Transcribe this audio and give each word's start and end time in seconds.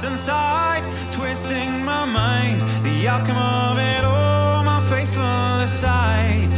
darkness 0.00 0.04
inside, 0.04 1.12
twisting 1.12 1.84
my 1.84 2.04
mind. 2.04 2.60
The 2.84 3.08
outcome 3.08 3.36
of 3.36 3.78
it 3.78 4.04
all, 4.04 4.62
my 4.64 4.80
faithful 4.80 5.60
aside. 5.60 6.57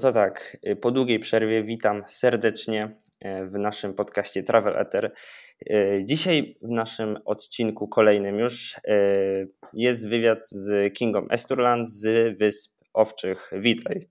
To 0.00 0.12
tak, 0.12 0.56
y, 0.66 0.76
po 0.76 0.90
długiej 0.90 1.18
przerwie 1.18 1.62
witam 1.62 2.02
serdecznie 2.06 2.96
e, 3.20 3.46
w 3.46 3.52
naszym 3.52 3.94
podcaście 3.94 4.42
Travel 4.42 4.76
Ether. 4.76 5.12
E, 5.70 6.04
Dzisiaj 6.04 6.58
w 6.62 6.70
naszym 6.70 7.18
odcinku 7.24 7.88
kolejnym 7.88 8.38
już 8.38 8.76
jest 9.72 10.08
wywiad 10.08 10.38
z 10.50 10.94
Kingą 10.94 11.28
Esturland 11.30 11.90
z 11.90 12.38
Wysp 12.38 12.80
Owczych. 12.94 13.50
Witaj. 13.52 14.08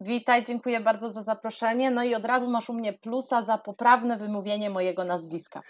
Witaj, 0.00 0.44
dziękuję 0.44 0.80
bardzo 0.80 1.10
za 1.10 1.22
zaproszenie. 1.22 1.90
No 1.90 2.04
i 2.04 2.14
od 2.14 2.24
razu 2.24 2.50
masz 2.50 2.70
u 2.70 2.72
mnie 2.72 2.92
plusa 2.92 3.42
za 3.42 3.58
poprawne 3.58 4.18
wymówienie 4.18 4.70
mojego 4.70 5.04
nazwiska. 5.04 5.62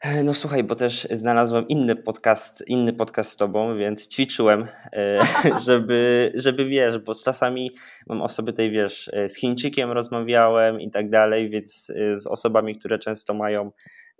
E, 0.00 0.24
No 0.24 0.34
słuchaj, 0.34 0.64
bo 0.64 0.74
też 0.74 1.08
znalazłem 1.10 1.68
inny 1.68 1.96
podcast, 1.96 2.64
inny 2.66 2.92
podcast 2.92 3.32
z 3.32 3.36
tobą, 3.36 3.76
więc 3.76 4.08
ćwiczyłem, 4.08 4.68
e, 4.92 5.20
żeby, 5.66 6.32
żeby 6.34 6.64
wiesz, 6.64 6.98
bo 6.98 7.14
czasami 7.14 7.70
mam 8.06 8.22
osoby 8.22 8.52
tej, 8.52 8.70
wiesz, 8.70 9.10
e, 9.12 9.28
z 9.28 9.36
Chińczykiem 9.36 9.90
rozmawiałem 9.90 10.80
i 10.80 10.90
tak 10.90 11.10
dalej, 11.10 11.50
więc 11.50 11.92
z 12.12 12.26
osobami, 12.26 12.78
które 12.78 12.98
często 12.98 13.34
mają 13.34 13.70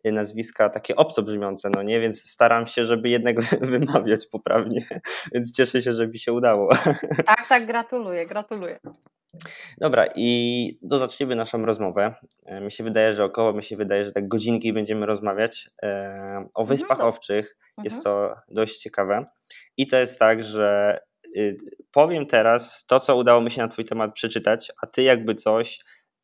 nazwiska 0.04 0.68
takie 0.70 0.96
obco 0.96 1.22
brzmiące, 1.22 1.70
no 1.70 1.82
nie, 1.82 2.00
więc 2.00 2.30
staram 2.30 2.66
się, 2.66 2.84
żeby 2.84 3.08
jednak 3.08 3.36
wymawiać 3.60 4.26
poprawnie, 4.26 4.84
więc 5.34 5.56
cieszę 5.56 5.82
się, 5.82 5.92
że 5.92 6.08
mi 6.08 6.18
się 6.18 6.32
udało. 6.32 6.68
Tak, 7.26 7.48
tak, 7.48 7.66
gratuluję, 7.66 8.26
gratuluję. 8.26 8.78
Dobra, 9.78 10.06
i 10.14 10.78
to 10.90 10.96
zaczniemy 10.96 11.36
naszą 11.36 11.64
rozmowę. 11.66 12.14
E, 12.46 12.60
Mi 12.60 12.70
się 12.72 12.84
wydaje, 12.84 13.12
że 13.12 13.24
około, 13.24 13.52
mi 13.52 13.62
się 13.62 13.76
wydaje, 13.76 14.04
że 14.04 14.12
tak 14.12 14.28
godzinki 14.28 14.72
będziemy 14.72 15.06
rozmawiać 15.06 15.68
e, 15.82 16.48
o 16.54 16.64
Wyspach 16.64 16.98
dobra. 16.98 17.06
Owczych. 17.06 17.56
Jest 17.84 17.96
Mhm. 17.96 18.02
to 18.04 18.34
dość 18.48 18.78
ciekawe. 18.78 19.26
I 19.76 19.86
to 19.86 19.96
jest 19.96 20.18
tak, 20.18 20.42
że 20.44 20.98
y, 21.36 21.56
powiem 21.92 22.26
teraz 22.26 22.84
to, 22.86 23.00
co 23.00 23.16
udało 23.16 23.40
mi 23.40 23.50
się 23.50 23.62
na 23.62 23.68
Twój 23.68 23.84
temat 23.84 24.12
przeczytać, 24.14 24.70
a 24.82 24.86
Ty 24.86 25.02
jakby 25.02 25.34
coś 25.34 25.78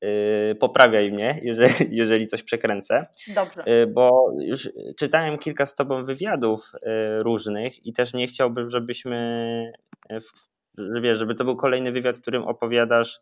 y, 0.05 0.55
poprawiaj 0.61 1.12
mnie, 1.12 1.41
jeżeli, 1.43 1.75
jeżeli 2.01 2.27
coś 2.27 2.43
przekręcę. 2.43 3.07
Dobrze. 3.34 3.65
Y, 3.83 3.87
bo 3.87 4.33
już 4.41 4.71
czytałem 4.99 5.39
kilka 5.39 5.67
z 5.67 5.75
Tobą 5.75 6.05
wywiadów 6.05 6.73
różnych 7.19 7.87
i 7.87 7.93
też 7.93 8.15
nie 8.15 8.27
chciałbym, 8.27 8.71
żebyśmy, 8.71 9.73
w- 10.11 10.21
że 10.21 10.56
wiesz, 11.02 11.19
żeby 11.19 11.34
to 11.34 11.44
był 11.44 11.56
kolejny 11.56 11.92
wywiad, 11.92 12.19
w 12.19 12.20
którym 12.20 12.42
opowiadasz 12.42 13.20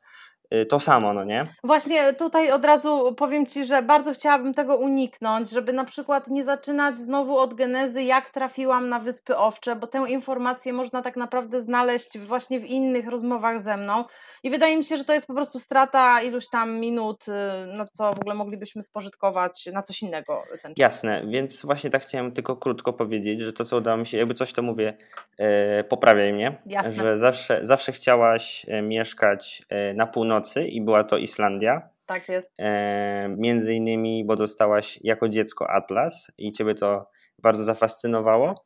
to 0.68 0.80
samo, 0.80 1.12
no 1.12 1.24
nie? 1.24 1.46
Właśnie 1.64 2.12
tutaj 2.12 2.52
od 2.52 2.64
razu 2.64 3.14
powiem 3.16 3.46
Ci, 3.46 3.64
że 3.64 3.82
bardzo 3.82 4.12
chciałabym 4.12 4.54
tego 4.54 4.76
uniknąć, 4.76 5.50
żeby 5.50 5.72
na 5.72 5.84
przykład 5.84 6.28
nie 6.28 6.44
zaczynać 6.44 6.96
znowu 6.96 7.38
od 7.38 7.54
genezy, 7.54 8.02
jak 8.02 8.30
trafiłam 8.30 8.88
na 8.88 8.98
Wyspy 8.98 9.36
Owcze, 9.36 9.76
bo 9.76 9.86
tę 9.86 10.04
informację 10.08 10.72
można 10.72 11.02
tak 11.02 11.16
naprawdę 11.16 11.62
znaleźć 11.62 12.18
właśnie 12.18 12.60
w 12.60 12.64
innych 12.64 13.08
rozmowach 13.08 13.62
ze 13.62 13.76
mną. 13.76 14.04
I 14.42 14.50
wydaje 14.50 14.76
mi 14.76 14.84
się, 14.84 14.96
że 14.96 15.04
to 15.04 15.14
jest 15.14 15.26
po 15.26 15.34
prostu 15.34 15.60
strata 15.60 16.22
iluś 16.22 16.48
tam 16.48 16.80
minut, 16.80 17.28
y, 17.28 17.32
na 17.66 17.86
co 17.86 18.12
w 18.12 18.20
ogóle 18.20 18.34
moglibyśmy 18.34 18.82
spożytkować 18.82 19.66
na 19.72 19.82
coś 19.82 20.02
innego 20.02 20.42
ten 20.62 20.74
czas. 20.74 20.78
Jasne, 20.78 21.22
więc 21.26 21.66
właśnie 21.66 21.90
tak 21.90 22.02
chciałem 22.02 22.32
tylko 22.32 22.56
krótko 22.56 22.92
powiedzieć, 22.92 23.40
że 23.40 23.52
to, 23.52 23.64
co 23.64 23.76
udało 23.76 23.96
mi 23.96 24.06
się, 24.06 24.18
jakby 24.18 24.34
coś 24.34 24.52
to 24.52 24.62
mówię, 24.62 24.96
e, 25.38 25.84
poprawiaj 25.84 26.32
mnie, 26.32 26.58
Jasne. 26.66 26.92
że 26.92 27.18
zawsze, 27.18 27.60
zawsze 27.62 27.92
chciałaś 27.92 28.66
mieszkać 28.82 29.62
na 29.94 30.06
północy 30.06 30.43
i 30.68 30.80
była 30.82 31.04
to 31.04 31.16
Islandia. 31.18 31.88
Tak 32.06 32.28
jest. 32.28 32.50
E, 32.58 33.28
między 33.38 33.74
innymi, 33.74 34.24
bo 34.24 34.36
dostałaś 34.36 34.98
jako 35.02 35.28
dziecko 35.28 35.70
Atlas 35.70 36.30
i 36.38 36.52
ciebie 36.52 36.74
to 36.74 37.06
bardzo 37.42 37.64
zafascynowało. 37.64 38.64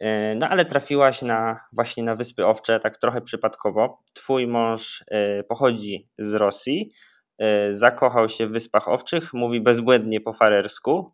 E, 0.00 0.34
No 0.34 0.48
ale 0.48 0.64
trafiłaś 0.64 1.22
na 1.22 1.60
właśnie 1.72 2.02
na 2.02 2.14
Wyspy 2.14 2.46
Owcze 2.46 2.80
tak 2.80 2.96
trochę 2.96 3.20
przypadkowo. 3.20 4.02
Twój 4.14 4.46
mąż 4.46 5.04
e, 5.10 5.42
pochodzi 5.42 6.08
z 6.18 6.34
Rosji, 6.34 6.92
e, 7.38 7.72
zakochał 7.74 8.28
się 8.28 8.46
w 8.46 8.50
Wyspach 8.52 8.88
Owczych, 8.88 9.32
mówi 9.34 9.60
bezbłędnie 9.60 10.20
po 10.20 10.32
farersku. 10.32 11.12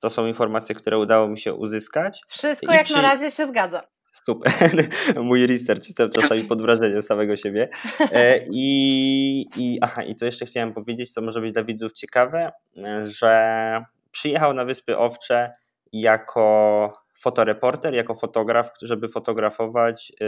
To 0.00 0.10
są 0.10 0.26
informacje, 0.26 0.74
które 0.74 0.98
udało 0.98 1.28
mi 1.28 1.38
się 1.38 1.54
uzyskać. 1.54 2.22
Wszystko 2.28 2.72
I 2.72 2.74
jak 2.74 2.84
przy- 2.84 2.94
na 2.96 3.02
razie 3.02 3.30
się 3.30 3.46
zgadza. 3.46 3.82
Super. 4.12 4.52
Mój 5.24 5.46
research 5.46 5.86
jestem 5.86 6.10
czasami 6.10 6.44
pod 6.44 6.62
wrażeniem 6.62 7.02
samego 7.02 7.36
siebie. 7.36 7.68
E, 8.00 8.44
I, 8.50 9.46
i, 9.56 9.78
aha, 9.80 10.02
i 10.02 10.14
co 10.14 10.26
jeszcze 10.26 10.46
chciałem 10.46 10.72
powiedzieć, 10.72 11.12
co 11.12 11.22
może 11.22 11.40
być 11.40 11.52
dla 11.52 11.64
widzów 11.64 11.92
ciekawe, 11.92 12.52
e, 12.76 13.06
że 13.06 13.84
przyjechał 14.10 14.54
na 14.54 14.64
Wyspy 14.64 14.98
Owcze 14.98 15.52
jako 15.92 17.01
fotoreporter, 17.22 17.94
jako 17.94 18.14
fotograf, 18.14 18.70
żeby 18.82 19.08
fotografować 19.08 20.12
e, 20.20 20.24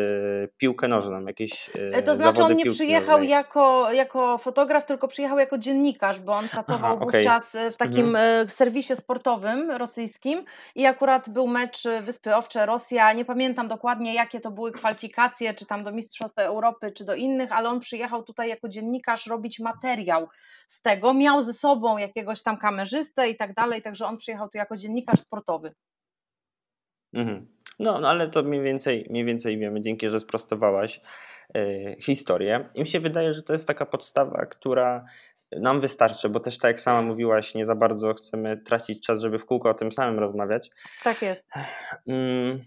piłkę 0.56 0.88
nożną, 0.88 1.26
jakieś 1.26 1.70
e, 1.76 1.94
E, 1.94 2.02
To 2.02 2.16
znaczy 2.16 2.42
on 2.42 2.56
nie 2.56 2.70
przyjechał 2.70 3.16
nożnej. 3.18 3.28
jako, 3.28 3.92
jako 3.92 4.38
fotograf, 4.38 4.84
tylko 4.84 5.08
przyjechał 5.08 5.38
jako 5.38 5.58
dziennikarz, 5.58 6.20
bo 6.20 6.32
on 6.32 6.48
pracował 6.48 6.94
okej. 6.94 7.06
wówczas 7.06 7.54
e, 7.54 7.70
w 7.70 7.76
takim 7.76 8.16
e, 8.16 8.48
serwisie 8.48 8.96
sportowym 8.96 9.70
rosyjskim 9.70 10.44
i 10.74 10.86
akurat 10.86 11.30
był 11.30 11.46
mecz 11.46 11.82
Wyspy 12.02 12.36
Owcze 12.36 12.66
Rosja. 12.66 13.12
Nie 13.12 13.24
pamiętam 13.24 13.68
dokładnie 13.68 14.14
jakie 14.14 14.40
to 14.40 14.50
były 14.50 14.72
kwalifikacje, 14.72 15.54
czy 15.54 15.66
tam 15.66 15.82
do 15.82 15.92
Mistrzostw 15.92 16.38
Europy, 16.38 16.92
czy 16.92 17.04
do 17.04 17.14
innych, 17.14 17.52
ale 17.52 17.68
on 17.68 17.80
przyjechał 17.80 18.22
tutaj 18.22 18.48
jako 18.48 18.68
dziennikarz 18.68 19.26
robić 19.26 19.60
materiał 19.60 20.28
z 20.68 20.82
tego. 20.82 21.14
Miał 21.14 21.42
ze 21.42 21.52
sobą 21.52 21.98
jakiegoś 21.98 22.42
tam 22.42 22.58
kamerzystę 22.58 23.28
i 23.28 23.36
tak 23.36 23.54
dalej, 23.54 23.82
także 23.82 24.06
on 24.06 24.16
przyjechał 24.16 24.48
tu 24.48 24.58
jako 24.58 24.76
dziennikarz 24.76 25.20
sportowy. 25.20 25.74
Mhm. 27.14 27.46
No, 27.78 28.00
no 28.00 28.08
ale 28.08 28.28
to 28.28 28.42
mniej 28.42 28.62
więcej, 28.62 29.06
mniej 29.10 29.24
więcej 29.24 29.58
wiemy, 29.58 29.80
dzięki, 29.80 30.08
że 30.08 30.20
sprostowałaś 30.20 31.00
e, 31.54 31.96
historię. 32.00 32.68
I 32.74 32.80
mi 32.80 32.86
się 32.86 33.00
wydaje, 33.00 33.32
że 33.32 33.42
to 33.42 33.52
jest 33.52 33.68
taka 33.68 33.86
podstawa, 33.86 34.46
która 34.46 35.04
nam 35.60 35.80
wystarczy, 35.80 36.28
bo 36.28 36.40
też 36.40 36.58
tak 36.58 36.68
jak 36.68 36.80
sama 36.80 37.02
mówiłaś, 37.02 37.54
nie 37.54 37.64
za 37.64 37.74
bardzo 37.74 38.14
chcemy 38.14 38.56
tracić 38.56 39.06
czas, 39.06 39.20
żeby 39.20 39.38
w 39.38 39.46
kółko 39.46 39.70
o 39.70 39.74
tym 39.74 39.92
samym 39.92 40.18
rozmawiać. 40.18 40.70
Tak 41.04 41.22
jest. 41.22 41.48
Mm, 42.06 42.62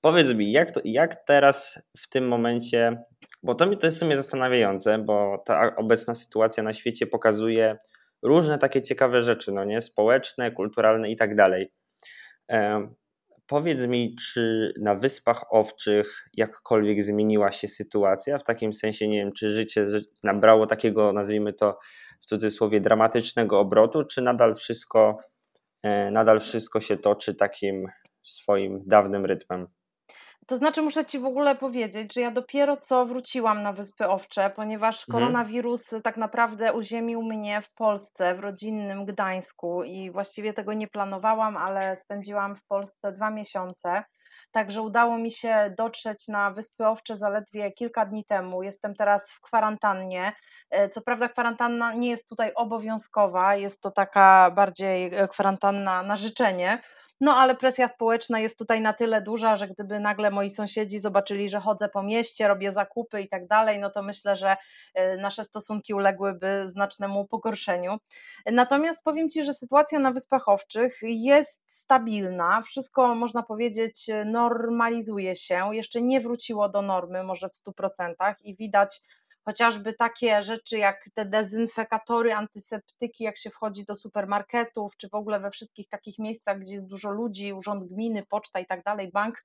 powiedz 0.00 0.32
mi, 0.32 0.52
jak, 0.52 0.70
to, 0.70 0.80
jak 0.84 1.24
teraz 1.24 1.82
w 1.98 2.08
tym 2.08 2.28
momencie, 2.28 3.04
bo 3.42 3.54
to, 3.54 3.66
mi, 3.66 3.78
to 3.78 3.86
jest 3.86 3.96
w 3.96 4.00
sumie 4.00 4.16
zastanawiające, 4.16 4.98
bo 4.98 5.42
ta 5.46 5.76
obecna 5.76 6.14
sytuacja 6.14 6.62
na 6.62 6.72
świecie 6.72 7.06
pokazuje 7.06 7.76
różne 8.22 8.58
takie 8.58 8.82
ciekawe 8.82 9.22
rzeczy, 9.22 9.52
no 9.52 9.64
nie, 9.64 9.80
społeczne, 9.80 10.50
kulturalne 10.50 11.10
i 11.10 11.16
tak 11.16 11.36
dalej. 11.36 11.72
Powiedz 13.46 13.86
mi, 13.86 14.16
czy 14.16 14.74
na 14.80 14.94
Wyspach 14.94 15.44
Owczych 15.50 16.28
jakkolwiek 16.34 17.02
zmieniła 17.02 17.52
się 17.52 17.68
sytuacja? 17.68 18.38
W 18.38 18.44
takim 18.44 18.72
sensie, 18.72 19.08
nie 19.08 19.18
wiem, 19.18 19.32
czy 19.32 19.48
życie 19.48 19.84
nabrało 20.24 20.66
takiego, 20.66 21.12
nazwijmy 21.12 21.52
to 21.52 21.78
w 22.20 22.26
cudzysłowie, 22.26 22.80
dramatycznego 22.80 23.60
obrotu, 23.60 24.04
czy 24.04 24.22
nadal 24.22 24.54
wszystko, 24.54 25.18
e, 25.82 26.10
nadal 26.10 26.40
wszystko 26.40 26.80
się 26.80 26.96
toczy 26.96 27.34
takim 27.34 27.86
swoim 28.22 28.82
dawnym 28.86 29.26
rytmem? 29.26 29.66
To 30.46 30.56
znaczy, 30.56 30.82
muszę 30.82 31.04
Ci 31.06 31.18
w 31.18 31.24
ogóle 31.24 31.54
powiedzieć, 31.56 32.14
że 32.14 32.20
ja 32.20 32.30
dopiero 32.30 32.76
co 32.76 33.06
wróciłam 33.06 33.62
na 33.62 33.72
Wyspy 33.72 34.08
Owcze, 34.08 34.50
ponieważ 34.56 35.08
Mhm. 35.08 35.12
koronawirus 35.12 35.90
tak 36.04 36.16
naprawdę 36.16 36.72
uziemił 36.72 37.22
mnie 37.22 37.62
w 37.62 37.74
Polsce, 37.74 38.34
w 38.34 38.40
rodzinnym 38.40 39.04
Gdańsku 39.04 39.84
i 39.84 40.10
właściwie 40.10 40.52
tego 40.52 40.72
nie 40.72 40.88
planowałam, 40.88 41.56
ale 41.56 41.96
spędziłam 42.00 42.56
w 42.56 42.66
Polsce 42.66 43.12
dwa 43.12 43.30
miesiące. 43.30 44.04
Także 44.52 44.82
udało 44.82 45.18
mi 45.18 45.32
się 45.32 45.74
dotrzeć 45.78 46.28
na 46.28 46.50
Wyspy 46.50 46.86
Owcze 46.86 47.16
zaledwie 47.16 47.72
kilka 47.72 48.06
dni 48.06 48.24
temu. 48.24 48.62
Jestem 48.62 48.94
teraz 48.94 49.32
w 49.32 49.40
kwarantannie. 49.40 50.32
E, 50.70 50.88
Co 50.88 51.00
prawda, 51.02 51.28
kwarantanna 51.28 51.92
nie 51.92 52.10
jest 52.10 52.28
tutaj 52.28 52.52
obowiązkowa, 52.54 53.56
jest 53.56 53.80
to 53.80 53.90
taka 53.90 54.50
bardziej 54.50 55.14
e, 55.14 55.28
kwarantanna 55.28 56.02
na 56.02 56.16
życzenie. 56.16 56.78
No 57.20 57.36
ale 57.36 57.56
presja 57.56 57.88
społeczna 57.88 58.40
jest 58.40 58.58
tutaj 58.58 58.80
na 58.80 58.92
tyle 58.92 59.22
duża, 59.22 59.56
że 59.56 59.68
gdyby 59.68 60.00
nagle 60.00 60.30
moi 60.30 60.50
sąsiedzi 60.50 60.98
zobaczyli, 60.98 61.48
że 61.48 61.60
chodzę 61.60 61.88
po 61.88 62.02
mieście, 62.02 62.48
robię 62.48 62.72
zakupy 62.72 63.20
i 63.20 63.28
tak 63.28 63.46
dalej, 63.46 63.78
no 63.78 63.90
to 63.90 64.02
myślę, 64.02 64.36
że 64.36 64.56
e, 64.94 65.16
nasze 65.16 65.44
stosunki 65.44 65.94
uległyby 65.94 66.62
znacznemu 66.66 67.26
pogorszeniu. 67.26 67.96
Natomiast 68.46 69.04
powiem 69.04 69.30
Ci, 69.30 69.42
że 69.42 69.54
sytuacja 69.54 69.98
na 69.98 70.12
Wyspach 70.12 70.48
Owczych 70.48 70.98
jest 71.02 71.62
stabilna, 71.66 72.62
wszystko 72.62 73.14
można 73.14 73.42
powiedzieć 73.42 74.10
normalizuje 74.24 75.36
się, 75.36 75.68
jeszcze 75.72 76.02
nie 76.02 76.20
wróciło 76.20 76.68
do 76.68 76.82
normy 76.82 77.24
może 77.24 77.48
w 77.48 77.70
100% 77.70 78.34
i 78.42 78.56
widać 78.56 79.00
chociażby 79.44 79.94
takie 79.94 80.42
rzeczy 80.42 80.78
jak 80.78 81.04
te 81.14 81.24
dezynfekatory, 81.24 82.34
antyseptyki, 82.34 83.24
jak 83.24 83.38
się 83.38 83.50
wchodzi 83.50 83.84
do 83.84 83.94
supermarketów, 83.94 84.96
czy 84.96 85.08
w 85.08 85.14
ogóle 85.14 85.40
we 85.40 85.50
wszystkich 85.50 85.88
takich 85.88 86.18
miejscach, 86.18 86.58
gdzie 86.58 86.74
jest 86.74 86.86
dużo 86.86 87.10
ludzi, 87.10 87.52
urząd 87.52 87.84
gminy, 87.84 88.22
poczta 88.28 88.60
i 88.60 88.66
tak 88.66 88.82
dalej, 88.82 89.10
bank. 89.12 89.44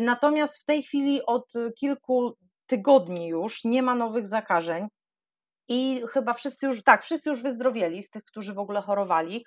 Natomiast 0.00 0.62
w 0.62 0.64
tej 0.64 0.82
chwili 0.82 1.20
od 1.26 1.52
kilku 1.78 2.36
tygodni 2.66 3.28
już 3.28 3.64
nie 3.64 3.82
ma 3.82 3.94
nowych 3.94 4.26
zakażeń 4.26 4.88
i 5.68 6.02
chyba 6.12 6.34
wszyscy 6.34 6.66
już, 6.66 6.82
tak, 6.82 7.02
wszyscy 7.04 7.30
już 7.30 7.42
wyzdrowieli 7.42 8.02
z 8.02 8.10
tych, 8.10 8.24
którzy 8.24 8.54
w 8.54 8.58
ogóle 8.58 8.80
chorowali. 8.80 9.44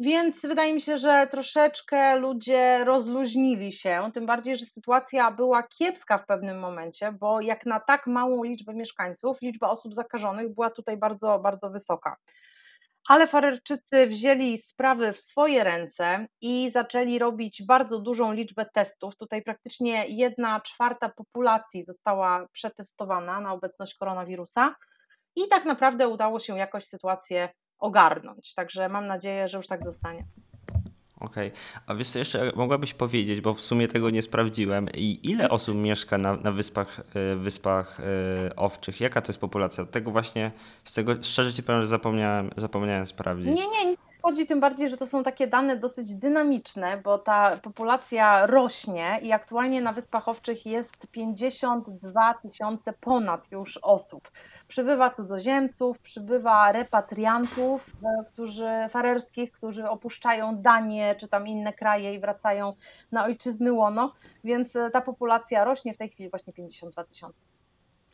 Więc 0.00 0.42
wydaje 0.42 0.74
mi 0.74 0.80
się, 0.80 0.98
że 0.98 1.28
troszeczkę 1.30 2.16
ludzie 2.16 2.84
rozluźnili 2.84 3.72
się, 3.72 4.10
tym 4.14 4.26
bardziej, 4.26 4.56
że 4.56 4.66
sytuacja 4.66 5.30
była 5.30 5.62
kiepska 5.62 6.18
w 6.18 6.26
pewnym 6.26 6.58
momencie, 6.58 7.12
bo 7.12 7.40
jak 7.40 7.66
na 7.66 7.80
tak 7.80 8.06
małą 8.06 8.42
liczbę 8.42 8.74
mieszkańców, 8.74 9.42
liczba 9.42 9.70
osób 9.70 9.94
zakażonych 9.94 10.54
była 10.54 10.70
tutaj 10.70 10.96
bardzo, 10.96 11.38
bardzo 11.38 11.70
wysoka. 11.70 12.16
Ale 13.08 13.26
Farerczycy 13.26 14.06
wzięli 14.06 14.58
sprawy 14.58 15.12
w 15.12 15.20
swoje 15.20 15.64
ręce 15.64 16.26
i 16.40 16.70
zaczęli 16.70 17.18
robić 17.18 17.62
bardzo 17.66 18.00
dużą 18.00 18.32
liczbę 18.32 18.66
testów. 18.74 19.16
Tutaj 19.16 19.42
praktycznie 19.42 20.06
jedna 20.08 20.60
czwarta 20.60 21.08
populacji 21.08 21.84
została 21.84 22.46
przetestowana 22.52 23.40
na 23.40 23.52
obecność 23.52 23.94
koronawirusa 23.94 24.74
i 25.36 25.48
tak 25.48 25.64
naprawdę 25.64 26.08
udało 26.08 26.40
się 26.40 26.58
jakoś 26.58 26.84
sytuację 26.84 27.48
ogarnąć. 27.78 28.54
Także 28.54 28.88
mam 28.88 29.06
nadzieję, 29.06 29.48
że 29.48 29.56
już 29.56 29.66
tak 29.66 29.84
zostanie. 29.84 30.24
Okej, 31.20 31.48
okay. 31.48 31.82
a 31.86 31.94
wiesz 31.94 32.08
co 32.08 32.18
jeszcze 32.18 32.52
mogłabyś 32.56 32.94
powiedzieć, 32.94 33.40
bo 33.40 33.54
w 33.54 33.60
sumie 33.60 33.88
tego 33.88 34.10
nie 34.10 34.22
sprawdziłem, 34.22 34.88
i 34.94 35.20
ile 35.22 35.50
osób 35.50 35.76
mieszka 35.76 36.18
na, 36.18 36.36
na 36.36 36.52
wyspach, 36.52 37.00
e, 37.14 37.36
wyspach 37.36 38.00
e, 38.00 38.56
owczych? 38.56 39.00
Jaka 39.00 39.20
to 39.20 39.28
jest 39.28 39.40
populacja? 39.40 39.84
Tego 39.84 40.10
właśnie, 40.10 40.52
z 40.84 40.94
tego 40.94 41.14
szczerze 41.22 41.52
ci 41.52 41.62
powiem, 41.62 41.80
że 41.80 41.86
zapomniałem, 41.86 42.50
zapomniałem 42.56 43.06
sprawdzić. 43.06 43.46
Nie, 43.46 43.68
nie, 43.68 43.90
nic 43.90 44.05
chodzi, 44.26 44.46
tym 44.46 44.60
bardziej, 44.60 44.88
że 44.88 44.96
to 44.96 45.06
są 45.06 45.22
takie 45.22 45.46
dane 45.46 45.76
dosyć 45.76 46.14
dynamiczne, 46.14 47.00
bo 47.04 47.18
ta 47.18 47.56
populacja 47.56 48.46
rośnie 48.46 49.18
i 49.22 49.32
aktualnie 49.32 49.80
na 49.80 49.92
Wyspach 49.92 50.28
Owczych 50.28 50.66
jest 50.66 51.06
52 51.06 52.34
tysiące 52.34 52.92
ponad 52.92 53.52
już 53.52 53.78
osób. 53.82 54.30
Przybywa 54.68 55.10
cudzoziemców, 55.10 55.98
przybywa 55.98 56.72
repatriantów, 56.72 57.86
e, 57.88 58.24
którzy 58.24 58.68
farerskich, 58.90 59.52
którzy 59.52 59.88
opuszczają 59.88 60.56
Danię 60.56 61.14
czy 61.18 61.28
tam 61.28 61.48
inne 61.48 61.72
kraje 61.72 62.14
i 62.14 62.20
wracają 62.20 62.72
na 63.12 63.24
ojczyzny 63.24 63.72
łono, 63.72 64.12
więc 64.44 64.76
e, 64.76 64.90
ta 64.90 65.00
populacja 65.00 65.64
rośnie 65.64 65.94
w 65.94 65.98
tej 65.98 66.08
chwili 66.08 66.30
właśnie 66.30 66.52
52 66.52 67.04
tysiące. 67.04 67.44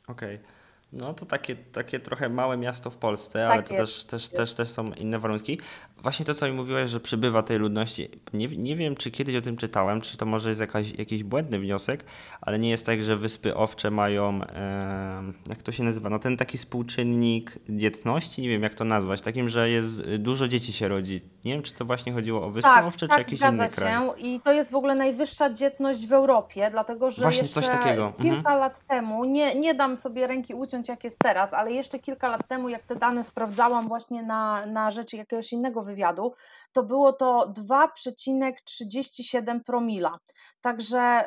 Okej. 0.08 0.36
Okay. 0.36 0.61
No 0.92 1.14
to 1.14 1.26
takie, 1.26 1.56
takie 1.56 2.00
trochę 2.00 2.28
małe 2.28 2.56
miasto 2.56 2.90
w 2.90 2.96
Polsce, 2.96 3.38
tak 3.38 3.52
ale 3.52 3.62
to 3.62 3.74
też, 3.74 4.04
też, 4.04 4.28
też, 4.28 4.54
też 4.54 4.68
są 4.68 4.92
inne 4.92 5.18
warunki. 5.18 5.58
Właśnie 5.98 6.26
to, 6.26 6.34
co 6.34 6.46
mi 6.46 6.52
mówiłaś, 6.52 6.90
że 6.90 7.00
przybywa 7.00 7.42
tej 7.42 7.58
ludności. 7.58 8.08
Nie, 8.32 8.48
nie 8.48 8.76
wiem, 8.76 8.96
czy 8.96 9.10
kiedyś 9.10 9.36
o 9.36 9.40
tym 9.40 9.56
czytałem, 9.56 10.00
czy 10.00 10.16
to 10.16 10.26
może 10.26 10.48
jest 10.48 10.60
jakaś, 10.60 10.98
jakiś 10.98 11.24
błędny 11.24 11.58
wniosek, 11.58 12.04
ale 12.40 12.58
nie 12.58 12.70
jest 12.70 12.86
tak, 12.86 13.02
że 13.02 13.16
Wyspy 13.16 13.56
Owcze 13.56 13.90
mają, 13.90 14.40
e, 14.44 15.22
jak 15.48 15.62
to 15.62 15.72
się 15.72 15.84
nazywa, 15.84 16.10
no 16.10 16.18
ten 16.18 16.36
taki 16.36 16.58
współczynnik 16.58 17.58
dzietności, 17.68 18.42
nie 18.42 18.48
wiem 18.48 18.62
jak 18.62 18.74
to 18.74 18.84
nazwać, 18.84 19.20
takim, 19.20 19.48
że 19.48 19.70
jest 19.70 20.02
dużo 20.02 20.48
dzieci 20.48 20.72
się 20.72 20.88
rodzi. 20.88 21.22
Nie 21.44 21.52
wiem, 21.52 21.62
czy 21.62 21.74
to 21.74 21.84
właśnie 21.84 22.12
chodziło 22.12 22.46
o 22.46 22.50
Wyspy 22.50 22.70
tak, 22.74 22.86
Owcze, 22.86 23.08
tak, 23.08 23.16
czy 23.16 23.20
jakiś 23.20 23.40
inny 23.40 23.64
się. 23.64 23.70
kraj. 23.70 24.08
I 24.18 24.40
to 24.40 24.52
jest 24.52 24.70
w 24.70 24.74
ogóle 24.74 24.94
najwyższa 24.94 25.50
dzietność 25.50 26.06
w 26.06 26.12
Europie, 26.12 26.68
dlatego 26.70 27.10
że 27.10 27.22
właśnie 27.22 27.42
jeszcze 27.42 27.60
coś 27.60 27.70
takiego. 27.70 28.06
Mhm. 28.06 28.22
kilka 28.22 28.36
mhm. 28.38 28.58
lat 28.58 28.86
temu, 28.86 29.24
nie, 29.24 29.54
nie 29.54 29.74
dam 29.74 29.96
sobie 29.96 30.26
ręki 30.26 30.54
uciąć 30.54 30.81
jak 30.88 31.04
jest 31.04 31.18
teraz, 31.18 31.54
ale 31.54 31.72
jeszcze 31.72 31.98
kilka 31.98 32.28
lat 32.28 32.48
temu, 32.48 32.68
jak 32.68 32.82
te 32.82 32.96
dane 32.96 33.24
sprawdzałam 33.24 33.88
właśnie 33.88 34.22
na, 34.22 34.66
na 34.66 34.90
rzeczy 34.90 35.16
jakiegoś 35.16 35.52
innego 35.52 35.82
wywiadu, 35.82 36.32
to 36.72 36.82
było 36.82 37.12
to 37.12 37.54
2,37 37.70 39.60
promila. 39.66 40.18
Także 40.60 41.24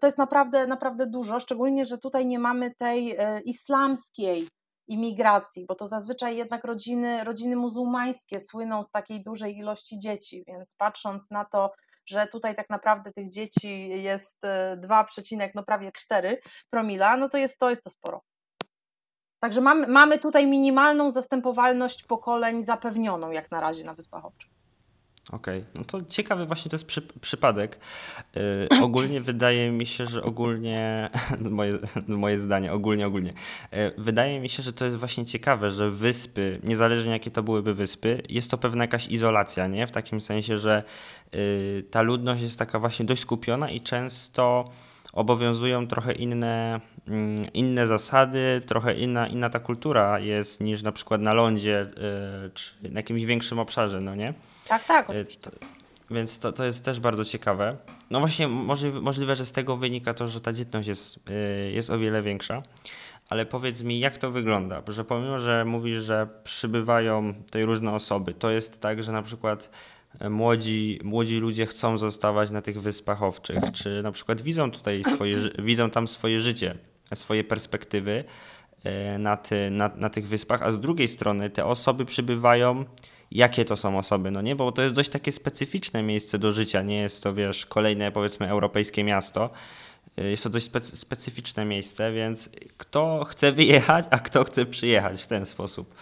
to 0.00 0.06
jest 0.06 0.18
naprawdę, 0.18 0.66
naprawdę 0.66 1.06
dużo, 1.06 1.40
szczególnie, 1.40 1.86
że 1.86 1.98
tutaj 1.98 2.26
nie 2.26 2.38
mamy 2.38 2.74
tej 2.74 3.16
e, 3.18 3.40
islamskiej 3.40 4.48
imigracji, 4.88 5.66
bo 5.66 5.74
to 5.74 5.86
zazwyczaj 5.86 6.36
jednak 6.36 6.64
rodziny, 6.64 7.24
rodziny 7.24 7.56
muzułmańskie 7.56 8.40
słyną 8.40 8.84
z 8.84 8.90
takiej 8.90 9.22
dużej 9.22 9.56
ilości 9.58 9.98
dzieci, 9.98 10.44
więc 10.46 10.74
patrząc 10.74 11.30
na 11.30 11.44
to, 11.44 11.70
że 12.06 12.26
tutaj 12.26 12.56
tak 12.56 12.70
naprawdę 12.70 13.12
tych 13.12 13.30
dzieci 13.30 13.88
jest 13.88 14.42
2, 14.76 15.06
e, 15.40 15.50
no 15.54 15.64
prawie 15.64 15.92
4 15.92 16.40
promila, 16.70 17.16
no 17.16 17.28
to 17.28 17.38
jest 17.38 17.58
to, 17.58 17.70
jest 17.70 17.84
to 17.84 17.90
sporo. 17.90 18.22
Także 19.40 19.60
mamy, 19.60 19.86
mamy 19.86 20.18
tutaj 20.18 20.46
minimalną 20.46 21.10
zastępowalność 21.10 22.04
pokoleń 22.04 22.64
zapewnioną 22.64 23.30
jak 23.30 23.50
na 23.50 23.60
razie 23.60 23.84
na 23.84 23.94
Wyspach 23.94 24.24
Owczych. 24.24 24.50
Okej, 25.32 25.58
okay. 25.58 25.70
no 25.74 25.84
to 25.84 26.02
ciekawy 26.08 26.46
właśnie 26.46 26.70
to 26.70 26.74
jest 26.74 26.86
przy, 26.86 27.02
przypadek. 27.02 27.78
Yy, 28.70 28.82
ogólnie 28.82 29.20
wydaje 29.30 29.70
mi 29.70 29.86
się, 29.86 30.06
że 30.06 30.22
ogólnie, 30.22 31.10
moje, 31.50 31.72
moje 32.08 32.38
zdanie, 32.38 32.72
ogólnie, 32.72 33.06
ogólnie, 33.06 33.32
yy, 33.72 33.92
wydaje 33.98 34.40
mi 34.40 34.48
się, 34.48 34.62
że 34.62 34.72
to 34.72 34.84
jest 34.84 34.96
właśnie 34.96 35.24
ciekawe, 35.24 35.70
że 35.70 35.90
wyspy, 35.90 36.60
niezależnie 36.64 37.12
jakie 37.12 37.30
to 37.30 37.42
byłyby 37.42 37.74
wyspy, 37.74 38.22
jest 38.28 38.50
to 38.50 38.58
pewna 38.58 38.84
jakaś 38.84 39.08
izolacja, 39.08 39.66
nie? 39.66 39.86
W 39.86 39.90
takim 39.90 40.20
sensie, 40.20 40.58
że 40.58 40.82
yy, 41.32 41.84
ta 41.90 42.02
ludność 42.02 42.42
jest 42.42 42.58
taka 42.58 42.78
właśnie 42.78 43.04
dość 43.06 43.20
skupiona 43.20 43.70
i 43.70 43.80
często 43.80 44.64
obowiązują 45.12 45.86
trochę 45.86 46.12
inne, 46.12 46.80
mm, 47.08 47.36
inne 47.54 47.86
zasady, 47.86 48.62
trochę 48.66 48.94
inna, 48.94 49.28
inna 49.28 49.50
ta 49.50 49.58
kultura 49.58 50.18
jest 50.18 50.60
niż 50.60 50.82
na 50.82 50.92
przykład 50.92 51.20
na 51.20 51.34
lądzie 51.34 51.82
y, 52.46 52.50
czy 52.54 52.74
na 52.82 52.98
jakimś 52.98 53.24
większym 53.24 53.58
obszarze, 53.58 54.00
no 54.00 54.14
nie? 54.14 54.34
Tak, 54.68 54.84
tak. 54.84 55.10
Y, 55.10 55.26
to, 55.40 55.50
więc 56.10 56.38
to, 56.38 56.52
to 56.52 56.64
jest 56.64 56.84
też 56.84 57.00
bardzo 57.00 57.24
ciekawe. 57.24 57.76
No 58.10 58.20
właśnie, 58.20 58.48
możliwe, 58.48 59.00
możliwe, 59.00 59.36
że 59.36 59.44
z 59.44 59.52
tego 59.52 59.76
wynika 59.76 60.14
to, 60.14 60.28
że 60.28 60.40
ta 60.40 60.52
dzietność 60.52 60.88
jest, 60.88 61.16
y, 61.16 61.70
jest 61.70 61.90
o 61.90 61.98
wiele 61.98 62.22
większa. 62.22 62.62
Ale 63.28 63.46
powiedz 63.46 63.82
mi, 63.82 64.00
jak 64.00 64.18
to 64.18 64.30
wygląda? 64.30 64.82
Że 64.88 65.04
pomimo, 65.04 65.38
że 65.38 65.64
mówisz, 65.64 66.00
że 66.00 66.28
przybywają 66.44 67.34
tutaj 67.34 67.64
różne 67.64 67.92
osoby, 67.92 68.34
to 68.34 68.50
jest 68.50 68.80
tak, 68.80 69.02
że 69.02 69.12
na 69.12 69.22
przykład 69.22 69.70
młodzi, 70.30 71.00
młodzi 71.04 71.38
ludzie 71.38 71.66
chcą 71.66 71.98
zostawać 71.98 72.50
na 72.50 72.62
tych 72.62 72.82
wyspach 72.82 73.22
owczych, 73.22 73.64
czy 73.72 74.02
na 74.02 74.12
przykład 74.12 74.40
widzą 74.40 74.70
tutaj 74.70 75.04
swoje, 75.04 75.36
widzą 75.58 75.90
tam 75.90 76.08
swoje 76.08 76.40
życie, 76.40 76.74
swoje 77.14 77.44
perspektywy 77.44 78.24
e, 78.84 79.18
na, 79.18 79.36
ty, 79.36 79.70
na, 79.70 79.90
na 79.96 80.10
tych 80.10 80.28
wyspach, 80.28 80.62
a 80.62 80.72
z 80.72 80.80
drugiej 80.80 81.08
strony 81.08 81.50
te 81.50 81.64
osoby 81.64 82.04
przybywają 82.04 82.84
jakie 83.30 83.64
to 83.64 83.76
są 83.76 83.98
osoby, 83.98 84.30
no 84.30 84.42
nie? 84.42 84.56
Bo 84.56 84.72
to 84.72 84.82
jest 84.82 84.94
dość 84.94 85.08
takie 85.08 85.32
specyficzne 85.32 86.02
miejsce 86.02 86.38
do 86.38 86.52
życia, 86.52 86.82
nie 86.82 86.98
jest 86.98 87.22
to, 87.22 87.34
wiesz, 87.34 87.66
kolejne 87.66 88.12
powiedzmy 88.12 88.48
europejskie 88.48 89.04
miasto. 89.04 89.50
E, 90.18 90.24
jest 90.24 90.42
to 90.42 90.50
dość 90.50 90.64
specy 90.64 90.96
specyficzne 90.96 91.64
miejsce, 91.64 92.12
więc 92.12 92.50
kto 92.76 93.24
chce 93.24 93.52
wyjechać, 93.52 94.04
a 94.10 94.18
kto 94.18 94.44
chce 94.44 94.66
przyjechać 94.66 95.22
w 95.22 95.26
ten 95.26 95.46
sposób. 95.46 95.94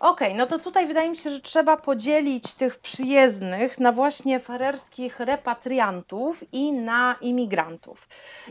Okej, 0.00 0.28
okay, 0.28 0.38
no 0.38 0.46
to 0.46 0.58
tutaj 0.58 0.86
wydaje 0.86 1.10
mi 1.10 1.16
się, 1.16 1.30
że 1.30 1.40
trzeba 1.40 1.76
podzielić 1.76 2.54
tych 2.54 2.78
przyjezdnych 2.78 3.80
na 3.80 3.92
właśnie 3.92 4.40
farerskich 4.40 5.20
repatriantów 5.20 6.44
i 6.52 6.72
na 6.72 7.16
imigrantów. 7.20 8.08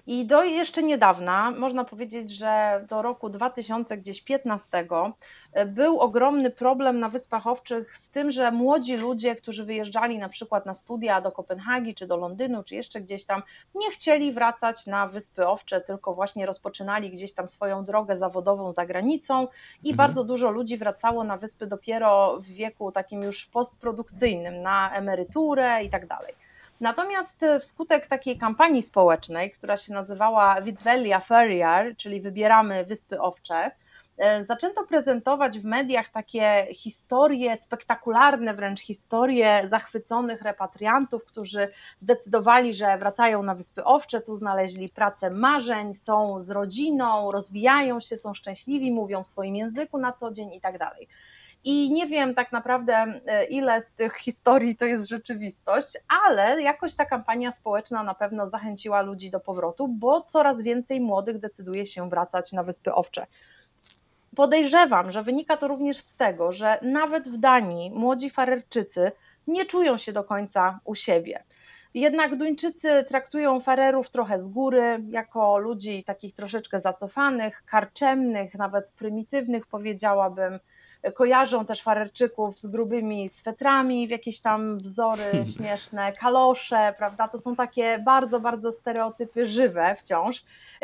I 0.07 0.25
do 0.25 0.43
jeszcze 0.43 0.83
niedawna, 0.83 1.51
można 1.51 1.83
powiedzieć, 1.83 2.31
że 2.31 2.85
do 2.89 3.01
roku 3.01 3.29
2015 3.29 4.67
e, 4.77 4.85
był 5.67 5.99
ogromny 5.99 6.51
problem 6.51 6.99
na 6.99 7.09
Wyspach 7.09 7.47
Owczych 7.47 7.97
z 7.97 8.09
tym, 8.09 8.31
że 8.31 8.51
młodzi 8.51 8.97
ludzie, 8.97 9.35
którzy 9.35 9.65
wyjeżdżali 9.65 10.17
na 10.17 10.29
przykład 10.29 10.65
na 10.65 10.73
studia 10.73 11.21
do 11.21 11.31
Kopenhagi, 11.31 11.95
czy 11.95 12.07
do 12.07 12.17
Londynu, 12.17 12.63
czy 12.63 12.75
jeszcze 12.75 13.01
gdzieś 13.01 13.25
tam, 13.25 13.43
nie 13.75 13.91
chcieli 13.91 14.31
wracać 14.31 14.87
na 14.87 15.07
Wyspy 15.07 15.47
Owcze, 15.47 15.81
tylko 15.81 16.13
właśnie 16.13 16.45
rozpoczynali 16.45 17.11
gdzieś 17.11 17.33
tam 17.33 17.47
swoją 17.47 17.83
drogę 17.83 18.17
zawodową 18.17 18.71
za 18.71 18.85
granicą 18.85 19.47
i 19.83 19.91
mhm. 19.91 19.95
bardzo 19.97 20.23
dużo 20.23 20.49
ludzi 20.49 20.77
wracało 20.77 21.23
na 21.23 21.37
wyspy 21.37 21.67
dopiero 21.67 22.37
w 22.41 22.45
wieku 22.45 22.91
takim 22.91 23.23
już 23.23 23.45
postprodukcyjnym, 23.45 24.61
na 24.61 24.91
emeryturę 24.93 25.83
i 25.83 25.89
tak 25.89 26.07
dalej. 26.07 26.33
Natomiast 26.81 27.45
wskutek 27.61 28.07
takiej 28.07 28.37
kampanii 28.37 28.81
społecznej, 28.81 29.51
która 29.51 29.77
się 29.77 29.93
nazywała 29.93 30.61
Vidvelia 30.61 31.19
Ferrier, 31.19 31.97
czyli 31.97 32.21
Wybieramy 32.21 32.85
Wyspy 32.85 33.21
Owcze, 33.21 33.55
e, 33.55 33.71
zaczęto 34.43 34.83
prezentować 34.83 35.59
w 35.59 35.65
mediach 35.65 36.09
takie 36.09 36.67
historie, 36.71 37.57
spektakularne 37.57 38.53
wręcz 38.53 38.81
historie 38.81 39.61
zachwyconych 39.65 40.41
repatriantów, 40.41 41.25
którzy 41.25 41.69
zdecydowali, 41.97 42.73
że 42.73 42.97
wracają 42.97 43.43
na 43.43 43.55
Wyspy 43.55 43.83
Owcze, 43.83 44.21
tu 44.21 44.35
znaleźli 44.35 44.89
pracę 44.89 45.29
marzeń, 45.29 45.93
są 45.93 46.41
z 46.41 46.49
rodziną, 46.49 47.31
rozwijają 47.31 47.99
się, 47.99 48.17
są 48.17 48.33
szczęśliwi, 48.33 48.91
mówią 48.91 49.23
w 49.23 49.27
swoim 49.27 49.55
języku 49.55 49.97
na 49.97 50.13
co 50.13 50.31
dzień 50.31 50.53
i 50.53 50.61
tak 50.61 50.77
dalej. 50.77 51.07
I 51.63 51.91
nie 51.91 52.07
wiem 52.07 52.35
tak 52.35 52.51
naprawdę, 52.51 53.05
e, 53.25 53.45
ile 53.45 53.81
z 53.81 53.93
tych 53.93 54.15
historii 54.15 54.75
to 54.75 54.85
jest 54.85 55.09
rzeczywistość, 55.09 55.97
ale 56.25 56.61
jakoś 56.61 56.95
ta 56.95 57.05
kampania 57.05 57.51
społeczna 57.51 58.03
na 58.03 58.13
pewno 58.13 58.47
zachęciła 58.47 59.01
ludzi 59.01 59.31
do 59.31 59.39
powrotu, 59.39 59.87
bo 59.87 60.21
coraz 60.21 60.61
więcej 60.61 61.01
młodych 61.01 61.39
decyduje 61.39 61.85
się 61.85 62.09
wracać 62.09 62.51
na 62.51 62.63
Wyspy 62.63 62.93
Owcze. 62.93 63.27
Podejrzewam, 64.35 65.11
że 65.11 65.23
wynika 65.23 65.57
to 65.57 65.67
również 65.67 65.97
z 65.97 66.15
tego, 66.15 66.51
że 66.51 66.79
nawet 66.81 67.29
w 67.29 67.37
Danii 67.37 67.91
młodzi 67.91 68.29
Farerczycy 68.29 69.11
nie 69.47 69.65
czują 69.65 69.97
się 69.97 70.13
do 70.13 70.23
końca 70.23 70.79
u 70.83 70.95
siebie. 70.95 71.43
Jednak 71.93 72.35
Duńczycy 72.35 73.05
traktują 73.07 73.59
farerów 73.59 74.09
trochę 74.09 74.39
z 74.39 74.47
góry, 74.47 75.03
jako 75.09 75.57
ludzi 75.57 76.03
takich 76.03 76.35
troszeczkę 76.35 76.81
zacofanych, 76.81 77.63
karczemnych, 77.65 78.55
nawet 78.55 78.91
prymitywnych, 78.91 79.67
powiedziałabym, 79.67 80.59
kojarzą 81.13 81.65
też 81.65 81.81
farerczyków 81.81 82.59
z 82.59 82.67
grubymi 82.67 83.29
swetrami 83.29 84.07
w 84.07 84.09
jakieś 84.09 84.41
tam 84.41 84.79
wzory 84.79 85.31
śmieszne, 85.55 86.13
kalosze, 86.13 86.93
prawda? 86.97 87.27
To 87.27 87.37
są 87.37 87.55
takie 87.55 87.99
bardzo, 88.05 88.39
bardzo 88.39 88.71
stereotypy 88.71 89.47
żywe 89.47 89.95
wciąż. 89.99 90.43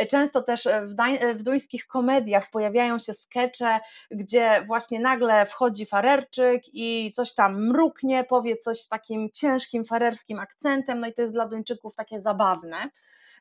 Często 0.10 0.42
też 0.42 0.64
w, 0.64 0.96
w 1.38 1.44
duńskich 1.44 1.88
komediach 1.88 2.50
pojawiają 2.52 3.00
się 3.00 3.14
skecze, 3.14 3.80
gdzie 4.12 4.64
właśnie 4.68 5.00
nagle 5.00 5.46
wchodzi 5.46 5.86
farerczyk 5.86 6.64
i 6.74 7.12
coś 7.16 7.34
tam 7.34 7.68
mruknie, 7.68 8.24
powie 8.24 8.58
coś 8.58 8.82
z 8.82 8.90
takim 8.90 9.30
ciężkim 9.32 9.86
farerskim 9.86 10.40
akcentem, 10.40 11.00
no 11.00 11.08
i 11.08 11.14
to 11.14 11.22
jest 11.22 11.34
dla 11.34 11.48
Duńczyków 11.48 11.96
takie 11.96 12.20
zabawne. 12.20 12.78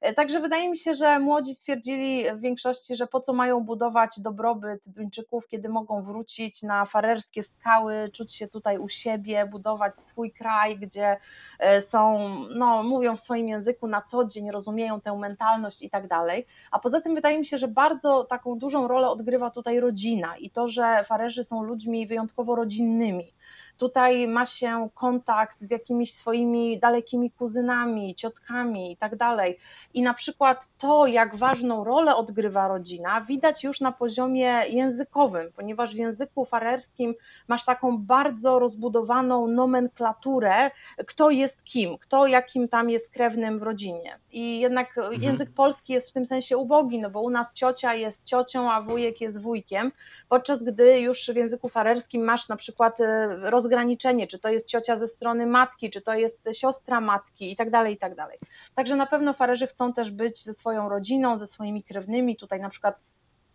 E, 0.00 0.14
także 0.14 0.40
wydaje 0.40 0.70
mi 0.70 0.78
się, 0.78 0.94
że 0.94 1.18
młodzi 1.18 1.54
stwierdzili 1.54 2.24
w 2.34 2.40
większości, 2.40 2.96
że 2.96 3.06
po 3.06 3.20
co 3.20 3.32
mają 3.32 3.60
budować 3.60 4.20
dobrobyt 4.20 4.88
Duńczyków, 4.88 5.48
kiedy 5.48 5.68
mogą 5.68 6.02
wrócić 6.02 6.62
na 6.62 6.84
farerskie 6.84 7.42
skały, 7.42 8.10
czuć 8.12 8.34
się 8.34 8.48
tutaj 8.48 8.78
u 8.78 8.88
siebie, 8.88 9.46
budować 9.46 9.98
swój 9.98 10.32
kraj, 10.32 10.78
gdzie 10.78 11.16
e, 11.58 11.80
są, 11.80 12.28
no, 12.56 12.82
mówią 12.82 13.16
w 13.16 13.20
swoim 13.20 13.48
języku 13.48 13.86
na 13.86 14.02
co 14.02 14.24
dzień, 14.24 14.50
rozumieją 14.50 15.00
tę 15.00 15.18
mentalność 15.18 15.82
i 15.82 15.90
tak 15.90 16.08
dalej. 16.08 16.46
A 16.70 16.78
poza 16.78 17.00
tym 17.00 17.14
wydaje 17.14 17.38
mi 17.38 17.46
się, 17.46 17.58
że 17.58 17.68
bardzo 17.68 18.24
taką 18.24 18.58
dużą 18.58 18.88
rolę 18.88 19.08
odgrywa 19.08 19.50
tutaj 19.50 19.80
rodzina 19.80 20.36
i 20.36 20.50
to, 20.50 20.68
że 20.68 21.04
farerzy 21.04 21.44
są 21.44 21.62
ludźmi 21.62 22.06
wyjątkowo 22.06 22.54
rodzinnymi 22.54 23.32
Tutaj 23.78 24.28
ma 24.28 24.46
się 24.46 24.88
kontakt 24.94 25.60
z 25.60 25.70
jakimiś 25.70 26.14
swoimi 26.14 26.78
dalekimi 26.78 27.30
kuzynami, 27.30 28.14
ciotkami 28.14 28.92
i 28.92 28.96
tak 28.96 29.16
dalej. 29.16 29.58
I 29.94 30.02
na 30.02 30.14
przykład 30.14 30.68
to, 30.78 31.06
jak 31.06 31.36
ważną 31.36 31.84
rolę 31.84 32.16
odgrywa 32.16 32.68
rodzina, 32.68 33.20
widać 33.20 33.64
już 33.64 33.80
na 33.80 33.92
poziomie 33.92 34.62
językowym, 34.68 35.52
ponieważ 35.56 35.94
w 35.94 35.98
języku 35.98 36.44
farerskim 36.44 37.14
masz 37.48 37.64
taką 37.64 37.98
bardzo 37.98 38.58
rozbudowaną 38.58 39.46
nomenklaturę, 39.46 40.70
kto 41.06 41.30
jest 41.30 41.64
kim, 41.64 41.98
kto 41.98 42.26
jakim 42.26 42.68
tam 42.68 42.90
jest 42.90 43.10
krewnym 43.10 43.58
w 43.58 43.62
rodzinie. 43.62 44.18
I 44.32 44.60
jednak 44.60 44.98
mhm. 44.98 45.22
język 45.22 45.50
polski 45.50 45.92
jest 45.92 46.10
w 46.10 46.12
tym 46.12 46.26
sensie 46.26 46.56
ubogi, 46.56 47.00
no 47.00 47.10
bo 47.10 47.20
u 47.20 47.30
nas 47.30 47.52
ciocia 47.52 47.94
jest 47.94 48.24
ciocią, 48.24 48.72
a 48.72 48.82
wujek 48.82 49.20
jest 49.20 49.40
wujkiem, 49.40 49.92
podczas 50.28 50.62
gdy 50.62 51.00
już 51.00 51.26
w 51.26 51.36
języku 51.36 51.68
farerskim 51.68 52.24
masz 52.24 52.48
na 52.48 52.56
przykład 52.56 52.98
roz 53.42 53.63
e, 53.63 53.63
rozgraniczenie, 53.64 54.26
czy 54.26 54.38
to 54.38 54.48
jest 54.48 54.66
ciocia 54.66 54.96
ze 54.96 55.08
strony 55.08 55.46
matki, 55.46 55.90
czy 55.90 56.00
to 56.00 56.14
jest 56.14 56.48
siostra 56.52 57.00
matki 57.00 57.52
i 57.52 57.56
tak 57.56 57.70
dalej, 57.70 57.94
i 57.94 57.98
tak 57.98 58.14
dalej. 58.14 58.38
Także 58.74 58.96
na 58.96 59.06
pewno 59.06 59.32
farerzy 59.32 59.66
chcą 59.66 59.92
też 59.92 60.10
być 60.10 60.44
ze 60.44 60.54
swoją 60.54 60.88
rodziną, 60.88 61.36
ze 61.36 61.46
swoimi 61.46 61.82
krewnymi, 61.82 62.36
tutaj 62.36 62.60
na 62.60 62.68
przykład 62.68 63.00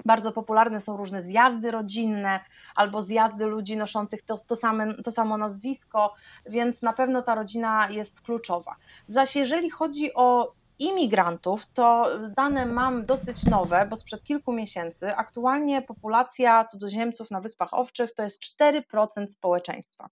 bardzo 0.06 0.32
popularne 0.32 0.80
są 0.80 0.98
różne 0.98 1.22
zjazdy 1.22 1.72
rodzinne 1.72 2.40
albo 2.76 3.02
zjazdy 3.02 3.46
ludzi 3.46 3.78
noszących 3.78 4.22
to, 4.22 4.38
to, 4.38 4.56
same, 4.56 4.94
to 5.04 5.12
samo 5.12 5.38
nazwisko, 5.38 6.14
więc 6.46 6.82
na 6.82 6.94
pewno 6.94 7.22
ta 7.22 7.36
rodzina 7.36 7.90
jest 7.90 8.22
kluczowa. 8.22 8.76
Zaś 9.08 9.36
jeżeli 9.36 9.70
chodzi 9.70 10.14
o 10.14 10.54
imigrantów, 10.80 11.66
to 11.74 12.08
dane 12.36 12.66
mam 12.66 13.06
dosyć 13.06 13.44
nowe, 13.44 13.88
bo 13.90 13.96
sprzed 13.96 14.24
kilku 14.24 14.52
miesięcy 14.54 15.16
aktualnie 15.16 15.82
populacja 15.82 16.66
cudzoziemców 16.66 17.32
na 17.32 17.42
Wyspach 17.42 17.74
Owczych 17.74 18.14
to 18.14 18.24
jest 18.24 18.42
4% 18.62 19.28
społeczeństwa. 19.28 20.10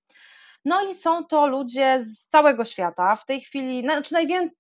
No 0.68 0.82
i 0.90 0.96
są 0.96 1.26
to 1.26 1.48
ludzie 1.48 2.00
z 2.04 2.28
całego 2.28 2.66
świata. 2.66 3.16
W 3.16 3.26
tej 3.26 3.42
chwili, 3.42 3.82
znaczy 3.82 4.14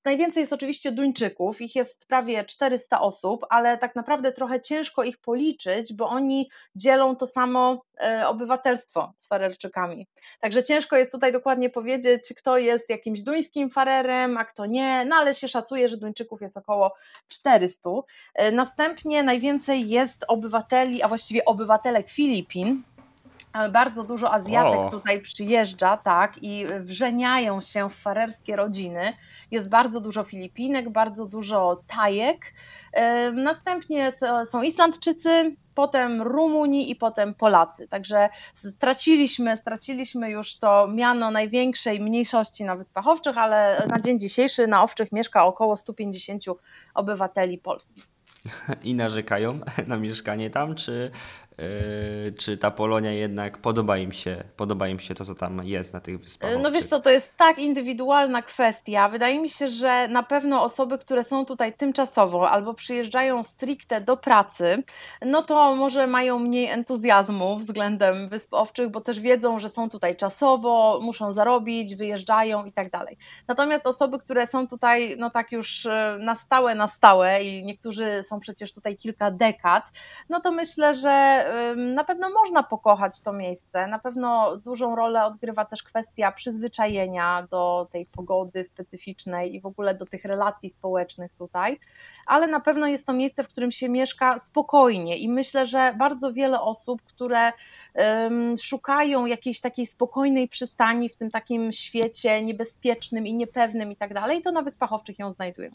najwięcej 0.05 0.41
jest 0.41 0.53
oczywiście 0.53 0.91
Duńczyków, 0.91 1.61
ich 1.61 1.75
jest 1.75 2.07
prawie 2.07 2.45
400 2.45 3.01
osób, 3.01 3.45
ale 3.49 3.77
tak 3.77 3.95
naprawdę 3.95 4.31
trochę 4.31 4.61
ciężko 4.61 5.03
ich 5.03 5.17
policzyć, 5.17 5.93
bo 5.93 6.09
oni 6.09 6.49
dzielą 6.75 7.15
to 7.15 7.25
samo 7.25 7.81
e, 8.01 8.27
obywatelstwo 8.27 9.13
z 9.17 9.27
Farerczykami. 9.27 10.07
Także 10.39 10.63
ciężko 10.63 10.95
jest 10.95 11.11
tutaj 11.11 11.31
dokładnie 11.31 11.69
powiedzieć, 11.69 12.33
kto 12.37 12.57
jest 12.57 12.89
jakimś 12.89 13.21
duńskim 13.21 13.69
farerem, 13.69 14.37
a 14.37 14.45
kto 14.45 14.65
nie, 14.65 15.05
no 15.05 15.15
ale 15.15 15.35
się 15.35 15.47
szacuje, 15.47 15.89
że 15.89 15.97
Duńczyków 15.97 16.41
jest 16.41 16.57
około 16.57 16.93
400. 17.27 17.89
E, 18.33 18.51
następnie 18.51 19.23
najwięcej 19.23 19.89
jest 19.89 20.25
obywateli, 20.27 21.03
a 21.03 21.07
właściwie 21.07 21.45
obywatelek 21.45 22.09
Filipin, 22.09 22.83
bardzo 23.71 24.03
dużo 24.03 24.33
Azjatek 24.33 24.79
o. 24.79 24.89
tutaj 24.91 25.21
przyjeżdża, 25.21 25.97
tak, 25.97 26.43
i 26.43 26.65
wrzeniają 26.79 27.61
się 27.61 27.89
w 27.89 27.93
farerskie 27.93 28.55
rodziny. 28.55 29.13
Jest 29.51 29.69
bardzo 29.69 30.01
dużo 30.01 30.23
Filipinek, 30.23 30.89
bardzo 30.89 31.25
dużo 31.25 31.83
Tajek. 31.87 32.53
Następnie 33.33 34.11
są 34.49 34.61
Islandczycy, 34.61 35.55
potem 35.77 36.21
Rumuni 36.21 36.91
i 36.91 36.95
potem 36.95 37.33
Polacy. 37.33 37.87
Także 37.87 38.29
straciliśmy, 38.53 39.57
straciliśmy 39.57 40.31
już 40.31 40.59
to 40.59 40.87
miano 40.87 41.31
największej 41.31 41.99
mniejszości 41.99 42.63
na 42.63 42.75
Wyspach 42.75 43.07
Owczych, 43.07 43.37
ale 43.37 43.87
na 43.89 43.99
dzień 43.99 44.19
dzisiejszy 44.19 44.67
na 44.67 44.83
Owczych 44.83 45.11
mieszka 45.11 45.45
około 45.45 45.77
150 45.77 46.43
obywateli 46.93 47.57
polskich. 47.57 48.03
I 48.83 48.95
narzekają 48.95 49.59
na 49.87 49.97
mieszkanie 49.97 50.49
tam, 50.49 50.75
czy 50.75 51.11
czy 52.37 52.57
ta 52.57 52.71
Polonia 52.71 53.11
jednak 53.11 53.57
podoba 53.57 53.97
im 53.97 54.11
się, 54.11 54.43
podoba 54.57 54.87
im 54.87 54.99
się 54.99 55.15
to, 55.15 55.25
co 55.25 55.35
tam 55.35 55.61
jest 55.63 55.93
na 55.93 55.99
tych 55.99 56.19
wyspach? 56.19 56.51
No 56.61 56.71
wiesz 56.71 56.85
co, 56.85 56.99
to 56.99 57.09
jest 57.09 57.37
tak 57.37 57.59
indywidualna 57.59 58.41
kwestia. 58.41 59.09
Wydaje 59.09 59.39
mi 59.39 59.49
się, 59.49 59.67
że 59.67 60.07
na 60.07 60.23
pewno 60.23 60.63
osoby, 60.63 60.97
które 60.97 61.23
są 61.23 61.45
tutaj 61.45 61.73
tymczasowo 61.73 62.49
albo 62.49 62.73
przyjeżdżają 62.73 63.43
stricte 63.43 64.01
do 64.01 64.17
pracy, 64.17 64.83
no 65.25 65.43
to 65.43 65.75
może 65.75 66.07
mają 66.07 66.39
mniej 66.39 66.65
entuzjazmu 66.65 67.57
względem 67.57 68.29
Wysp 68.29 68.53
Owczych, 68.53 68.91
bo 68.91 69.01
też 69.01 69.19
wiedzą, 69.19 69.59
że 69.59 69.69
są 69.69 69.89
tutaj 69.89 70.15
czasowo, 70.15 70.99
muszą 71.01 71.31
zarobić, 71.31 71.95
wyjeżdżają 71.95 72.65
i 72.65 72.71
tak 72.71 72.91
dalej. 72.91 73.17
Natomiast 73.47 73.87
osoby, 73.87 74.19
które 74.19 74.47
są 74.47 74.67
tutaj 74.67 75.15
no 75.19 75.29
tak 75.29 75.51
już 75.51 75.85
e, 75.85 76.17
na 76.19 76.35
stałe, 76.35 76.75
na 76.75 76.87
stałe 76.87 77.43
i 77.43 77.63
niektórzy 77.63 78.23
są 78.23 78.39
przecież 78.39 78.73
tutaj 78.73 78.97
kilka 78.97 79.31
dekad, 79.31 79.91
no 80.29 80.41
to 80.41 80.51
myślę, 80.51 80.95
że 80.95 81.46
na 81.75 82.03
pewno 82.03 82.29
można 82.29 82.63
pokochać 82.63 83.21
to 83.21 83.33
miejsce. 83.33 83.87
Na 83.87 83.99
pewno 83.99 84.57
dużą 84.57 84.95
rolę 84.95 85.25
odgrywa 85.25 85.65
też 85.65 85.83
kwestia 85.83 86.31
przyzwyczajenia 86.31 87.47
do 87.51 87.87
tej 87.91 88.05
pogody 88.05 88.63
specyficznej 88.63 89.55
i 89.55 89.61
w 89.61 89.65
ogóle 89.65 89.95
do 89.95 90.05
tych 90.05 90.25
relacji 90.25 90.69
społecznych 90.69 91.33
tutaj, 91.33 91.79
ale 92.25 92.47
na 92.47 92.59
pewno 92.59 92.87
jest 92.87 93.05
to 93.05 93.13
miejsce, 93.13 93.43
w 93.43 93.47
którym 93.47 93.71
się 93.71 93.89
mieszka 93.89 94.39
spokojnie 94.39 95.17
i 95.17 95.29
myślę, 95.29 95.65
że 95.65 95.93
bardzo 95.97 96.33
wiele 96.33 96.61
osób, 96.61 97.01
które 97.03 97.51
szukają 98.61 99.25
jakiejś 99.25 99.61
takiej 99.61 99.85
spokojnej 99.85 100.47
przystani 100.47 101.09
w 101.09 101.15
tym 101.15 101.31
takim 101.31 101.71
świecie 101.71 102.41
niebezpiecznym 102.41 103.27
i 103.27 103.33
niepewnym 103.33 103.91
i 103.91 103.95
tak 103.95 104.13
dalej, 104.13 104.41
to 104.41 104.51
na 104.51 104.61
Wyspach 104.61 104.93
Owczych 104.93 105.19
ją 105.19 105.31
znajdują. 105.31 105.71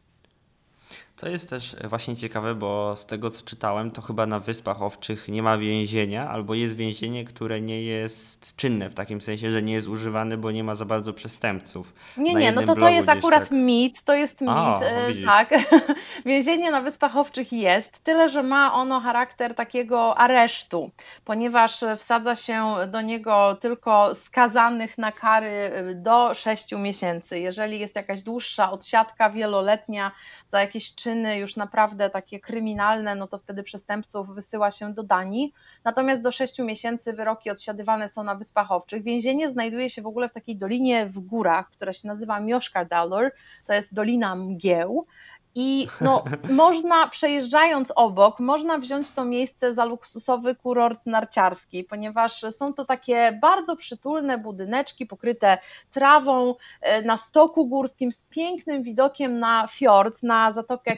To 1.16 1.28
jest 1.28 1.50
też 1.50 1.76
właśnie 1.84 2.16
ciekawe, 2.16 2.54
bo 2.54 2.96
z 2.96 3.06
tego 3.06 3.30
co 3.30 3.44
czytałem, 3.44 3.90
to 3.90 4.02
chyba 4.02 4.26
na 4.26 4.38
Wyspach 4.38 4.82
Owczych 4.82 5.28
nie 5.28 5.42
ma 5.42 5.58
więzienia, 5.58 6.28
albo 6.28 6.54
jest 6.54 6.76
więzienie, 6.76 7.24
które 7.24 7.60
nie 7.60 7.82
jest 7.82 8.56
czynne 8.56 8.90
w 8.90 8.94
takim 8.94 9.20
sensie, 9.20 9.50
że 9.50 9.62
nie 9.62 9.72
jest 9.72 9.88
używane, 9.88 10.36
bo 10.36 10.50
nie 10.50 10.64
ma 10.64 10.74
za 10.74 10.84
bardzo 10.84 11.12
przestępców. 11.12 11.92
Nie, 12.16 12.34
nie, 12.34 12.52
no 12.52 12.62
to 12.62 12.74
to 12.74 12.88
jest 12.88 13.08
akurat 13.08 13.40
tak... 13.40 13.50
mit, 13.50 14.02
to 14.02 14.14
jest 14.14 14.40
mit, 14.40 14.50
A, 14.50 14.80
no 14.80 15.26
tak. 15.26 15.50
Więzienie 16.26 16.70
na 16.70 16.80
Wyspach 16.80 17.16
Owczych 17.16 17.52
jest, 17.52 18.04
tyle 18.04 18.28
że 18.28 18.42
ma 18.42 18.74
ono 18.74 19.00
charakter 19.00 19.54
takiego 19.54 20.18
aresztu, 20.18 20.90
ponieważ 21.24 21.84
wsadza 21.96 22.36
się 22.36 22.74
do 22.92 23.00
niego 23.00 23.56
tylko 23.60 24.14
skazanych 24.14 24.98
na 24.98 25.12
kary 25.12 25.70
do 25.94 26.34
6 26.34 26.72
miesięcy. 26.72 27.38
Jeżeli 27.38 27.78
jest 27.78 27.96
jakaś 27.96 28.22
dłuższa 28.22 28.70
odsiadka 28.70 29.30
wieloletnia 29.30 30.12
za 30.48 30.60
jakieś 30.60 30.92
czyny 31.02 31.38
już 31.38 31.56
naprawdę 31.56 32.10
takie 32.10 32.40
kryminalne, 32.40 33.14
no 33.14 33.26
to 33.26 33.38
wtedy 33.38 33.62
przestępców 33.62 34.34
wysyła 34.34 34.70
się 34.70 34.94
do 34.94 35.02
Danii. 35.02 35.52
Natomiast 35.84 36.22
do 36.22 36.32
6 36.32 36.58
miesięcy 36.58 37.12
wyroki 37.12 37.50
odsiadywane 37.50 38.08
są 38.08 38.22
na 38.22 38.34
Wyspach 38.34 38.72
Owczych. 38.72 39.02
Więzienie 39.02 39.50
znajduje 39.50 39.90
się 39.90 40.02
w 40.02 40.06
ogóle 40.06 40.28
w 40.28 40.32
takiej 40.32 40.56
dolinie 40.56 41.06
w 41.06 41.18
górach, 41.18 41.70
która 41.70 41.92
się 41.92 42.08
nazywa 42.08 42.40
Mioszkardalur, 42.40 43.30
to 43.66 43.72
jest 43.72 43.94
Dolina 43.94 44.36
Mgieł. 44.36 45.06
I 45.54 45.86
no, 46.00 46.24
można 46.50 47.08
przejeżdżając 47.08 47.92
obok, 47.96 48.40
można 48.40 48.78
wziąć 48.78 49.10
to 49.10 49.24
miejsce 49.24 49.74
za 49.74 49.84
luksusowy 49.84 50.54
kurort 50.54 51.06
narciarski, 51.06 51.84
ponieważ 51.84 52.44
są 52.50 52.74
to 52.74 52.84
takie 52.84 53.38
bardzo 53.40 53.76
przytulne 53.76 54.38
budyneczki 54.38 55.06
pokryte 55.06 55.58
trawą 55.90 56.54
e, 56.80 57.02
na 57.02 57.16
stoku 57.16 57.66
górskim 57.66 58.12
z 58.12 58.26
pięknym 58.26 58.82
widokiem 58.82 59.38
na 59.38 59.66
fiord, 59.70 60.22
na 60.22 60.52
zatokę 60.52 60.96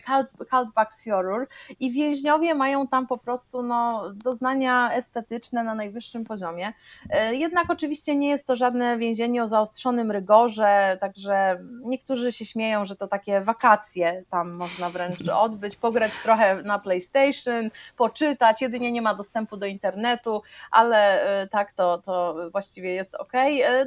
Karlsbaksfjordur 0.50 1.48
i 1.80 1.92
więźniowie 1.92 2.54
mają 2.54 2.86
tam 2.86 3.06
po 3.06 3.18
prostu 3.18 3.62
no, 3.62 4.10
doznania 4.14 4.90
estetyczne 4.92 5.64
na 5.64 5.74
najwyższym 5.74 6.24
poziomie. 6.24 6.72
E, 7.10 7.34
jednak 7.34 7.70
oczywiście 7.70 8.16
nie 8.16 8.28
jest 8.28 8.46
to 8.46 8.56
żadne 8.56 8.98
więzienie 8.98 9.42
o 9.42 9.48
zaostrzonym 9.48 10.10
rygorze, 10.10 10.98
także 11.00 11.58
niektórzy 11.80 12.32
się 12.32 12.44
śmieją, 12.44 12.86
że 12.86 12.96
to 12.96 13.08
takie 13.08 13.40
wakacje 13.40 14.24
tam 14.30 14.43
można 14.44 14.90
wręcz 14.90 15.28
odbyć, 15.28 15.76
pograć 15.76 16.12
trochę 16.22 16.62
na 16.62 16.78
PlayStation, 16.78 17.70
poczytać, 17.96 18.62
jedynie 18.62 18.92
nie 18.92 19.02
ma 19.02 19.14
dostępu 19.14 19.56
do 19.56 19.66
internetu, 19.66 20.42
ale 20.70 21.22
e, 21.42 21.46
tak 21.46 21.72
to, 21.72 21.98
to 21.98 22.36
właściwie 22.52 22.94
jest 22.94 23.14
ok. 23.14 23.32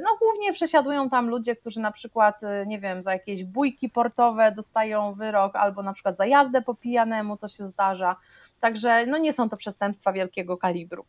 No 0.00 0.16
głównie 0.18 0.52
przesiadują 0.52 1.10
tam 1.10 1.28
ludzie, 1.28 1.56
którzy 1.56 1.80
na 1.80 1.92
przykład, 1.92 2.40
nie 2.66 2.78
wiem, 2.80 3.02
za 3.02 3.12
jakieś 3.12 3.44
bójki 3.44 3.88
portowe 3.88 4.52
dostają 4.52 5.14
wyrok, 5.14 5.56
albo 5.56 5.82
na 5.82 5.92
przykład 5.92 6.16
za 6.16 6.26
jazdę 6.26 6.62
po 6.62 6.74
pijanemu, 6.74 7.36
to 7.36 7.48
się 7.48 7.66
zdarza. 7.66 8.16
Także 8.60 9.06
no 9.06 9.18
nie 9.18 9.32
są 9.32 9.48
to 9.48 9.56
przestępstwa 9.56 10.12
wielkiego 10.12 10.56
kalibru. 10.56 11.04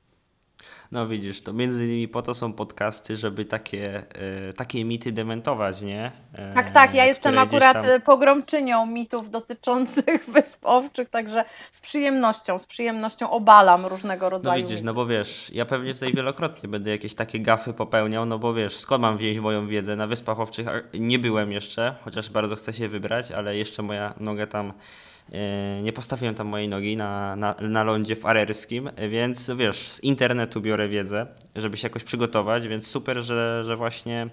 No 0.92 1.08
widzisz, 1.08 1.42
to 1.42 1.54
między 1.54 1.86
innymi 1.86 2.08
po 2.08 2.22
to 2.22 2.34
są 2.34 2.54
podcasty, 2.54 3.16
żeby 3.16 3.46
takie, 3.46 4.04
e, 4.50 4.54
takie 4.54 4.86
mity 4.86 5.12
dementować, 5.12 5.82
nie? 5.82 6.12
E, 6.34 6.54
tak, 6.54 6.72
tak, 6.72 6.94
ja 6.94 7.06
jestem 7.06 7.39
akurat 7.39 7.74
tam... 7.74 7.86
E, 7.86 8.00
pogromczynią 8.00 8.86
mitów 8.86 9.32
dotyczących 9.32 10.25
wysp 10.34 10.60
owczych, 10.66 11.10
także 11.10 11.46
z 11.72 11.80
przyjemnością, 11.80 12.60
z 12.60 12.66
przyjemnością 12.66 13.30
obalam 13.30 13.86
różnego 13.86 14.30
rodzaju. 14.30 14.62
No 14.62 14.68
widzisz, 14.68 14.82
no 14.82 14.94
bo 14.94 15.06
wiesz, 15.06 15.51
ja 15.54 15.66
pewnie 15.66 15.94
tutaj 15.94 16.13
wielokrotnie 16.13 16.70
będę 16.70 16.89
jakieś 16.89 17.16
takie 17.16 17.39
gafy 17.39 17.74
popełniał, 17.74 18.25
no 18.25 18.39
bo 18.39 18.54
wiesz, 18.54 18.78
skąd 18.78 19.01
mam 19.01 19.18
wziąć 19.18 19.39
moją 19.39 19.68
wiedzę? 19.68 19.96
Na 19.96 20.08
Wyspach 20.08 20.39
Owczych 20.39 20.68
nie 20.94 21.20
byłem 21.20 21.51
jeszcze, 21.51 21.96
chociaż 22.04 22.30
bardzo 22.30 22.56
chcę 22.56 22.74
się 22.74 22.88
wybrać, 22.88 23.32
ale 23.32 23.58
jeszcze 23.58 23.84
moja 23.84 24.13
noga 24.20 24.48
tam 24.48 24.74
nie 25.84 25.94
postawiłem 25.94 26.36
tam 26.36 26.48
mojej 26.48 26.68
nogi 26.68 26.98
na, 26.98 27.36
na, 27.36 27.56
na 27.62 27.84
lądzie 27.84 28.16
farerskim, 28.16 28.90
więc 29.10 29.52
wiesz, 29.58 29.78
z 29.78 30.04
internetu 30.04 30.62
biorę 30.62 30.90
wiedzę, 30.90 31.28
żeby 31.56 31.78
się 31.78 31.86
jakoś 31.86 32.04
przygotować, 32.04 32.68
więc 32.68 32.88
super, 32.88 33.24
że, 33.24 33.64
że 33.66 33.78
właśnie 33.78 34.30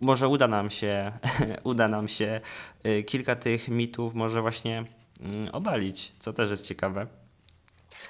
może 0.00 0.28
uda 0.28 0.48
nam 0.48 0.70
się, 0.70 1.12
uda 1.64 1.88
nam 1.88 2.08
się 2.08 2.40
e, 2.82 3.02
kilka 3.02 3.36
tych 3.36 3.68
mitów 3.68 4.14
może 4.14 4.42
właśnie 4.42 4.84
mm, 5.20 5.48
obalić, 5.52 6.12
co 6.18 6.32
też 6.32 6.50
jest 6.50 6.66
ciekawe. 6.66 7.19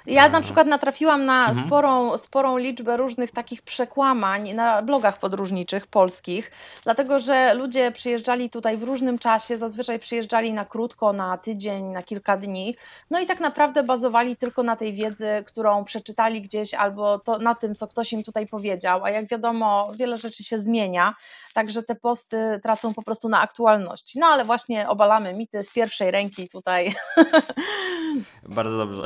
Ja 0.05 0.29
na 0.29 0.41
przykład 0.41 0.67
natrafiłam 0.67 1.25
na 1.25 1.47
mhm. 1.47 1.67
sporą, 1.67 2.17
sporą 2.17 2.57
liczbę 2.57 2.97
różnych 2.97 3.31
takich 3.31 3.61
przekłamań 3.61 4.53
na 4.53 4.81
blogach 4.81 5.19
podróżniczych 5.19 5.87
polskich, 5.87 6.51
dlatego 6.83 7.19
że 7.19 7.53
ludzie 7.53 7.91
przyjeżdżali 7.91 8.49
tutaj 8.49 8.77
w 8.77 8.83
różnym 8.83 9.19
czasie, 9.19 9.57
zazwyczaj 9.57 9.99
przyjeżdżali 9.99 10.53
na 10.53 10.65
krótko, 10.65 11.13
na 11.13 11.37
tydzień, 11.37 11.85
na 11.85 12.01
kilka 12.01 12.37
dni, 12.37 12.75
no 13.09 13.19
i 13.19 13.25
tak 13.25 13.39
naprawdę 13.39 13.83
bazowali 13.83 14.37
tylko 14.37 14.63
na 14.63 14.75
tej 14.75 14.93
wiedzy, 14.93 15.43
którą 15.47 15.83
przeczytali 15.83 16.41
gdzieś 16.41 16.73
albo 16.73 17.19
to, 17.19 17.37
na 17.37 17.55
tym, 17.55 17.75
co 17.75 17.87
ktoś 17.87 18.13
im 18.13 18.23
tutaj 18.23 18.47
powiedział, 18.47 19.05
a 19.05 19.09
jak 19.09 19.27
wiadomo, 19.27 19.91
wiele 19.95 20.17
rzeczy 20.17 20.43
się 20.43 20.59
zmienia, 20.59 21.15
także 21.53 21.83
te 21.83 21.95
posty 21.95 22.59
tracą 22.63 22.93
po 22.93 23.01
prostu 23.01 23.29
na 23.29 23.41
aktualności. 23.41 24.19
No 24.19 24.27
ale 24.27 24.45
właśnie 24.45 24.89
obalamy 24.89 25.33
mity 25.33 25.63
z 25.63 25.73
pierwszej 25.73 26.11
ręki 26.11 26.49
tutaj. 26.49 26.93
Bardzo 28.51 28.77
dobrze. 28.77 29.03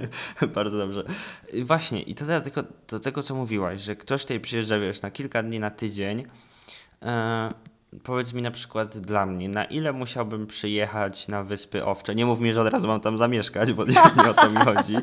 Bardzo 0.54 0.78
dobrze. 0.78 1.04
Właśnie, 1.64 2.02
i 2.02 2.14
to 2.14 2.26
teraz 2.26 2.42
tylko 2.42 2.62
do 2.88 3.00
tego, 3.00 3.22
co 3.22 3.34
mówiłaś, 3.34 3.80
że 3.80 3.96
ktoś 3.96 4.22
tutaj 4.22 4.40
przyjeżdża, 4.40 4.78
wiesz, 4.78 5.02
na 5.02 5.10
kilka 5.10 5.42
dni, 5.42 5.60
na 5.60 5.70
tydzień. 5.70 6.24
E, 7.02 7.50
powiedz 8.02 8.32
mi 8.32 8.42
na 8.42 8.50
przykład 8.50 8.98
dla 8.98 9.26
mnie, 9.26 9.48
na 9.48 9.64
ile 9.64 9.92
musiałbym 9.92 10.46
przyjechać 10.46 11.28
na 11.28 11.42
Wyspy 11.42 11.84
Owcze? 11.84 12.14
Nie 12.14 12.26
mów 12.26 12.40
mi, 12.40 12.52
że 12.52 12.60
od 12.60 12.68
razu 12.68 12.88
mam 12.88 13.00
tam 13.00 13.16
zamieszkać, 13.16 13.72
bo 13.72 13.84
nie 14.16 14.30
o 14.30 14.34
to 14.34 14.50
mi 14.50 14.56
chodzi. 14.56 14.96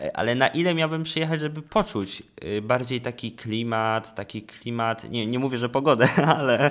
E, 0.00 0.16
ale 0.16 0.34
na 0.34 0.48
ile 0.48 0.74
miałbym 0.74 1.02
przyjechać, 1.02 1.40
żeby 1.40 1.62
poczuć 1.62 2.22
e, 2.40 2.62
bardziej 2.62 3.00
taki 3.00 3.32
klimat, 3.32 4.14
taki 4.14 4.42
klimat, 4.42 5.10
nie, 5.10 5.26
nie 5.26 5.38
mówię, 5.38 5.58
że 5.58 5.68
pogodę, 5.68 6.08
ale 6.36 6.70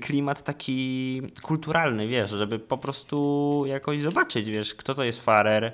klimat 0.00 0.42
taki 0.42 1.22
kulturalny, 1.42 2.08
wiesz, 2.08 2.30
żeby 2.30 2.58
po 2.58 2.78
prostu 2.78 3.64
jakoś 3.66 4.02
zobaczyć, 4.02 4.50
wiesz, 4.50 4.74
kto 4.74 4.94
to 4.94 5.04
jest 5.04 5.24
farer, 5.24 5.72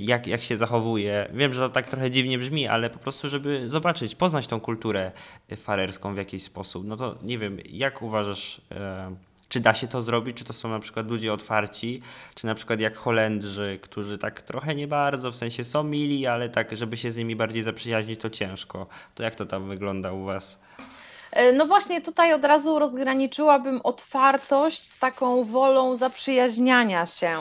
jak, 0.00 0.26
jak 0.26 0.40
się 0.40 0.56
zachowuje. 0.56 1.28
Wiem, 1.32 1.52
że 1.52 1.60
to 1.60 1.68
tak 1.68 1.88
trochę 1.88 2.10
dziwnie 2.10 2.38
brzmi, 2.38 2.68
ale 2.68 2.90
po 2.90 2.98
prostu, 2.98 3.28
żeby 3.28 3.68
zobaczyć, 3.68 4.14
poznać 4.14 4.46
tą 4.46 4.60
kulturę 4.60 5.12
farerską 5.56 6.14
w 6.14 6.16
jakiś 6.16 6.42
sposób. 6.42 6.86
No 6.86 6.96
to 6.96 7.18
nie 7.22 7.38
wiem, 7.38 7.58
jak 7.64 8.02
uważasz, 8.02 8.60
yy, 8.70 8.76
czy 9.48 9.60
da 9.60 9.74
się 9.74 9.88
to 9.88 10.02
zrobić, 10.02 10.36
czy 10.36 10.44
to 10.44 10.52
są 10.52 10.68
na 10.68 10.78
przykład 10.78 11.06
ludzie 11.06 11.32
otwarci, 11.32 12.02
czy 12.34 12.46
na 12.46 12.54
przykład 12.54 12.80
jak 12.80 12.96
Holendrzy, 12.96 13.78
którzy 13.82 14.18
tak 14.18 14.42
trochę 14.42 14.74
nie 14.74 14.88
bardzo, 14.88 15.30
w 15.30 15.36
sensie 15.36 15.64
są 15.64 15.82
mili, 15.82 16.26
ale 16.26 16.48
tak, 16.48 16.76
żeby 16.76 16.96
się 16.96 17.12
z 17.12 17.16
nimi 17.16 17.36
bardziej 17.36 17.62
zaprzyjaźnić, 17.62 18.20
to 18.20 18.30
ciężko. 18.30 18.86
To 19.14 19.22
jak 19.22 19.34
to 19.34 19.46
tam 19.46 19.68
wygląda 19.68 20.12
u 20.12 20.24
Was? 20.24 20.58
E, 21.32 21.52
no 21.52 21.66
właśnie 21.66 22.00
tutaj 22.00 22.32
od 22.32 22.44
razu 22.44 22.78
rozgraniczyłabym 22.78 23.80
otwartość 23.84 24.90
z 24.90 24.98
taką 24.98 25.44
wolą 25.44 25.96
zaprzyjaźniania 25.96 27.06
się. 27.06 27.32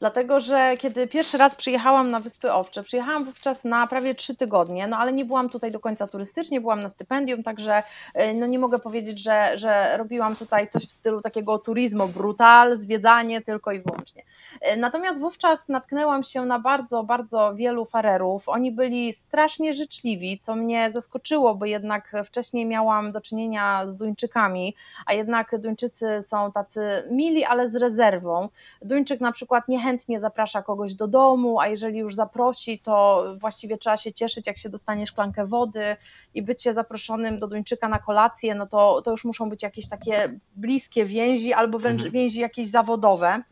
Dlatego, 0.00 0.40
że 0.40 0.74
kiedy 0.78 1.08
pierwszy 1.08 1.38
raz 1.38 1.54
przyjechałam 1.54 2.10
na 2.10 2.20
Wyspy 2.20 2.52
Owcze, 2.52 2.82
przyjechałam 2.82 3.24
wówczas 3.24 3.64
na 3.64 3.86
prawie 3.86 4.14
trzy 4.14 4.36
tygodnie, 4.36 4.86
no 4.86 4.96
ale 4.96 5.12
nie 5.12 5.24
byłam 5.24 5.50
tutaj 5.50 5.70
do 5.70 5.80
końca 5.80 6.06
turystycznie, 6.06 6.60
byłam 6.60 6.82
na 6.82 6.88
stypendium, 6.88 7.42
także 7.42 7.82
e, 8.14 8.34
no 8.34 8.46
nie 8.46 8.58
mogę 8.58 8.78
powiedzieć, 8.78 9.18
że, 9.18 9.52
że 9.58 9.96
robiłam 9.96 10.36
tutaj 10.36 10.68
coś 10.68 10.82
w 10.86 10.92
stylu 10.92 11.20
takiego 11.20 11.58
turizmu 11.58 12.08
brutal, 12.08 12.76
zwiedzanie 12.76 13.42
tylko 13.42 13.72
i 13.72 13.80
wyłącznie. 13.80 14.22
E, 14.60 14.76
natomiast 14.76 15.20
wówczas 15.20 15.68
natknęłam 15.68 16.22
się 16.22 16.44
na 16.44 16.58
bardzo, 16.58 17.02
bardzo 17.02 17.54
wielu 17.54 17.84
farerów. 17.84 18.48
Oni 18.48 18.72
byli 18.72 19.12
strasznie 19.12 19.72
życzliwi, 19.72 20.38
co 20.38 20.54
mnie 20.54 20.90
zaskoczyło, 20.90 21.54
bo 21.54 21.66
jednak 21.66 22.12
wcześniej 22.24 22.66
miałam 22.66 23.12
do 23.12 23.20
czynienia 23.20 23.86
z 23.86 23.96
Duńczykami, 23.96 24.74
a 25.06 25.14
jednak 25.14 25.58
Duńczycy 25.58 26.22
są 26.22 26.52
tacy 26.52 26.80
mili, 27.10 27.44
ale 27.44 27.68
z 27.68 27.76
rezerwą. 27.76 28.48
Duńczyk 28.82 29.20
na 29.20 29.32
przykład 29.32 29.68
nie 29.68 29.87
chętnie 29.88 30.20
zaprasza 30.20 30.62
kogoś 30.62 30.94
do 30.94 31.08
domu, 31.08 31.60
a 31.60 31.68
jeżeli 31.68 31.98
już 31.98 32.14
zaprosi, 32.14 32.78
to 32.78 33.24
właściwie 33.40 33.78
trzeba 33.78 33.96
się 33.96 34.12
cieszyć, 34.12 34.46
jak 34.46 34.58
się 34.58 34.68
dostanie 34.68 35.06
szklankę 35.06 35.46
wody 35.46 35.96
i 36.34 36.42
bycie 36.42 36.74
zaproszonym 36.74 37.38
do 37.38 37.48
Duńczyka 37.48 37.88
na 37.88 37.98
kolację, 37.98 38.54
no 38.54 38.66
to, 38.66 39.02
to 39.02 39.10
już 39.10 39.24
muszą 39.24 39.50
być 39.50 39.62
jakieś 39.62 39.88
takie 39.88 40.40
bliskie 40.56 41.04
więzi 41.04 41.52
albo 41.52 41.78
wręcz 41.78 42.00
mhm. 42.00 42.12
więzi 42.12 42.40
jakieś 42.40 42.66
zawodowe. 42.70 43.42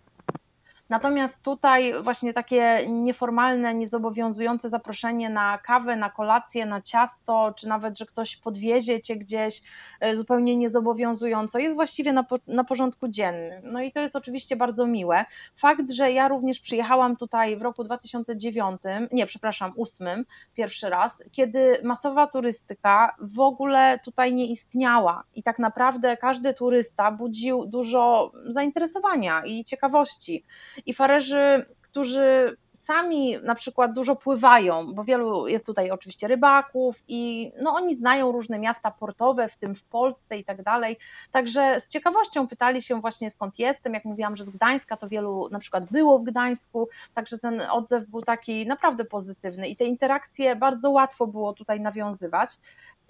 Natomiast 0.89 1.43
tutaj 1.43 2.03
właśnie 2.03 2.33
takie 2.33 2.87
nieformalne, 2.89 3.75
niezobowiązujące 3.75 4.69
zaproszenie 4.69 5.31
na 5.31 5.59
kawę, 5.59 5.97
na 5.97 6.11
kolację, 6.11 6.67
na 6.67 6.81
ciasto, 6.81 7.55
czy 7.57 7.69
nawet, 7.69 7.99
że 7.99 8.07
ktoś 8.07 8.37
podwiezie 8.37 9.01
cię 9.01 9.17
gdzieś 9.17 9.63
e, 10.01 10.17
zupełnie 10.17 10.57
niezobowiązująco, 10.57 11.59
jest 11.59 11.77
właściwie 11.77 12.13
na, 12.13 12.25
na 12.47 12.65
porządku 12.65 13.09
dziennym. 13.09 13.63
No 13.73 13.83
i 13.83 13.93
to 13.93 14.01
jest 14.01 14.17
oczywiście 14.17 14.57
bardzo 14.57 14.87
miłe. 14.87 15.25
Fakt, 15.57 15.91
że 15.91 16.13
ja 16.13 16.29
również 16.29 16.61
przyjechałam 16.61 17.17
tutaj 17.17 17.57
w 17.57 17.63
roku 17.63 17.85
2009, 17.85 18.81
nie, 19.13 19.27
przepraszam, 19.27 19.73
8, 19.79 20.25
pierwszy 20.55 20.91
raz, 20.91 21.23
kiedy 21.33 21.81
masowa 21.85 22.27
turystyka 22.27 23.17
w 23.21 23.41
ogóle 23.41 23.99
tutaj 24.05 24.35
nie 24.35 24.47
istniała 24.47 25.25
i 25.35 25.43
tak 25.43 25.59
naprawdę 25.59 26.17
każdy 26.17 26.55
turysta 26.55 27.11
budził 27.11 27.67
dużo 27.67 28.33
zainteresowania 28.45 29.47
i 29.47 29.65
ciekawości 29.65 30.45
i 30.87 30.95
farerzy, 30.95 31.67
którzy 31.81 32.57
sami 32.87 33.39
na 33.43 33.55
przykład 33.55 33.93
dużo 33.93 34.17
pływają, 34.17 34.95
bo 34.95 35.05
wielu 35.05 35.49
jest 35.49 35.67
tutaj 35.67 35.91
oczywiście 35.91 36.29
rybaków 36.29 37.03
i 37.09 37.53
no 37.61 37.75
oni 37.75 37.95
znają 37.95 38.33
różne 38.33 38.59
miasta 38.59 38.91
portowe, 38.91 39.49
w 39.49 39.57
tym 39.57 39.75
w 39.75 39.85
Polsce 39.85 40.39
i 40.39 40.45
tak 40.45 40.63
dalej. 40.63 40.99
Także 41.33 41.81
z 41.81 41.89
ciekawością 41.89 42.49
pytali 42.49 42.83
się 42.83 43.01
właśnie 43.01 43.31
skąd 43.31 43.59
jestem. 43.59 43.95
Jak 43.95 44.05
mówiłam, 44.05 44.37
że 44.37 44.45
z 44.45 44.51
Gdańska, 44.51 44.97
to 44.97 45.09
wielu 45.09 45.49
na 45.49 45.59
przykład 45.59 45.85
było 45.91 46.19
w 46.19 46.25
Gdańsku, 46.25 46.89
także 47.15 47.39
ten 47.39 47.61
odzew 47.61 48.07
był 48.09 48.23
taki 48.23 48.67
naprawdę 48.67 49.05
pozytywny 49.05 49.69
i 49.69 49.77
te 49.77 49.85
interakcje 49.85 50.57
bardzo 50.57 50.91
łatwo 50.91 51.27
było 51.27 51.53
tutaj 51.53 51.81
nawiązywać. 51.81 52.59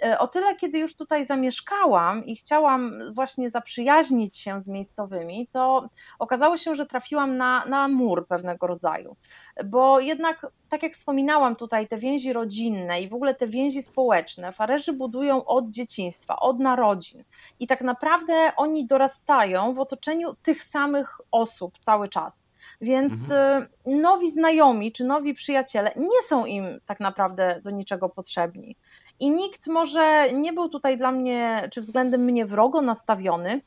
E, 0.02 0.18
o 0.18 0.28
tyle, 0.28 0.56
kiedy 0.56 0.78
już 0.78 0.94
tutaj 0.94 1.24
zamieszkałam 1.24 2.24
i 2.24 2.36
chciałam 2.36 2.92
właśnie 3.14 3.50
zaprzyjaźnić 3.50 4.36
się 4.36 4.62
z 4.62 4.66
miejscowymi, 4.66 5.48
to 5.52 5.88
okazało 6.18 6.56
się, 6.56 6.74
że 6.74 6.86
trafiłam 6.86 7.36
na, 7.36 7.64
na 7.64 7.88
mur 7.88 8.26
pewnego 8.26 8.66
rodzaju. 8.66 9.16
Bo 9.64 10.01
jednak, 10.01 10.47
tak 10.69 10.83
jak 10.83 10.95
wspominałam 10.95 11.57
tutaj, 11.57 11.88
te 11.88 11.97
więzi 11.97 12.33
rodzinne 12.33 13.01
i 13.01 13.09
w 13.09 13.14
ogóle 13.14 13.35
te 13.35 13.47
więzi 13.47 13.83
społeczne, 13.83 14.53
farerzy 14.53 14.92
budują 14.92 15.45
od 15.45 15.71
dzieciństwa, 15.71 16.37
od 16.40 16.61
narodzin. 16.61 17.25
I 17.61 17.66
tak 17.66 17.81
naprawdę 17.81 18.53
oni 18.57 18.87
dorastają 18.87 19.75
w 19.75 19.81
otoczeniu 19.81 20.35
tych 20.42 20.62
samych 20.62 21.21
osób 21.31 21.79
cały 21.79 22.09
czas. 22.09 22.49
Więc 22.81 23.12
Mhm. 23.12 23.66
y, 23.87 23.97
nowi 24.01 24.31
znajomi 24.31 24.92
czy 24.92 25.05
nowi 25.05 25.35
przyjaciele 25.35 25.92
nie 25.97 26.23
są 26.29 26.45
im 26.45 26.66
tak 26.87 27.01
naprawdę 27.01 27.61
do 27.64 27.71
niczego 27.71 28.09
potrzebni. 28.09 28.77
I 29.21 29.31
nikt 29.31 29.66
może 29.66 30.33
nie 30.33 30.53
był 30.53 30.69
tutaj 30.69 30.99
dla 30.99 31.12
mnie, 31.12 31.69
czy 31.73 31.81
względem 31.81 32.25
mnie 32.25 32.47
wrogo 32.47 32.83
nastawiony, 32.83 33.61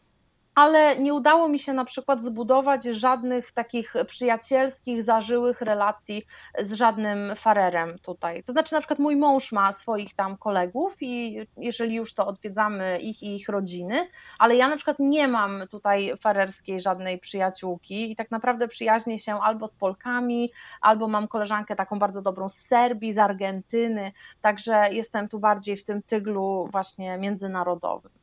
ale 0.56 1.00
nie 1.00 1.14
udało 1.14 1.48
mi 1.48 1.60
się 1.60 1.74
na 1.74 1.86
przykład 1.86 2.24
zbudować 2.24 2.84
żadnych 2.84 3.52
takich 3.52 3.94
przyjacielskich, 4.08 5.04
zażyłych 5.04 5.62
relacji 5.62 6.26
z 6.60 6.74
żadnym 6.74 7.36
farerem 7.36 8.00
tutaj. 8.00 8.44
To 8.44 8.52
znaczy, 8.52 8.74
na 8.74 8.80
przykład 8.80 9.00
mój 9.00 9.16
mąż 9.16 9.52
ma 9.52 9.74
swoich 9.74 10.16
tam 10.16 10.38
kolegów 10.38 10.96
i 11.02 11.40
jeżeli 11.58 11.96
już 11.96 12.14
to 12.14 12.28
odwiedzamy 12.28 13.00
ich 13.00 13.24
i 13.24 13.36
ich 13.36 13.50
rodziny, 13.50 14.08
ale 14.40 14.56
ja 14.56 14.68
na 14.68 14.76
przykład 14.76 15.00
nie 15.00 15.28
mam 15.28 15.68
tutaj 15.72 16.14
farerskiej 16.22 16.82
żadnej 16.82 17.20
przyjaciółki 17.20 18.12
i 18.12 18.16
tak 18.16 18.32
naprawdę 18.32 18.68
przyjaźnię 18.68 19.20
się 19.20 19.36
albo 19.36 19.68
z 19.68 19.76
Polkami, 19.76 20.52
albo 20.82 21.08
mam 21.08 21.28
koleżankę 21.28 21.76
taką 21.76 22.00
bardzo 22.00 22.22
dobrą 22.22 22.50
z 22.50 22.56
Serbii, 22.56 23.14
z 23.14 23.18
Argentyny, 23.18 24.12
także 24.42 24.88
jestem 24.92 25.30
tu 25.30 25.40
bardziej 25.40 25.78
w 25.78 25.86
tym 25.86 26.02
tyglu 26.02 26.68
właśnie 26.72 27.18
międzynarodowym. 27.18 28.19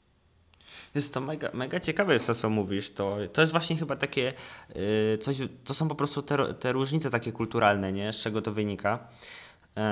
Jest 0.95 1.15
to 1.15 1.21
mega, 1.21 1.51
mega 1.55 1.81
ciekawe 1.81 2.13
jest 2.13 2.27
to, 2.27 2.35
co 2.35 2.51
mówisz. 2.51 2.91
To, 2.91 3.17
to 3.33 3.41
jest 3.41 3.53
właśnie 3.53 3.77
chyba 3.77 3.97
takie 3.97 4.33
yy, 4.75 5.19
coś, 5.19 5.37
to 5.65 5.75
są 5.75 5.89
po 5.89 5.95
prostu 5.95 6.23
te, 6.23 6.55
te 6.55 6.73
różnice 6.73 7.11
takie 7.11 7.33
kulturalne, 7.33 7.93
nie? 7.93 8.13
Z 8.13 8.17
czego 8.17 8.43
to 8.43 8.53
wynika. 8.53 9.09
Yy, 9.77 9.83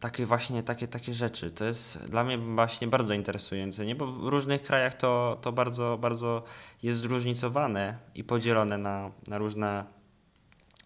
takie 0.00 0.26
właśnie, 0.26 0.62
takie, 0.62 0.88
takie 0.88 1.12
rzeczy. 1.14 1.50
To 1.50 1.64
jest 1.64 2.08
dla 2.08 2.24
mnie 2.24 2.38
właśnie 2.38 2.88
bardzo 2.88 3.14
interesujące, 3.14 3.86
nie? 3.86 3.94
Bo 3.94 4.06
w 4.06 4.26
różnych 4.26 4.62
krajach 4.62 4.94
to, 4.94 5.38
to 5.42 5.52
bardzo, 5.52 5.98
bardzo 6.00 6.42
jest 6.82 7.00
zróżnicowane 7.00 7.98
i 8.14 8.24
podzielone 8.24 8.78
na, 8.78 9.10
na 9.28 9.38
różne 9.38 9.84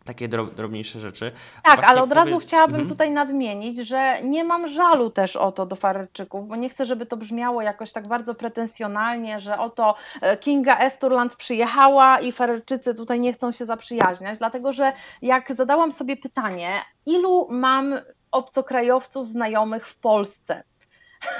takie 0.08 0.28
drobniejsze 0.28 1.00
rzeczy. 1.00 1.32
Tak, 1.62 1.84
ale 1.84 2.02
od 2.02 2.10
powiedz... 2.10 2.24
razu 2.24 2.38
chciałabym 2.38 2.74
mhm. 2.74 2.88
tutaj 2.88 3.10
nadmienić, 3.10 3.78
że 3.78 4.22
nie 4.22 4.44
mam 4.44 4.68
żalu 4.68 5.10
też 5.10 5.36
o 5.36 5.52
to 5.52 5.66
do 5.66 5.76
Farerczyków, 5.76 6.48
bo 6.48 6.56
nie 6.56 6.68
chcę, 6.68 6.84
żeby 6.84 7.06
to 7.06 7.16
brzmiało 7.16 7.62
jakoś 7.62 7.92
tak 7.92 8.08
bardzo 8.08 8.34
pretensjonalnie, 8.34 9.40
że 9.40 9.58
oto 9.58 9.94
e, 10.20 10.36
Kinga 10.36 10.78
Esturland 10.78 11.36
przyjechała 11.36 12.20
i 12.20 12.32
Farerczycy 12.32 12.94
tutaj 12.94 13.20
nie 13.20 13.32
chcą 13.32 13.52
się 13.52 13.66
zaprzyjaźniać, 13.66 14.38
dlatego 14.38 14.72
że 14.72 14.92
jak 15.22 15.54
zadałam 15.54 15.92
sobie 15.92 16.16
pytanie, 16.16 16.72
ilu 17.06 17.46
mam 17.50 18.00
obcokrajowców 18.32 19.28
znajomych 19.28 19.88
w 19.88 19.96
Polsce, 19.96 20.62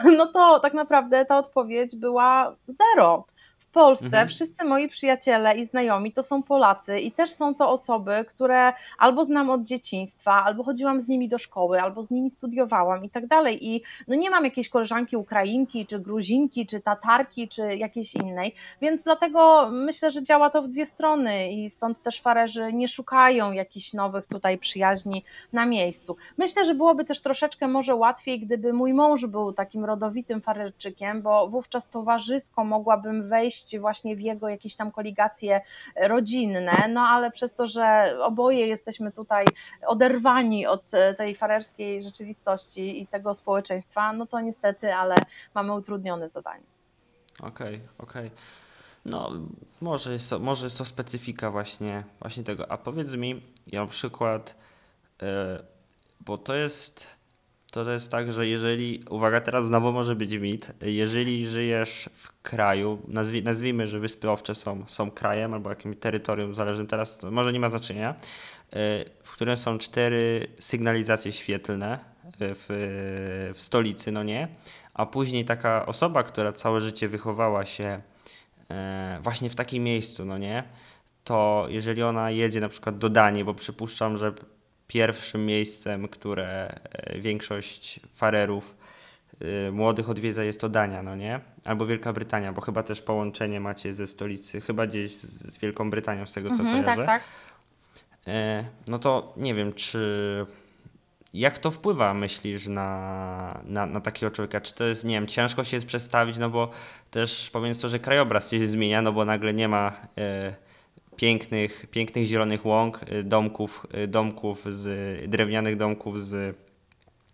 no 0.19 0.27
to 0.27 0.61
tak 0.61 0.75
naprawdę 0.75 1.25
ta 1.25 1.39
odpowiedź 1.39 1.97
była 1.97 2.57
zero. 2.67 3.27
Polsce 3.69 4.07
mhm. 4.07 4.29
wszyscy 4.29 4.65
moi 4.65 4.89
przyjaciele 4.89 5.57
i 5.59 5.67
znajomi 5.67 6.13
to 6.13 6.23
są 6.23 6.43
Polacy 6.43 7.01
i 7.01 7.13
też 7.13 7.31
są 7.31 7.55
to 7.55 7.71
osoby, 7.71 8.25
które 8.29 8.73
albo 8.99 9.25
znam 9.25 9.51
od 9.51 9.63
dzieciństwa, 9.63 10.45
albo 10.45 10.65
chodziłam 10.65 11.01
z 11.01 11.09
nimi 11.09 11.29
do 11.29 11.39
szkoły, 11.39 11.83
albo 11.83 12.03
z 12.03 12.11
nimi 12.11 12.31
studiowałam 12.31 13.05
i 13.05 13.11
tak 13.11 13.27
dalej. 13.27 13.69
I 13.69 13.83
no 14.09 14.15
nie 14.15 14.31
mam 14.31 14.45
jakiejś 14.45 14.69
koleżanki 14.69 15.17
Ukrainki, 15.17 15.87
czy 15.87 15.99
Gruzinki, 15.99 16.67
czy 16.67 16.81
Tatarki, 16.81 17.49
czy 17.49 17.77
jakiejś 17.77 18.15
innej, 18.15 18.55
więc 18.81 19.03
dlatego 19.03 19.69
myślę, 19.73 20.11
że 20.11 20.23
działa 20.23 20.51
to 20.51 20.63
w 20.63 20.69
dwie 20.69 20.87
strony 20.87 21.53
i 21.53 21.71
stąd 21.71 22.03
też 22.03 22.21
farerzy 22.21 22.73
nie 22.73 22.89
szukają 22.89 23.53
jakichś 23.53 23.93
nowych 23.93 24.27
tutaj 24.27 24.59
przyjaźni 24.59 25.25
na 25.53 25.67
miejscu. 25.67 26.17
Myślę, 26.39 26.65
że 26.65 26.75
byłoby 26.75 27.05
też 27.05 27.21
troszeczkę 27.21 27.69
może 27.69 27.95
łatwiej, 27.95 28.41
gdyby 28.41 28.73
mój 28.73 28.95
mąż 28.95 29.27
był 29.27 29.53
takim 29.53 29.85
rodowitym 29.85 30.41
farerczykiem, 30.41 31.23
bo 31.23 31.49
wówczas 31.49 31.89
towarzysko 31.89 32.65
mogłabym 32.65 33.29
wejść 33.29 33.58
właśnie 33.81 34.17
w 34.17 34.21
jego 34.21 34.49
jakieś 34.49 34.77
tam 34.77 34.93
koligacje 34.93 35.61
rodzinne, 35.97 36.89
no 36.89 37.01
ale 37.01 37.31
przez 37.31 37.55
to, 37.55 37.67
że 37.67 38.17
oboje 38.23 38.67
jesteśmy 38.67 39.13
tutaj 39.13 39.47
oderwani 39.87 40.67
od 40.67 40.95
e, 40.95 41.15
tej 41.15 41.35
farerskiej 41.35 42.03
rzeczywistości 42.03 43.03
i 43.03 43.07
tego 43.07 43.35
społeczeństwa, 43.35 44.13
no 44.13 44.27
to 44.27 44.41
niestety, 44.41 44.95
ale 44.95 45.17
mamy 45.55 45.73
utrudnione 45.73 46.29
zadanie. 46.29 46.65
Okej, 47.41 47.49
okay, 47.49 47.89
okej. 47.99 48.27
Okay. 48.27 48.39
No, 49.05 49.33
może 49.81 50.13
jest, 50.13 50.31
to, 50.31 50.39
może 50.39 50.67
jest 50.67 50.79
to 50.79 50.85
specyfika 50.85 51.51
właśnie, 51.51 52.05
właśnie 52.21 52.45
tego. 52.45 52.73
A 52.73 52.79
powiedz 52.79 53.15
mi, 53.15 53.43
ja 53.67 53.81
na 53.81 53.87
przykład, 53.87 54.57
yy, 55.23 55.29
bo 56.21 56.39
to 56.39 56.55
jest 56.55 57.07
to, 57.71 57.91
jest 57.91 58.11
tak, 58.11 58.33
że 58.33 58.47
jeżeli, 58.47 59.05
uwaga, 59.11 59.41
teraz 59.41 59.67
znowu 59.67 59.93
może 59.93 60.17
być 60.17 60.33
mit, 60.33 60.73
jeżeli 60.83 61.47
żyjesz 61.47 62.11
w 62.15 62.43
kraju, 62.43 63.03
nazwij, 63.09 63.43
nazwijmy, 63.43 63.87
że 63.87 63.99
Wyspy 64.01 64.31
Owcze 64.31 64.55
są, 64.55 64.85
są 64.87 65.11
krajem 65.11 65.55
albo 65.55 65.71
jakimś 65.71 65.97
terytorium 65.97 66.55
zależnym, 66.55 66.87
teraz 66.87 67.19
to 67.19 67.31
może 67.31 67.53
nie 67.53 67.61
ma 67.61 67.69
znaczenia, 67.69 68.11
y, 68.11 68.75
w 69.23 69.33
którym 69.33 69.57
są 69.57 69.79
cztery 69.79 70.47
sygnalizacje 70.59 71.33
świetlne 71.33 71.99
y, 72.25 72.29
w, 72.41 72.67
w 73.55 73.63
stolicy, 73.63 74.13
no 74.13 74.23
nie, 74.23 74.49
a 74.95 75.07
później 75.07 75.45
taka 75.45 75.87
osoba, 75.87 76.23
która 76.23 76.53
całe 76.53 76.81
życie 76.81 77.09
wychowała 77.09 77.67
się 77.67 78.01
y, 79.19 79.23
właśnie 79.23 79.51
w 79.51 79.55
takim 79.55 79.85
miejscu, 79.85 80.25
no 80.25 80.39
nie, 80.39 80.65
to 81.25 81.67
jeżeli 81.69 82.03
ona 82.03 82.31
jedzie 82.31 82.61
na 82.61 82.69
przykład 82.69 82.99
do 82.99 83.09
Danii, 83.09 83.45
bo 83.45 83.55
przypuszczam, 83.55 84.17
że 84.17 84.33
pierwszym 84.89 85.47
miejscem, 85.47 86.09
które 86.09 86.81
e, 86.93 87.19
większość 87.19 88.01
farerów 88.15 88.77
e, 89.41 89.71
młodych 89.71 90.11
odwiedza 90.11 90.45
jest 90.45 90.61
to 90.61 90.69
Dania, 90.69 91.03
no 91.03 91.17
nie? 91.17 91.41
Albo 91.65 91.87
Wielka 91.87 92.13
Brytania, 92.13 92.53
bo 92.53 92.61
chyba 92.61 92.83
też 92.83 93.03
połączenie 93.03 93.61
macie 93.61 93.95
ze 93.95 94.07
stolicy, 94.07 94.61
chyba 94.61 94.87
gdzieś 94.87 95.17
z, 95.17 95.59
Wielką 95.59 95.91
Brytanią, 95.91 96.27
z 96.27 96.33
tego 96.33 96.49
co 96.51 96.63
mhm, 96.63 96.83
kojarzę. 96.85 97.07
Tak, 97.07 97.23
tak. 97.23 97.29
E, 98.27 98.65
no 98.87 98.99
to 98.99 99.33
nie 99.37 99.55
wiem, 99.55 99.73
czy 99.73 100.47
jak 101.35 101.59
to 101.59 101.71
wpływa, 101.71 102.15
myślisz, 102.15 102.67
na, 102.67 103.61
na, 103.65 103.87
na 103.87 104.01
takiego 104.01 104.31
człowieka? 104.31 104.61
Czy 104.61 104.75
to 104.75 104.85
jest, 104.85 105.05
nie 105.05 105.15
wiem, 105.15 105.27
ciężko 105.27 105.65
się 105.65 105.77
jest 105.77 105.87
przestawić, 105.87 106.39
no 106.39 106.51
bo 106.51 106.71
też 107.11 107.51
powiem 107.51 107.75
to, 107.75 107.89
że 107.89 107.99
krajobraz 107.99 108.51
się 108.51 108.67
zmienia, 108.77 109.03
no 109.03 109.13
bo 109.13 109.25
nagle 109.25 109.55
nie 109.55 109.69
ma 109.69 109.93
pięknych, 111.19 111.87
pięknych 111.91 112.25
zielonych 112.27 112.67
łąk, 112.67 113.01
y, 113.13 113.25
domków, 113.25 113.87
y, 114.05 114.07
domków 114.09 114.65
z, 114.69 115.31
drewnianych 115.31 115.77
domków 115.77 116.23
z 116.23 116.57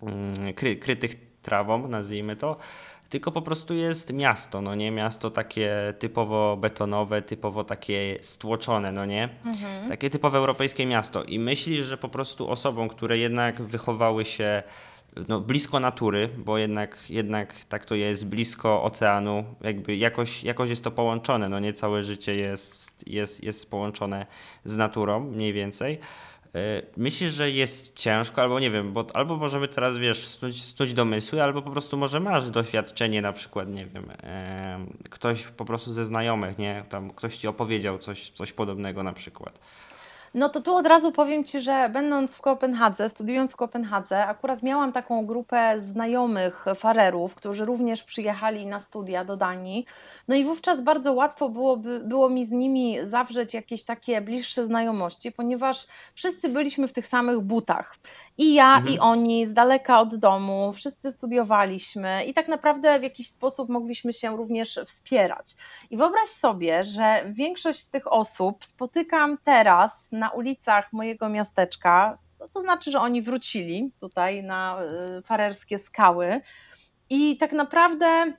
mm, 0.02 0.54
kry, 0.54 0.76
krytych 0.76 1.14
trawą, 1.42 1.88
nazwijmy 1.88 2.36
to, 2.36 2.56
tylko 3.08 3.32
po 3.32 3.42
prostu 3.42 3.74
jest 3.74 4.12
miasto, 4.12 4.60
no 4.60 4.74
nie? 4.74 4.90
Miasto 4.90 5.30
takie 5.30 5.94
typowo 5.98 6.56
betonowe, 6.56 7.22
typowo 7.22 7.64
takie 7.64 8.18
stłoczone, 8.20 8.92
no 8.92 9.04
nie? 9.06 9.28
Mhm. 9.44 9.88
Takie 9.88 10.10
typowe 10.10 10.38
europejskie 10.38 10.86
miasto. 10.86 11.24
I 11.24 11.38
myślisz, 11.38 11.86
że 11.86 11.98
po 11.98 12.08
prostu 12.08 12.50
osobom, 12.50 12.88
które 12.88 13.18
jednak 13.18 13.62
wychowały 13.62 14.24
się 14.24 14.62
no, 15.28 15.40
blisko 15.40 15.80
natury, 15.80 16.28
bo 16.38 16.58
jednak, 16.58 17.10
jednak 17.10 17.64
tak 17.64 17.84
to 17.84 17.94
jest, 17.94 18.26
blisko 18.26 18.82
oceanu, 18.82 19.44
jakby 19.60 19.96
jakoś, 19.96 20.44
jakoś 20.44 20.70
jest 20.70 20.84
to 20.84 20.90
połączone, 20.90 21.48
no 21.48 21.60
nie 21.60 21.72
całe 21.72 22.02
życie 22.02 22.34
jest, 22.34 23.08
jest, 23.08 23.44
jest 23.44 23.70
połączone 23.70 24.26
z 24.64 24.76
naturą 24.76 25.20
mniej 25.20 25.52
więcej. 25.52 25.98
E, 26.54 26.82
myślisz, 26.96 27.32
że 27.32 27.50
jest 27.50 27.96
ciężko, 27.96 28.42
albo 28.42 28.60
nie 28.60 28.70
wiem, 28.70 28.92
bo 28.92 29.06
albo 29.14 29.36
możemy 29.36 29.68
teraz, 29.68 29.98
wiesz, 29.98 30.26
snuć, 30.26 30.64
snuć 30.64 30.92
domysły, 30.92 31.42
albo 31.42 31.62
po 31.62 31.70
prostu 31.70 31.96
może 31.96 32.20
masz 32.20 32.50
doświadczenie 32.50 33.22
na 33.22 33.32
przykład, 33.32 33.68
nie 33.68 33.86
wiem, 33.86 34.04
e, 34.22 34.86
ktoś 35.10 35.46
po 35.46 35.64
prostu 35.64 35.92
ze 35.92 36.04
znajomych, 36.04 36.58
nie, 36.58 36.84
tam 36.88 37.10
ktoś 37.10 37.36
ci 37.36 37.48
opowiedział 37.48 37.98
coś, 37.98 38.30
coś 38.30 38.52
podobnego 38.52 39.02
na 39.02 39.12
przykład. 39.12 39.58
No 40.34 40.48
to 40.48 40.60
tu 40.60 40.76
od 40.76 40.86
razu 40.86 41.12
powiem 41.12 41.44
Ci, 41.44 41.60
że 41.60 41.88
będąc 41.92 42.36
w 42.36 42.40
Kopenhadze, 42.40 43.08
studiując 43.08 43.52
w 43.52 43.56
Kopenhadze, 43.56 44.26
akurat 44.26 44.62
miałam 44.62 44.92
taką 44.92 45.26
grupę 45.26 45.80
znajomych 45.80 46.64
farerów, 46.76 47.34
którzy 47.34 47.64
również 47.64 48.02
przyjechali 48.02 48.66
na 48.66 48.80
studia 48.80 49.24
do 49.24 49.36
Danii. 49.36 49.86
No 50.28 50.34
i 50.34 50.44
wówczas 50.44 50.82
bardzo 50.82 51.12
łatwo 51.12 51.48
byłoby, 51.48 52.00
było 52.00 52.28
mi 52.28 52.44
z 52.44 52.50
nimi 52.50 52.96
zawrzeć 53.02 53.54
jakieś 53.54 53.84
takie 53.84 54.20
bliższe 54.20 54.64
znajomości, 54.64 55.32
ponieważ 55.32 55.86
wszyscy 56.14 56.48
byliśmy 56.48 56.88
w 56.88 56.92
tych 56.92 57.06
samych 57.06 57.40
butach. 57.40 57.96
I 58.38 58.54
ja, 58.54 58.76
mhm. 58.76 58.94
i 58.94 58.98
oni, 58.98 59.46
z 59.46 59.52
daleka 59.52 60.00
od 60.00 60.16
domu, 60.16 60.72
wszyscy 60.72 61.12
studiowaliśmy 61.12 62.24
i 62.24 62.34
tak 62.34 62.48
naprawdę 62.48 62.98
w 62.98 63.02
jakiś 63.02 63.30
sposób 63.30 63.68
mogliśmy 63.68 64.12
się 64.12 64.36
również 64.36 64.80
wspierać. 64.86 65.56
I 65.90 65.96
wyobraź 65.96 66.28
sobie, 66.28 66.84
że 66.84 67.24
większość 67.26 67.80
z 67.80 67.90
tych 67.90 68.12
osób 68.12 68.64
spotykam 68.64 69.38
teraz 69.44 70.08
na 70.12 70.23
ulicach 70.30 70.92
mojego 70.92 71.28
miasteczka, 71.28 72.18
no 72.40 72.48
to 72.48 72.60
znaczy, 72.60 72.90
że 72.90 73.00
oni 73.00 73.22
wrócili 73.22 73.92
tutaj 74.00 74.42
na 74.42 74.78
y, 75.18 75.22
farerskie 75.22 75.78
skały 75.78 76.40
i 77.10 77.38
tak 77.38 77.52
naprawdę 77.52 78.32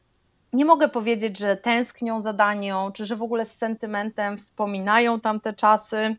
nie 0.54 0.66
mogę 0.66 0.90
powiedzieć, 0.90 1.38
że 1.38 1.58
tęsknią 1.58 2.22
za 2.22 2.34
Danią, 2.34 2.92
czy 2.92 3.06
że 3.06 3.16
w 3.16 3.22
ogóle 3.22 3.46
z 3.46 3.58
sentymentem 3.58 4.38
wspominają 4.38 5.20
tamte 5.20 5.54
czasy. 5.54 6.16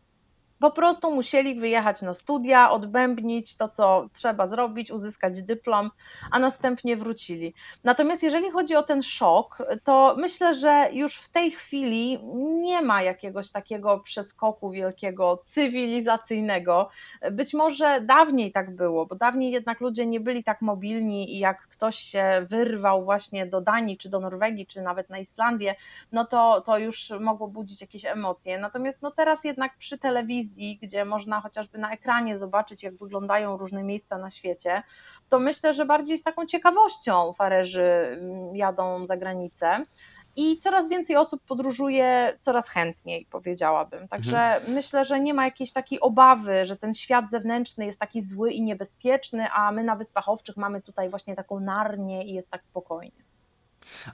Po 0.59 0.71
prostu 0.71 1.15
musieli 1.15 1.55
wyjechać 1.55 2.01
na 2.01 2.13
studia, 2.13 2.71
odbębnić 2.71 3.57
to, 3.57 3.69
co 3.69 4.09
trzeba 4.13 4.47
zrobić, 4.47 4.91
uzyskać 4.91 5.43
dyplom, 5.43 5.91
a 6.31 6.39
następnie 6.39 6.97
wrócili. 6.97 7.53
Natomiast 7.83 8.23
jeżeli 8.23 8.51
chodzi 8.51 8.75
o 8.75 8.83
ten 8.83 9.01
szok, 9.03 9.57
to 9.83 10.15
myślę, 10.17 10.53
że 10.53 10.89
już 10.93 11.15
w 11.15 11.29
tej 11.29 11.51
chwili 11.51 12.19
nie 12.61 12.81
ma 12.81 13.01
jakiegoś 13.01 13.51
takiego 13.51 13.99
przeskoku 13.99 14.71
wielkiego 14.71 15.37
cywilizacyjnego. 15.43 16.89
Być 17.31 17.53
może 17.53 18.01
dawniej 18.01 18.51
tak 18.51 18.75
było, 18.75 19.05
bo 19.05 19.15
dawniej 19.15 19.51
jednak 19.51 19.81
ludzie 19.81 20.05
nie 20.05 20.19
byli 20.19 20.43
tak 20.43 20.61
mobilni 20.61 21.35
i 21.35 21.39
jak 21.39 21.61
ktoś 21.61 21.95
się 21.95 22.45
wyrwał 22.49 23.03
właśnie 23.03 23.45
do 23.45 23.61
Danii, 23.61 23.97
czy 23.97 24.09
do 24.09 24.19
Norwegii, 24.19 24.65
czy 24.65 24.81
nawet 24.81 25.09
na 25.09 25.19
Islandię, 25.19 25.75
no 26.11 26.25
to, 26.25 26.61
to 26.61 26.77
już 26.77 27.09
mogło 27.19 27.47
budzić 27.47 27.81
jakieś 27.81 28.05
emocje. 28.05 28.59
Natomiast 28.59 29.01
no 29.01 29.11
teraz 29.11 29.43
jednak 29.43 29.77
przy 29.77 29.97
telewizji, 29.97 30.46
gdzie 30.81 31.05
można 31.05 31.41
chociażby 31.41 31.77
na 31.77 31.91
ekranie 31.91 32.37
zobaczyć, 32.37 32.83
jak 32.83 32.97
wyglądają 32.97 33.57
różne 33.57 33.83
miejsca 33.83 34.17
na 34.17 34.29
świecie, 34.29 34.83
to 35.29 35.39
myślę, 35.39 35.73
że 35.73 35.85
bardziej 35.85 36.17
z 36.17 36.23
taką 36.23 36.45
ciekawością 36.45 37.33
farerzy 37.33 37.83
mm, 37.83 38.55
jadą 38.55 39.05
za 39.05 39.17
granicę. 39.17 39.85
I 40.39 40.57
coraz 40.57 40.89
więcej 40.89 41.15
osób 41.15 41.41
podróżuje 41.47 42.37
coraz 42.39 42.69
chętniej, 42.69 43.27
powiedziałabym. 43.31 44.07
Także 44.07 44.37
mhm. 44.37 44.73
myślę, 44.73 45.05
że 45.05 45.19
nie 45.19 45.33
ma 45.33 45.45
jakiejś 45.45 45.73
takiej 45.73 45.99
obawy, 45.99 46.65
że 46.65 46.77
ten 46.77 46.93
świat 46.93 47.29
zewnętrzny 47.29 47.85
jest 47.85 47.99
taki 47.99 48.21
zły 48.21 48.51
i 48.51 48.61
niebezpieczny, 48.61 49.51
a 49.51 49.71
my 49.71 49.83
na 49.83 49.95
Wyspach 49.95 50.29
Owczych 50.29 50.57
mamy 50.57 50.81
tutaj 50.81 51.09
właśnie 51.09 51.35
taką 51.35 51.59
narnię 51.59 52.25
i 52.25 52.33
jest 52.33 52.49
tak 52.49 52.65
spokojnie. 52.65 53.23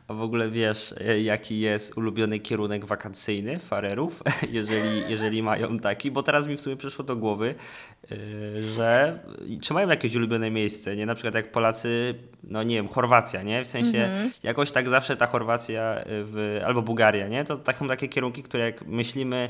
A 0.07 0.13
w 0.13 0.21
ogóle 0.21 0.49
wiesz, 0.49 0.95
e, 1.07 1.21
jaki 1.21 1.59
jest 1.59 1.97
ulubiony 1.97 2.39
kierunek 2.39 2.85
wakacyjny 2.85 3.59
farerów, 3.59 4.23
jeżeli, 4.51 5.11
jeżeli 5.11 5.43
mają 5.43 5.79
taki? 5.79 6.11
Bo 6.11 6.23
teraz 6.23 6.47
mi 6.47 6.57
w 6.57 6.61
sumie 6.61 6.75
przyszło 6.75 7.03
do 7.05 7.15
głowy, 7.15 7.55
e, 8.11 8.15
że 8.61 9.19
czy 9.61 9.73
mają 9.73 9.89
jakieś 9.89 10.15
ulubione 10.15 10.51
miejsce, 10.51 10.95
nie? 10.95 11.05
Na 11.05 11.15
przykład 11.15 11.35
jak 11.35 11.51
Polacy, 11.51 12.15
no 12.43 12.63
nie 12.63 12.75
wiem, 12.75 12.87
Chorwacja, 12.87 13.43
nie? 13.43 13.63
W 13.63 13.67
sensie 13.67 13.97
-hmm. 13.97 14.29
jakoś 14.43 14.71
tak 14.71 14.89
zawsze 14.89 15.17
ta 15.17 15.27
Chorwacja 15.27 15.81
e, 15.81 16.05
w, 16.07 16.61
albo 16.65 16.81
Bułgaria, 16.81 17.27
nie? 17.27 17.43
To 17.43 17.57
tak 17.57 17.77
są 17.77 17.87
takie 17.87 18.07
kierunki, 18.07 18.43
które 18.43 18.65
jak 18.65 18.87
myślimy 18.87 19.49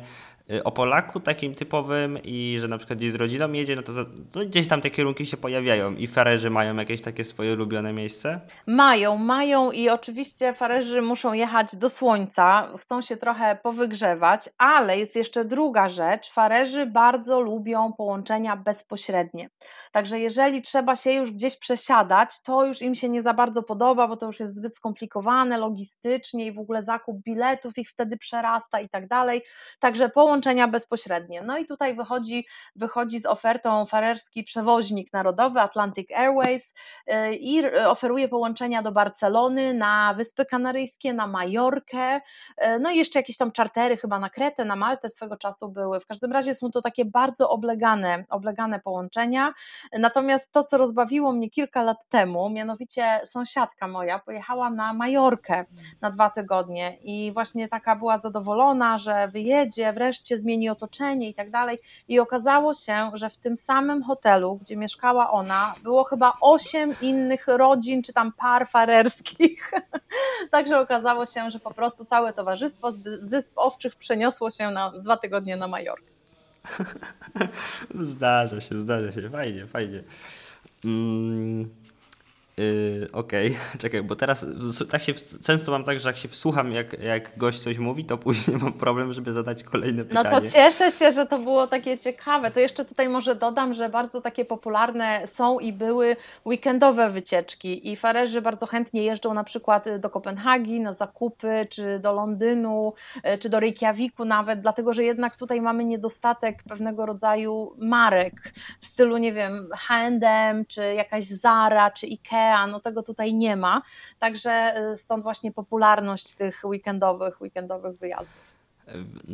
o 0.64 0.72
Polaku 0.72 1.20
takim 1.20 1.56
typowym 1.56 2.20
i 2.24 2.58
że 2.60 2.68
na 2.68 2.78
przykład 2.78 3.00
gdzieś 3.00 3.12
z 3.12 3.16
rodziną 3.16 3.52
jedzie, 3.52 3.76
no 3.76 3.84
to, 3.84 3.94
to 4.34 4.40
gdzieś 4.46 4.68
tam 4.68 4.82
te 4.82 4.90
kierunki 4.90 5.26
się 5.26 5.38
pojawiają 5.38 5.96
i 5.96 6.08
farerzy 6.08 6.50
mają 6.50 6.76
jakieś 6.76 7.02
takie 7.02 7.24
swoje 7.24 7.54
ulubione 7.54 7.94
miejsce? 7.94 8.40
Mają, 8.68 9.18
mają 9.18 9.72
i 9.72 9.90
oczywiście 9.90 10.54
farerzy 10.54 11.02
muszą 11.02 11.34
jechać 11.34 11.76
do 11.76 11.90
słońca, 11.90 12.70
chcą 12.78 13.02
się 13.02 13.18
trochę 13.18 13.58
powygrzewać, 13.64 14.50
ale 14.58 15.00
jest 15.00 15.16
jeszcze 15.16 15.46
druga 15.46 15.90
rzecz, 15.90 16.32
farerzy 16.32 16.86
bardzo 16.86 17.42
lubią 17.42 17.94
połączenia 17.94 18.58
bezpośrednie. 18.58 19.50
Także 19.92 20.20
jeżeli 20.20 20.62
trzeba 20.62 20.96
się 20.96 21.12
już 21.12 21.32
gdzieś 21.32 21.60
przesiadać, 21.60 22.42
to 22.44 22.66
już 22.66 22.82
im 22.82 22.96
się 22.96 23.10
nie 23.10 23.22
za 23.22 23.34
bardzo 23.34 23.64
podoba, 23.64 24.08
bo 24.08 24.18
to 24.18 24.26
już 24.26 24.40
jest 24.40 24.56
zbyt 24.56 24.76
skomplikowane 24.76 25.58
logistycznie 25.58 26.46
i 26.46 26.52
w 26.52 26.60
ogóle 26.60 26.84
zakup 26.84 27.24
biletów 27.24 27.78
ich 27.78 27.90
wtedy 27.90 28.18
przerasta 28.18 28.80
i 28.80 28.90
tak 28.90 29.08
dalej. 29.08 29.42
Także 29.80 30.10
połączenia 30.34 30.68
bezpośrednie. 30.68 31.42
No 31.42 31.58
i 31.58 31.66
tutaj 31.66 31.96
wychodzi, 31.96 32.48
wychodzi 32.76 33.20
z 33.20 33.26
ofertą 33.26 33.86
farerski 33.86 34.44
przewoźnik 34.44 35.14
narodowy 35.14 35.60
Atlantic 35.60 36.12
Airways 36.12 36.74
y, 37.08 37.36
i 37.36 37.66
oferuje 37.86 38.28
połączenia 38.28 38.82
do 38.82 38.92
Barcelony, 38.92 39.74
na 39.74 40.14
Wyspy 40.18 40.46
Kanaryjskie, 40.46 41.14
na 41.14 41.28
Majorkę, 41.28 42.16
y, 42.16 42.22
no 42.80 42.92
i 42.92 42.98
jeszcze 42.98 43.20
jakieś 43.20 43.38
tam 43.38 43.52
czartery 43.52 43.98
chyba 43.98 44.20
na 44.20 44.30
Kretę, 44.30 44.66
na 44.66 44.76
Maltę 44.76 45.10
swego 45.10 45.38
czasu 45.38 45.70
były. 45.70 46.00
W 46.00 46.08
każdym 46.08 46.32
razie 46.32 46.56
są 46.56 46.72
to 46.72 46.82
takie 46.82 47.06
bardzo 47.06 47.50
oblegane, 47.50 48.26
oblegane 48.30 48.80
połączenia. 48.80 49.54
Natomiast 50.00 50.52
to, 50.52 50.64
co 50.64 50.78
rozbawiło 50.78 51.32
mnie 51.32 51.50
kilka 51.50 51.84
lat 51.84 51.98
temu, 52.10 52.50
mianowicie 52.50 53.22
sąsiadka 53.26 53.88
moja 53.88 54.20
pojechała 54.20 54.70
na 54.70 54.94
Majorkę 54.94 55.66
na 56.02 56.12
dwa 56.12 56.30
tygodnie 56.30 56.98
i 57.02 57.32
właśnie 57.32 57.68
taka 57.68 57.96
była 57.96 58.20
zadowolona, 58.20 58.98
że 58.98 59.28
wyjedzie, 59.28 59.94
wreszcie 59.94 60.23
zmieni 60.32 60.70
otoczenie 60.70 61.30
i 61.30 61.34
tak 61.34 61.52
dalej. 61.52 61.80
I 62.08 62.20
okazało 62.20 62.74
się, 62.74 63.12
że 63.14 63.30
w 63.30 63.38
tym 63.38 63.58
samym 63.58 64.04
hotelu, 64.04 64.56
gdzie 64.56 64.76
mieszkała 64.76 65.32
ona, 65.32 65.76
było 65.84 66.04
chyba 66.04 66.34
osiem 66.42 66.96
innych 67.02 67.48
rodzin 67.48 68.04
czy 68.04 68.14
tam 68.14 68.32
par 68.32 68.70
farerskich. 68.70 69.72
Także 70.52 70.80
okazało 70.80 71.26
się, 71.26 71.52
że 71.52 71.60
po 71.60 71.74
prostu 71.74 72.06
całe 72.06 72.34
towarzystwo 72.34 72.92
z 72.92 73.30
Wysp 73.30 73.54
Owczych 73.56 73.96
przeniosło 73.96 74.52
się 74.52 74.72
na 74.72 74.92
dwa 74.92 75.18
tygodnie 75.18 75.58
na 75.58 75.68
Majorkę. 75.68 76.12
zdarza 77.94 78.62
się, 78.62 78.78
zdarza 78.78 79.12
się. 79.12 79.30
Fajnie, 79.30 79.68
fajnie. 79.68 80.04
Mm. 80.86 81.83
Yy, 82.58 83.08
Okej, 83.14 83.48
okay. 83.48 83.78
czekaj, 83.82 84.04
bo 84.04 84.16
teraz 84.16 84.46
tak 84.92 85.02
się 85.02 85.14
często 85.46 85.72
mam 85.72 85.84
tak, 85.84 86.00
że 86.00 86.10
jak 86.10 86.18
się 86.18 86.28
wsłucham, 86.28 86.72
jak, 86.72 87.00
jak 87.00 87.38
gość 87.38 87.60
coś 87.60 87.78
mówi, 87.78 88.06
to 88.06 88.18
później 88.28 88.58
mam 88.58 88.74
problem, 88.74 89.14
żeby 89.14 89.34
zadać 89.34 89.64
kolejne 89.64 90.06
pytanie. 90.06 90.30
No 90.32 90.42
to 90.42 90.48
cieszę 90.48 90.92
się, 90.92 91.12
że 91.12 91.26
to 91.26 91.40
było 91.40 91.68
takie 91.68 91.98
ciekawe. 91.98 92.52
To 92.52 92.60
jeszcze 92.60 92.86
tutaj 92.86 93.10
może 93.10 93.36
dodam, 93.36 93.74
że 93.74 93.90
bardzo 93.90 94.22
takie 94.22 94.46
popularne 94.46 95.28
są 95.28 95.60
i 95.60 95.74
były 95.74 96.16
weekendowe 96.46 97.10
wycieczki 97.10 97.92
i 97.92 97.96
farerzy 97.96 98.42
bardzo 98.42 98.66
chętnie 98.66 99.02
jeżdżą 99.02 99.34
na 99.34 99.44
przykład 99.44 99.86
do 100.00 100.10
Kopenhagi 100.10 100.80
na 100.80 100.94
zakupy, 100.94 101.68
czy 101.70 102.00
do 102.00 102.14
Londynu, 102.14 102.94
e, 103.24 103.38
czy 103.38 103.50
do 103.50 103.60
Reykjaviku 103.60 104.26
nawet, 104.26 104.62
dlatego 104.62 104.94
że 104.94 105.04
jednak 105.04 105.36
tutaj 105.36 105.62
mamy 105.62 105.86
niedostatek 105.86 106.64
pewnego 106.64 107.06
rodzaju 107.06 107.76
marek 107.78 108.54
w 108.82 108.88
stylu, 108.88 109.18
nie 109.18 109.34
wiem, 109.34 109.70
H&M, 109.78 110.66
czy 110.66 110.94
jakaś 110.94 111.26
Zara, 111.26 111.92
czy 111.92 112.08
Ikea, 112.08 112.43
IKEA, 112.44 112.72
no 112.72 112.80
tego 112.80 113.04
tutaj 113.04 113.34
nie 113.34 113.56
ma, 113.56 113.82
także 114.20 114.76
y, 114.94 114.98
stąd 114.98 115.24
właśnie 115.24 115.52
popularność 115.52 116.34
tych 116.34 116.62
weekendowych, 116.64 117.42
weekendowych 117.42 117.98
wyjazdów. 117.98 118.54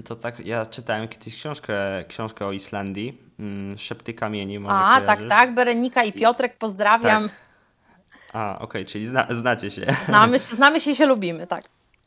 To 0.05 0.15
tak, 0.15 0.45
ja 0.45 0.65
czytałem 0.65 1.07
kiedyś 1.07 1.35
książkę, 1.35 2.03
książkę 2.07 2.45
o 2.45 2.51
Islandii, 2.51 3.17
mm, 3.39 3.77
Szepty 3.77 4.13
kamieni, 4.13 4.59
może 4.59 4.75
A, 4.75 5.01
tak, 5.01 5.19
tak, 5.29 5.53
Berenika 5.53 6.03
i 6.03 6.13
Piotrek, 6.13 6.57
pozdrawiam. 6.57 7.23
Tak. 7.23 7.37
A, 8.33 8.55
okej, 8.55 8.65
okay, 8.65 8.85
czyli 8.85 9.07
zna, 9.07 9.27
znacie 9.29 9.71
się. 9.71 9.85
Znamy, 10.05 10.39
znamy 10.57 10.81
się 10.81 10.91
i 10.91 10.95
się 10.95 11.05
lubimy, 11.05 11.47
tak. 11.47 11.63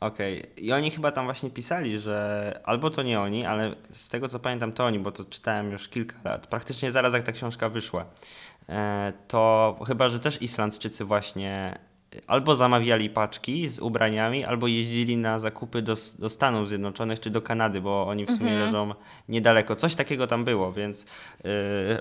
Okej. 0.07 0.39
Okay. 0.39 0.63
I 0.63 0.71
oni 0.71 0.91
chyba 0.91 1.11
tam 1.11 1.25
właśnie 1.25 1.49
pisali, 1.49 1.99
że 1.99 2.59
albo 2.63 2.89
to 2.89 3.03
nie 3.03 3.19
oni, 3.19 3.45
ale 3.45 3.75
z 3.91 4.09
tego 4.09 4.27
co 4.27 4.39
pamiętam 4.39 4.71
to 4.71 4.85
oni, 4.85 4.99
bo 4.99 5.11
to 5.11 5.25
czytałem 5.25 5.71
już 5.71 5.87
kilka 5.87 6.15
lat, 6.23 6.47
praktycznie 6.47 6.91
zaraz 6.91 7.13
jak 7.13 7.23
ta 7.23 7.31
książka 7.31 7.69
wyszła, 7.69 8.05
e, 8.69 9.13
to 9.27 9.75
chyba, 9.87 10.09
że 10.09 10.19
też 10.19 10.41
Islandczycy 10.41 11.05
właśnie 11.05 11.79
albo 12.27 12.55
zamawiali 12.55 13.09
paczki 13.09 13.69
z 13.69 13.79
ubraniami, 13.79 14.45
albo 14.45 14.67
jeździli 14.67 15.17
na 15.17 15.39
zakupy 15.39 15.81
do, 15.81 15.93
do 16.19 16.29
Stanów 16.29 16.67
Zjednoczonych 16.67 17.19
czy 17.19 17.29
do 17.29 17.41
Kanady, 17.41 17.81
bo 17.81 18.07
oni 18.07 18.25
w 18.25 18.31
sumie 18.31 18.51
mhm. 18.51 18.65
leżą 18.65 18.93
niedaleko. 19.29 19.75
Coś 19.75 19.95
takiego 19.95 20.27
tam 20.27 20.45
było, 20.45 20.71
więc 20.71 21.05
yy, 21.43 21.49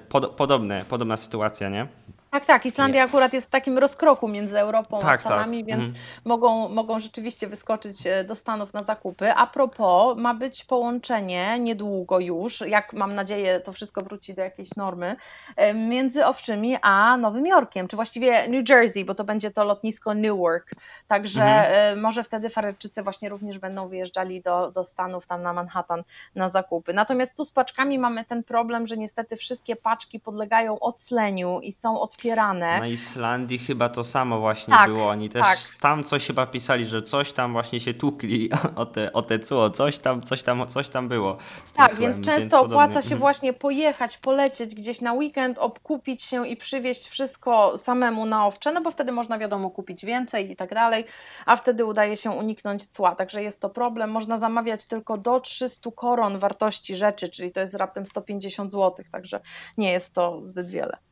pod, 0.08 0.30
podobne, 0.30 0.84
podobna 0.88 1.16
sytuacja, 1.16 1.68
nie? 1.68 1.86
Tak, 2.32 2.46
tak. 2.46 2.66
Islandia 2.66 3.02
nie. 3.02 3.08
akurat 3.08 3.32
jest 3.32 3.46
w 3.46 3.50
takim 3.50 3.78
rozkroku 3.78 4.28
między 4.28 4.58
Europą 4.58 4.98
tak, 4.98 5.06
a 5.06 5.08
tak. 5.08 5.20
Stanami, 5.20 5.58
tak. 5.58 5.66
więc 5.66 5.80
mhm. 5.80 6.04
mogą, 6.24 6.68
mogą 6.68 7.00
rzeczywiście 7.00 7.46
wyskoczyć 7.46 8.06
e, 8.06 8.24
do 8.24 8.34
Stanów 8.34 8.72
na 8.72 8.82
zakupy. 8.82 9.32
A 9.32 9.46
propos, 9.46 10.18
ma 10.18 10.34
być 10.34 10.64
połączenie 10.64 11.58
niedługo 11.58 12.20
już, 12.20 12.60
jak 12.60 12.92
mam 12.92 13.14
nadzieję 13.14 13.60
to 13.60 13.72
wszystko 13.72 14.02
wróci 14.02 14.34
do 14.34 14.42
jakiejś 14.42 14.76
normy, 14.76 15.16
e, 15.56 15.74
między 15.74 16.26
Owczymi 16.26 16.76
a 16.82 17.16
Nowym 17.16 17.46
Jorkiem, 17.46 17.88
czy 17.88 17.96
właściwie 17.96 18.48
New 18.48 18.68
Jersey, 18.68 19.04
bo 19.04 19.14
to 19.14 19.24
będzie 19.24 19.50
to 19.50 19.64
lotnisko 19.64 20.14
Newark. 20.14 20.70
Także 21.08 21.42
mhm. 21.42 21.98
E, 21.98 22.02
może 22.02 22.24
wtedy 22.24 22.50
Farerczycy 22.50 23.02
właśnie 23.02 23.28
również 23.28 23.58
będą 23.58 23.88
wyjeżdżali 23.88 24.42
do, 24.42 24.70
do 24.70 24.84
Stanów, 24.84 25.26
tam 25.26 25.42
na 25.42 25.52
Manhattan 25.52 26.02
na 26.34 26.48
zakupy. 26.48 26.92
Natomiast 26.92 27.36
tu 27.36 27.44
z 27.44 27.52
paczkami 27.52 27.98
mamy 27.98 28.24
ten 28.24 28.44
problem, 28.44 28.86
że 28.86 28.96
niestety 28.96 29.36
wszystkie 29.36 29.76
paczki 29.76 30.20
podlegają 30.20 30.78
ocleniu 30.78 31.60
i 31.60 31.72
są 31.72 32.00
otwarte 32.00 32.21
otwierane. 32.22 32.80
Na 32.80 32.86
Islandii 32.86 33.58
chyba 33.58 33.88
to 33.88 34.04
samo 34.04 34.40
właśnie 34.40 34.74
tak, 34.74 34.90
było. 34.90 35.08
Oni 35.08 35.28
też 35.28 35.42
tak. 35.42 35.80
tam 35.80 36.04
coś 36.04 36.26
chyba 36.26 36.46
pisali, 36.46 36.86
że 36.86 37.02
coś 37.02 37.32
tam 37.32 37.52
właśnie 37.52 37.80
się 37.80 37.94
tukli 37.94 38.50
o 38.76 38.86
te, 38.86 39.12
o 39.12 39.22
te 39.22 39.38
cło, 39.38 39.70
coś 39.70 39.98
tam, 39.98 40.22
coś 40.22 40.42
tam, 40.42 40.68
coś 40.68 40.88
tam 40.88 41.08
było. 41.08 41.36
tak, 41.76 41.94
więc 41.94 42.16
często 42.16 42.40
więc 42.40 42.54
opłaca 42.54 42.94
się 42.94 42.98
mhm. 42.98 43.18
właśnie 43.18 43.52
pojechać, 43.52 44.18
polecieć 44.18 44.74
gdzieś 44.74 45.00
na 45.00 45.12
weekend, 45.12 45.58
obkupić 45.58 46.22
się 46.22 46.48
i 46.48 46.56
przywieźć 46.56 47.08
wszystko 47.08 47.78
samemu 47.78 48.26
na 48.26 48.46
owcze, 48.46 48.72
no 48.72 48.80
bo 48.80 48.90
wtedy 48.90 49.12
można 49.12 49.38
wiadomo 49.38 49.70
kupić 49.70 50.04
więcej 50.04 50.50
i 50.50 50.56
tak 50.56 50.74
dalej, 50.74 51.04
a 51.46 51.56
wtedy 51.56 51.84
udaje 51.84 52.16
się 52.16 52.30
uniknąć 52.30 52.86
cła, 52.86 53.14
także 53.14 53.42
jest 53.42 53.60
to 53.60 53.70
problem. 53.70 54.10
Można 54.10 54.38
zamawiać 54.38 54.86
tylko 54.86 55.18
do 55.18 55.40
300 55.40 55.90
koron 55.96 56.38
wartości 56.38 56.96
rzeczy, 56.96 57.28
czyli 57.28 57.52
to 57.52 57.60
jest 57.60 57.74
raptem 57.74 58.06
150 58.06 58.72
zł, 58.72 59.04
także 59.12 59.40
nie 59.78 59.92
jest 59.92 60.14
to 60.14 60.44
zbyt 60.44 60.70
wiele. 60.70 61.11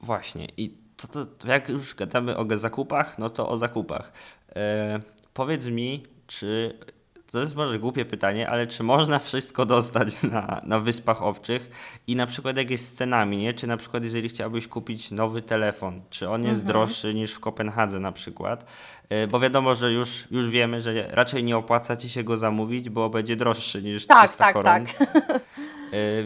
Właśnie. 0.00 0.46
I 0.56 0.74
to, 0.96 1.08
to, 1.08 1.26
to 1.26 1.48
jak 1.48 1.68
już 1.68 1.94
gadamy 1.94 2.36
o 2.36 2.46
zakupach, 2.58 3.18
no 3.18 3.30
to 3.30 3.48
o 3.48 3.56
zakupach. 3.56 4.12
E, 4.56 5.00
powiedz 5.34 5.66
mi, 5.66 6.02
czy 6.26 6.78
to 7.30 7.40
jest 7.40 7.54
może 7.54 7.78
głupie 7.78 8.04
pytanie, 8.04 8.50
ale 8.50 8.66
czy 8.66 8.82
można 8.82 9.18
wszystko 9.18 9.64
dostać 9.66 10.22
na, 10.22 10.60
na 10.64 10.80
Wyspach 10.80 11.22
Owczych 11.22 11.70
i 12.06 12.16
na 12.16 12.26
przykład 12.26 12.56
jak 12.56 12.70
jest 12.70 12.86
z 12.88 12.92
cenami, 12.92 13.36
nie? 13.36 13.54
Czy 13.54 13.66
na 13.66 13.76
przykład 13.76 14.04
jeżeli 14.04 14.28
chciałbyś 14.28 14.68
kupić 14.68 15.10
nowy 15.10 15.42
telefon, 15.42 16.00
czy 16.10 16.28
on 16.28 16.42
jest 16.42 16.60
Mhm. 16.60 16.66
droższy 16.68 17.14
niż 17.14 17.32
w 17.32 17.40
Kopenhadze 17.40 18.00
na 18.00 18.12
przykład? 18.12 18.64
Y, 19.12 19.26
Bo 19.26 19.40
wiadomo, 19.40 19.74
że 19.74 19.92
już, 19.92 20.28
już 20.30 20.48
wiemy, 20.50 20.80
że 20.80 21.08
raczej 21.10 21.44
nie 21.44 21.56
opłaca 21.56 21.96
ci 21.96 22.08
się 22.08 22.24
go 22.24 22.36
zamówić, 22.36 22.90
bo 22.90 23.10
będzie 23.10 23.36
droższy 23.36 23.82
niż 23.82 24.06
Tak, 24.06 24.18
300 24.28 24.44
tak, 24.44 24.54
koron. 24.54 24.86
tak. 24.86 25.00
Y, 25.16 25.40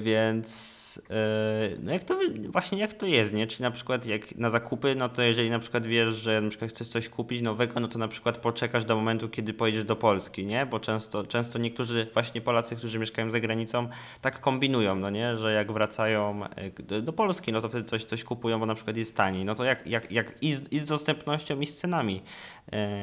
Więc 0.02 0.96
y, 0.96 1.78
no 1.82 1.92
jak 1.92 2.04
to 2.04 2.18
właśnie 2.48 2.78
jak 2.78 2.94
to 2.94 3.06
jest, 3.06 3.34
nie? 3.34 3.46
Czy 3.46 3.62
na 3.62 3.70
przykład 3.70 4.06
jak 4.06 4.36
na 4.36 4.50
zakupy, 4.50 4.94
no 4.94 5.08
to 5.08 5.22
jeżeli 5.22 5.50
na 5.50 5.58
przykład 5.58 5.86
wiesz, 5.86 6.14
że 6.14 6.40
na 6.40 6.50
przykład 6.50 6.70
chcesz 6.70 6.88
coś 6.88 7.08
kupić 7.08 7.42
nowego, 7.42 7.80
no 7.80 7.88
to 7.88 7.98
na 7.98 8.08
przykład 8.08 8.38
poczekasz 8.38 8.84
do 8.84 8.96
momentu, 8.96 9.28
kiedy 9.28 9.54
pojedziesz 9.54 9.84
do 9.84 9.96
Polski, 9.96 10.46
nie? 10.46 10.66
Bo 10.66 10.80
często, 10.80 11.24
często 11.24 11.58
niektórzy 11.58 12.06
właśnie 12.14 12.40
Polacy, 12.40 12.76
którzy 12.76 12.98
mieszkają 12.98 13.30
za 13.30 13.40
granicą, 13.40 13.88
tak 14.20 14.40
kombinują, 14.40 14.94
no 14.94 15.10
nie? 15.10 15.36
Że 15.36 15.52
jak 15.52 15.72
wracają 15.72 16.40
y, 16.90 17.02
do, 17.02 17.12
Polski, 17.12 17.52
no 17.52 17.60
to 17.60 17.68
wtedy 17.68 17.84
coś, 17.84 18.04
coś 18.04 18.24
kupują, 18.24 18.60
bo 18.60 18.66
na 18.66 18.74
przykład 18.74 18.96
jest 18.96 19.16
taniej. 19.16 19.44
No 19.44 19.54
to 19.54 19.64
jak, 19.64 19.86
jak, 19.86 20.12
jak 20.12 20.42
i, 20.42 20.54
z, 20.54 20.72
i 20.72 20.78
z 20.78 20.84
dostępnością, 20.84 21.60
i 21.60 21.66
z 21.66 21.76
cenami 21.76 22.22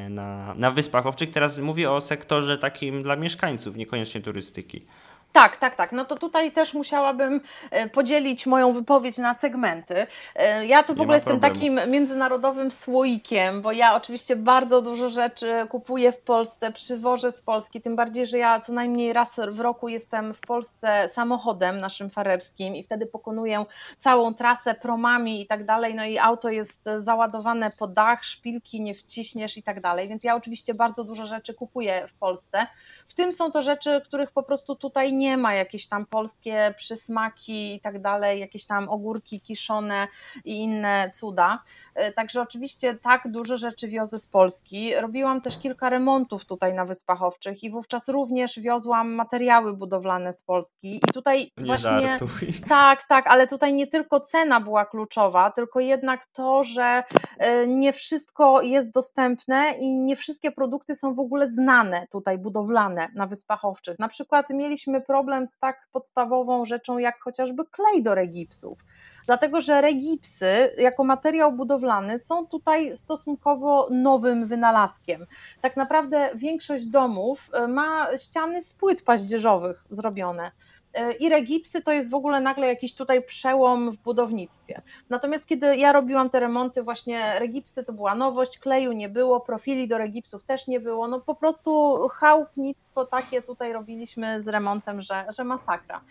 na, 0.09 0.53
na 0.57 0.71
Wyspach 0.71 1.05
Owczych. 1.05 1.29
Teraz 1.29 1.59
mówię 1.59 1.91
o 1.91 2.01
sektorze 2.01 2.57
takim 2.57 3.03
dla 3.03 3.15
mieszkańców, 3.15 3.75
niekoniecznie 3.75 4.21
turystyki. 4.21 4.85
Tak, 5.31 5.57
tak, 5.57 5.75
tak. 5.75 5.91
No 5.91 6.05
to 6.05 6.15
tutaj 6.15 6.51
też 6.51 6.73
musiałabym 6.73 7.41
e, 7.71 7.89
podzielić 7.89 8.45
moją 8.47 8.73
wypowiedź 8.73 9.17
na 9.17 9.33
segmenty. 9.33 10.07
E, 10.35 10.65
Ja 10.65 10.83
tu 10.83 10.95
w 10.95 11.01
ogóle 11.01 11.17
jestem 11.17 11.39
takim 11.39 11.79
międzynarodowym 11.87 12.71
słoikiem, 12.71 13.61
bo 13.61 13.71
ja 13.71 13.95
oczywiście 13.95 14.35
bardzo 14.35 14.81
dużo 14.81 15.09
rzeczy 15.09 15.67
kupuję 15.69 16.11
w 16.11 16.21
Polsce, 16.21 16.71
przywożę 16.71 17.31
z 17.31 17.41
Polski, 17.41 17.81
tym 17.81 17.95
bardziej, 17.95 18.27
że 18.27 18.37
ja 18.37 18.59
co 18.59 18.73
najmniej 18.73 19.13
raz 19.13 19.39
w 19.49 19.59
roku 19.59 19.89
jestem 19.89 20.33
w 20.33 20.39
Polsce 20.39 21.09
samochodem 21.13 21.79
naszym 21.79 22.09
farerskim 22.09 22.75
i 22.75 22.83
wtedy 22.83 23.05
pokonuję 23.05 23.65
całą 23.97 24.33
trasę 24.33 24.73
promami 24.73 25.41
i 25.41 25.47
tak 25.47 25.65
dalej, 25.65 25.95
no 25.95 26.05
i 26.05 26.17
auto 26.17 26.49
jest 26.49 26.81
załadowane 26.97 27.71
po 27.79 27.87
dach, 27.87 28.23
szpilki 28.23 28.81
nie 28.81 28.93
wciśniesz 28.93 29.57
i 29.57 29.63
tak 29.63 29.81
dalej, 29.81 30.07
więc 30.07 30.23
ja 30.23 30.35
oczywiście 30.35 30.73
bardzo 30.73 31.03
dużo 31.03 31.25
rzeczy 31.25 31.53
kupuję 31.53 32.07
w 32.07 32.13
Polsce. 32.13 32.67
W 33.09 33.15
tym 33.15 33.33
są 33.33 33.51
to 33.51 33.61
rzeczy, 33.61 34.01
których 34.05 34.31
po 34.31 34.43
prostu 34.43 34.75
tutaj 34.75 35.13
nie 35.13 35.37
ma, 35.37 35.53
jakieś 35.53 35.87
tam 35.87 36.05
polskie 36.05 36.73
przysmaki 36.77 37.75
i 37.75 37.79
tak 37.81 38.01
dalej, 38.01 38.39
jakieś 38.39 38.65
tam 38.65 38.89
ogórki 38.89 39.41
kiszone 39.41 40.07
i 40.45 40.57
inne 40.57 41.11
cuda. 41.15 41.63
E, 41.95 42.13
Także 42.13 42.41
oczywiście 42.41 42.95
tak 42.95 43.31
duże 43.31 43.57
rzeczy 43.57 43.87
wiozę 43.87 44.19
z 44.19 44.27
Polski. 44.27 44.95
Robiłam 44.95 45.41
też 45.41 45.57
kilka 45.59 45.89
remontów 45.89 46.45
tutaj 46.45 46.73
na 46.73 46.85
Wyspach 46.85 47.23
Owczych 47.23 47.63
i 47.63 47.69
wówczas 47.69 48.07
również 48.07 48.59
wiozłam 48.59 49.11
materiały 49.11 49.73
budowlane 49.73 50.33
z 50.33 50.43
Polski 50.43 50.95
i 50.95 51.13
tutaj 51.13 51.51
Nie 51.57 51.65
właśnie... 51.65 51.89
żartuj. 51.89 52.53
Tak, 52.69 53.03
tak, 53.03 53.27
ale 53.27 53.47
tutaj 53.47 53.73
nie 53.73 53.87
tylko 53.87 54.19
cena 54.19 54.59
była 54.59 54.85
kluczowa, 54.85 55.51
tylko 55.51 55.79
jednak 55.79 56.25
to, 56.25 56.63
że 56.63 57.03
e, 57.37 57.67
nie 57.67 57.93
wszystko 57.93 58.61
jest 58.61 58.91
dostępne 58.91 59.71
i 59.79 59.93
nie 59.93 60.15
wszystkie 60.15 60.51
produkty 60.51 60.95
są 60.95 61.13
w 61.13 61.19
ogóle 61.19 61.47
znane 61.47 62.07
tutaj, 62.11 62.37
budowlane 62.37 62.98
na 63.15 63.27
Wyspach 63.27 63.65
Owczych. 63.65 63.99
Na 63.99 64.07
przykład 64.07 64.49
mieliśmy 64.49 65.01
problem 65.01 65.47
z 65.47 65.57
tak 65.57 65.87
podstawową 65.91 66.65
rzeczą 66.65 66.97
jak 66.97 67.19
chociażby 67.19 67.65
klej 67.65 68.03
do 68.03 68.15
regipsów. 68.15 68.79
Dlatego, 69.27 69.61
że 69.61 69.81
regipsy 69.81 70.75
jako 70.77 71.03
materiał 71.03 71.51
budowlany 71.51 72.19
są 72.19 72.47
tutaj 72.47 72.97
stosunkowo 72.97 73.87
nowym 73.91 74.47
wynalazkiem. 74.47 75.25
Tak 75.61 75.77
naprawdę 75.77 76.29
większość 76.35 76.85
domów 76.85 77.49
e, 77.53 77.67
ma 77.67 78.17
ściany 78.17 78.61
z 78.61 78.73
płyt 78.73 79.01
paździerzowych 79.01 79.83
zrobione. 79.89 80.51
E, 80.93 81.13
I 81.13 81.29
regipsy 81.29 81.81
to 81.81 81.91
jest 81.91 82.09
w 82.09 82.13
ogóle 82.13 82.41
nagle 82.41 82.67
jakiś 82.67 82.93
tutaj 82.95 83.23
przełom 83.23 83.91
w 83.91 83.97
budownictwie. 83.97 84.81
Natomiast 85.09 85.45
kiedy 85.45 85.77
ja 85.77 85.91
robiłam 85.91 86.29
te 86.29 86.39
remonty, 86.39 86.83
właśnie 86.83 87.39
regipsy 87.39 87.83
to 87.83 87.93
była 87.93 88.15
nowość, 88.15 88.59
kleju 88.59 88.91
nie 88.91 89.09
było, 89.09 89.39
profili 89.39 89.87
do 89.87 89.97
regipsów 89.97 90.43
też 90.43 90.67
nie 90.67 90.79
było. 90.79 91.07
No 91.07 91.19
po 91.19 91.35
prostu 91.35 91.99
chałupnictwo 92.13 93.05
takie 93.05 93.41
tutaj 93.41 93.73
robiliśmy 93.73 94.41
z 94.41 94.47
remontem, 94.47 95.01
że, 95.01 95.25
że 95.37 95.43
masakra. 95.43 96.01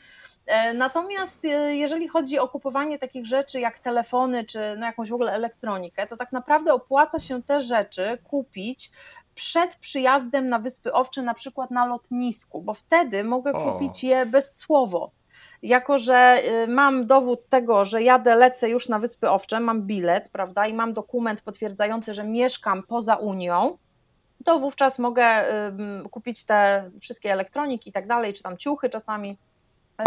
E, 0.46 0.74
Natomiast 0.74 1.44
e, 1.44 1.76
jeżeli 1.76 2.08
chodzi 2.08 2.38
o 2.38 2.48
kupowanie 2.48 2.98
takich 2.98 3.26
rzeczy 3.26 3.60
jak 3.60 3.78
telefony 3.78 4.44
czy 4.44 4.58
no 4.78 4.86
jakąś 4.86 5.10
w 5.10 5.14
ogóle 5.14 5.32
elektronikę, 5.32 6.06
to 6.06 6.16
tak 6.16 6.32
naprawdę 6.32 6.74
opłaca 6.74 7.18
się 7.18 7.42
te 7.42 7.60
rzeczy 7.60 8.18
kupić 8.24 8.90
przed 9.38 9.76
przyjazdem 9.76 10.48
na 10.48 10.58
Wyspy 10.58 10.92
Owcze, 10.92 11.22
na 11.22 11.34
przykład 11.34 11.70
na 11.70 11.86
lotnisku, 11.86 12.62
bo 12.62 12.74
wtedy 12.74 13.24
mogę 13.24 13.52
O. 13.52 13.72
kupić 13.72 14.04
je 14.04 14.26
bezcłowo. 14.26 15.10
Jako, 15.62 15.98
że 15.98 16.42
y, 16.64 16.68
mam 16.68 17.06
dowód 17.06 17.46
tego, 17.46 17.84
że 17.84 18.02
jadę, 18.02 18.36
lecę 18.36 18.70
już 18.70 18.88
na 18.88 18.98
Wyspy 18.98 19.30
Owcze, 19.30 19.60
mam 19.60 19.82
bilet, 19.82 20.28
prawda, 20.28 20.66
i 20.66 20.74
mam 20.74 20.92
dokument 20.92 21.40
potwierdzający, 21.40 22.14
że 22.14 22.24
mieszkam 22.24 22.82
poza 22.82 23.16
Unią, 23.16 23.78
to 24.44 24.58
wówczas 24.58 24.98
mogę 24.98 25.44
kupić 26.10 26.44
te 26.44 26.90
wszystkie 27.00 27.32
elektroniki 27.32 27.90
i 27.90 27.92
tak 27.92 28.06
dalej, 28.06 28.34
czy 28.34 28.42
tam 28.42 28.56
ciuchy 28.56 28.88
czasami 28.88 29.36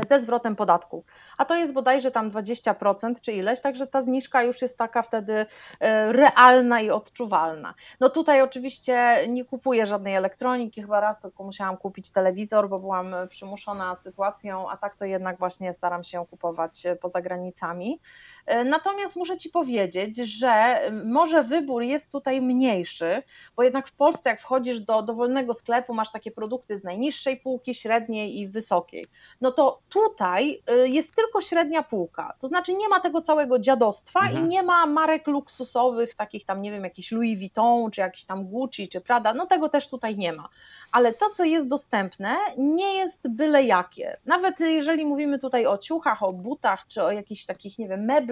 ze 0.09 0.21
zwrotem 0.21 0.55
podatku. 0.55 1.03
A 1.37 1.45
to 1.45 1.55
jest 1.55 1.73
bodajże 1.73 2.11
tam 2.11 2.29
20% 2.29 3.21
czy 3.21 3.31
ileś, 3.31 3.61
także 3.61 3.87
ta 3.87 4.01
zniżka 4.01 4.43
już 4.43 4.61
jest 4.61 4.77
taka 4.77 5.01
wtedy 5.01 5.45
e, 5.79 6.11
realna 6.11 6.81
i 6.81 6.89
odczuwalna. 6.89 7.73
No 7.99 8.09
tutaj 8.09 8.41
oczywiście 8.41 9.25
nie 9.27 9.45
kupuję 9.45 9.87
żadnej 9.87 10.15
elektroniki, 10.15 10.81
chyba 10.81 10.99
raz 10.99 11.21
tylko 11.21 11.43
musiałam 11.43 11.77
kupić 11.77 12.11
telewizor, 12.11 12.69
bo 12.69 12.79
byłam 12.79 13.15
przymuszona 13.29 13.95
sytuacją, 13.95 14.69
a 14.69 14.77
tak 14.77 14.95
to 14.95 15.05
jednak 15.05 15.37
właśnie 15.37 15.73
staram 15.73 16.03
się 16.03 16.25
kupować 16.25 16.85
e, 16.85 16.95
poza 16.95 17.21
granicami. 17.21 17.99
E, 18.45 18.63
Natomiast 18.63 19.15
muszę 19.15 19.37
Ci 19.37 19.49
powiedzieć, 19.49 20.17
że 20.17 20.81
może 21.05 21.43
wybór 21.43 21.81
jest 21.83 22.11
tutaj 22.11 22.41
mniejszy, 22.41 23.23
bo 23.55 23.63
jednak 23.63 23.87
w 23.87 23.91
Polsce 23.91 24.29
jak 24.29 24.41
wchodzisz 24.41 24.79
do 24.79 25.01
dowolnego 25.01 25.53
sklepu, 25.53 25.93
masz 25.93 26.11
takie 26.11 26.31
produkty 26.31 26.77
z 26.77 26.83
najniższej 26.83 27.39
półki, 27.39 27.75
średniej 27.75 28.39
i 28.39 28.47
wysokiej. 28.47 29.05
No 29.41 29.51
to 29.51 29.79
tutaj 29.89 30.61
y, 30.85 30.89
jest 30.89 31.15
tylko 31.15 31.41
średnia 31.41 31.83
półka, 31.83 32.33
to 32.39 32.47
znaczy 32.47 32.73
nie 32.73 32.89
ma 32.89 32.99
tego 32.99 33.21
całego 33.21 33.59
dziadostwa 33.59 34.19
Mhm. 34.19 34.45
i 34.45 34.49
nie 34.49 34.63
ma 34.63 34.85
marek 34.85 35.27
luksusowych, 35.27 36.13
takich 36.15 36.45
tam, 36.45 36.61
nie 36.61 36.71
wiem, 36.71 36.83
jakiś 36.83 37.11
Louis 37.11 37.39
Vuitton, 37.39 37.91
czy 37.91 38.01
jakiś 38.01 38.25
tam 38.25 38.45
Gucci, 38.47 38.87
czy 38.89 39.01
Prada, 39.01 39.33
no 39.33 39.45
tego 39.45 39.69
też 39.69 39.87
tutaj 39.87 40.17
nie 40.17 40.33
ma. 40.33 40.49
Ale 40.91 41.13
to, 41.13 41.29
co 41.29 41.43
jest 41.43 41.67
dostępne, 41.67 42.35
nie 42.57 42.93
jest 42.97 43.27
byle 43.29 43.63
jakie. 43.63 44.17
Nawet 44.25 44.59
jeżeli 44.59 45.05
mówimy 45.05 45.39
tutaj 45.39 45.65
o 45.65 45.77
ciuchach, 45.77 46.23
o 46.23 46.33
butach, 46.33 46.87
czy 46.87 47.03
o 47.03 47.11
jakichś 47.11 47.45
takich, 47.45 47.79
nie 47.79 47.87
wiem, 47.87 48.05
meblach, 48.05 48.30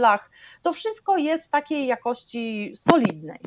to 0.62 0.74
wszystko 0.74 1.18
jest 1.18 1.52
takiej 1.52 1.88
jakości 1.88 2.76
solidnej. 2.90 3.40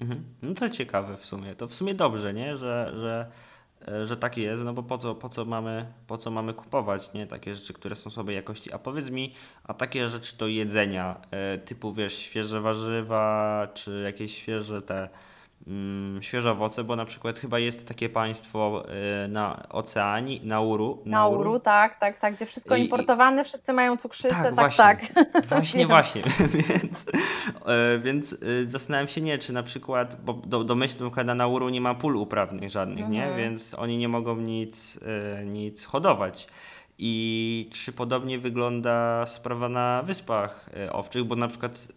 Mhm. 0.00 0.24
No 0.42 0.54
to 0.54 0.70
ciekawe 0.70 1.16
w 1.16 1.26
sumie. 1.26 1.54
To 1.54 1.68
w 1.68 1.74
sumie 1.74 1.94
dobrze, 1.94 2.34
nie? 2.34 2.56
Że, 2.56 2.92
że, 2.94 3.30
że 4.06 4.16
tak 4.16 4.36
jest, 4.36 4.62
no 4.62 4.72
bo 4.72 4.82
po 4.82 4.98
co, 4.98 5.14
po 5.14 5.28
co 5.28 5.44
mamy, 5.44 5.92
po 6.06 6.18
co 6.18 6.30
mamy 6.30 6.54
kupować, 6.54 7.12
nie? 7.12 7.26
Takie 7.26 7.54
rzeczy, 7.54 7.72
które 7.72 7.96
są 7.96 8.10
słabej 8.10 8.36
jakości. 8.36 8.72
A 8.72 8.78
powiedz 8.78 9.10
mi, 9.10 9.34
a 9.64 9.74
takie 9.74 10.08
rzeczy 10.08 10.36
do 10.36 10.46
jedzenia, 10.46 11.20
e, 11.30 11.58
typu 11.58 11.92
wiesz, 11.92 12.18
świeże 12.18 12.60
warzywa, 12.60 13.68
czy 13.74 14.02
jakieś 14.04 14.36
świeże 14.36 14.82
te 14.82 15.08
świeże 16.20 16.50
owoce, 16.50 16.84
bo 16.84 16.96
na 16.96 17.04
przykład 17.04 17.38
chyba 17.38 17.58
jest 17.58 17.88
takie 17.88 18.08
państwo 18.08 18.84
e, 19.24 19.28
na 19.28 19.66
Oceanii, 19.68 20.40
Nauru. 20.44 21.02
Nauru, 21.04 21.60
tak, 21.60 22.00
tak, 22.00 22.20
tak, 22.20 22.34
gdzie 22.34 22.46
wszystko 22.46 22.76
I- 22.76 22.80
i- 22.80 22.84
importowane, 22.84 23.44
wszyscy 23.44 23.72
mają 23.72 23.96
cukrzycę, 23.96 24.34
tak, 24.34 24.54
właśnie. 24.54 24.84
tak. 24.84 25.00
Właśnie, 25.48 25.86
właśnie. 25.96 26.22
więc 26.68 27.06
e, 27.66 27.98
więc 27.98 28.32
e, 28.32 28.66
zastanawiam 28.66 29.08
się, 29.08 29.20
nie, 29.20 29.38
czy 29.38 29.52
na 29.52 29.62
przykład, 29.62 30.16
bo 30.24 30.32
do, 30.32 30.64
domyślnie 30.64 31.24
na 31.24 31.34
Nauru 31.34 31.68
nie 31.68 31.80
ma 31.80 31.94
pól 31.94 32.16
uprawnych 32.16 32.70
żadnych, 32.70 33.08
nie? 33.08 33.22
Mhm. 33.22 33.36
Więc 33.40 33.74
oni 33.78 33.98
nie 33.98 34.08
mogą 34.08 34.36
nic, 34.36 35.00
nic 35.44 35.84
hodować. 35.84 36.48
I 36.98 37.70
czy 37.72 37.92
podobnie 37.92 38.38
wygląda 38.38 39.26
sprawa 39.26 39.68
na 39.68 40.02
Wyspach 40.02 40.70
Owczych, 40.92 41.24
bo 41.24 41.36
na 41.36 41.48
przykład 41.48 41.88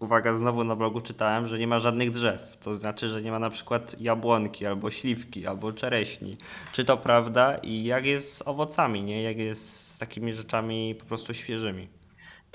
Uwaga, 0.00 0.34
znowu 0.34 0.64
na 0.64 0.76
blogu 0.76 1.00
czytałem, 1.00 1.46
że 1.46 1.58
nie 1.58 1.66
ma 1.66 1.78
żadnych 1.78 2.10
drzew. 2.10 2.56
To 2.60 2.74
znaczy, 2.74 3.08
że 3.08 3.22
nie 3.22 3.30
ma 3.30 3.38
na 3.38 3.50
przykład 3.50 4.00
jabłonki, 4.00 4.66
albo 4.66 4.90
śliwki, 4.90 5.46
albo 5.46 5.72
czereśni. 5.72 6.36
Czy 6.72 6.84
to 6.84 6.96
prawda? 6.96 7.54
I 7.54 7.84
jak 7.84 8.06
jest 8.06 8.36
z 8.36 8.42
owocami, 8.42 9.02
nie? 9.02 9.22
Jak 9.22 9.38
jest 9.38 9.94
z 9.94 9.98
takimi 9.98 10.32
rzeczami 10.32 10.94
po 10.94 11.04
prostu 11.04 11.34
świeżymi? 11.34 11.88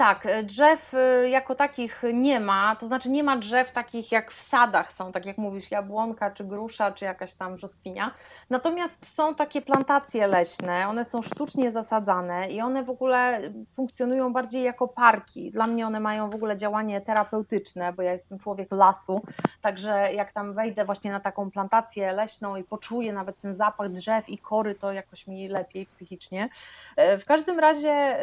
Tak, 0.01 0.25
e, 0.25 0.43
drzew 0.43 0.93
e, 0.93 1.29
jako 1.29 1.55
takich 1.55 2.03
nie 2.13 2.39
ma, 2.39 2.75
to 2.75 2.85
znaczy 2.85 3.09
nie 3.09 3.23
ma 3.23 3.37
drzew 3.37 3.71
takich 3.71 4.11
jak 4.11 4.31
w 4.31 4.41
sadach 4.41 4.91
są, 4.91 5.11
tak 5.11 5.25
jak 5.25 5.37
mówisz, 5.37 5.71
jabłonka, 5.71 6.31
czy 6.31 6.43
grusza, 6.43 6.91
czy 6.91 7.05
jakaś 7.05 7.33
tam 7.33 7.55
brzoskwinia. 7.55 8.11
Natomiast 8.49 9.15
są 9.15 9.35
takie 9.35 9.61
plantacje 9.61 10.27
leśne, 10.27 10.87
one 10.87 11.05
są 11.05 11.21
sztucznie 11.21 11.71
zasadzane 11.71 12.51
i 12.51 12.61
one 12.61 12.83
w 12.83 12.89
ogóle 12.89 13.41
funkcjonują 13.75 14.33
bardziej 14.33 14.63
jako 14.63 14.87
parki. 14.87 15.51
Dla 15.51 15.67
mnie 15.67 15.87
one 15.87 15.99
mają 15.99 16.29
w 16.29 16.35
ogóle 16.35 16.57
działanie 16.57 17.01
terapeutyczne, 17.01 17.93
bo 17.93 18.01
ja 18.01 18.11
jestem 18.11 18.39
człowiek 18.39 18.71
lasu, 18.71 19.21
także 19.61 20.13
jak 20.13 20.31
tam 20.31 20.53
wejdę 20.53 20.85
właśnie 20.85 21.11
na 21.11 21.19
taką 21.19 21.51
plantację 21.51 22.11
leśną 22.11 22.55
i 22.55 22.63
poczuję 22.63 23.13
nawet 23.13 23.41
ten 23.41 23.55
zapach 23.55 23.91
drzew 23.91 24.29
i 24.29 24.37
kory, 24.37 24.75
to 24.75 24.91
jakoś 24.91 25.27
mi 25.27 25.47
lepiej 25.47 25.85
psychicznie. 25.85 26.49
E, 26.95 27.17
w 27.17 27.25
każdym 27.25 27.59
razie, 27.59 28.17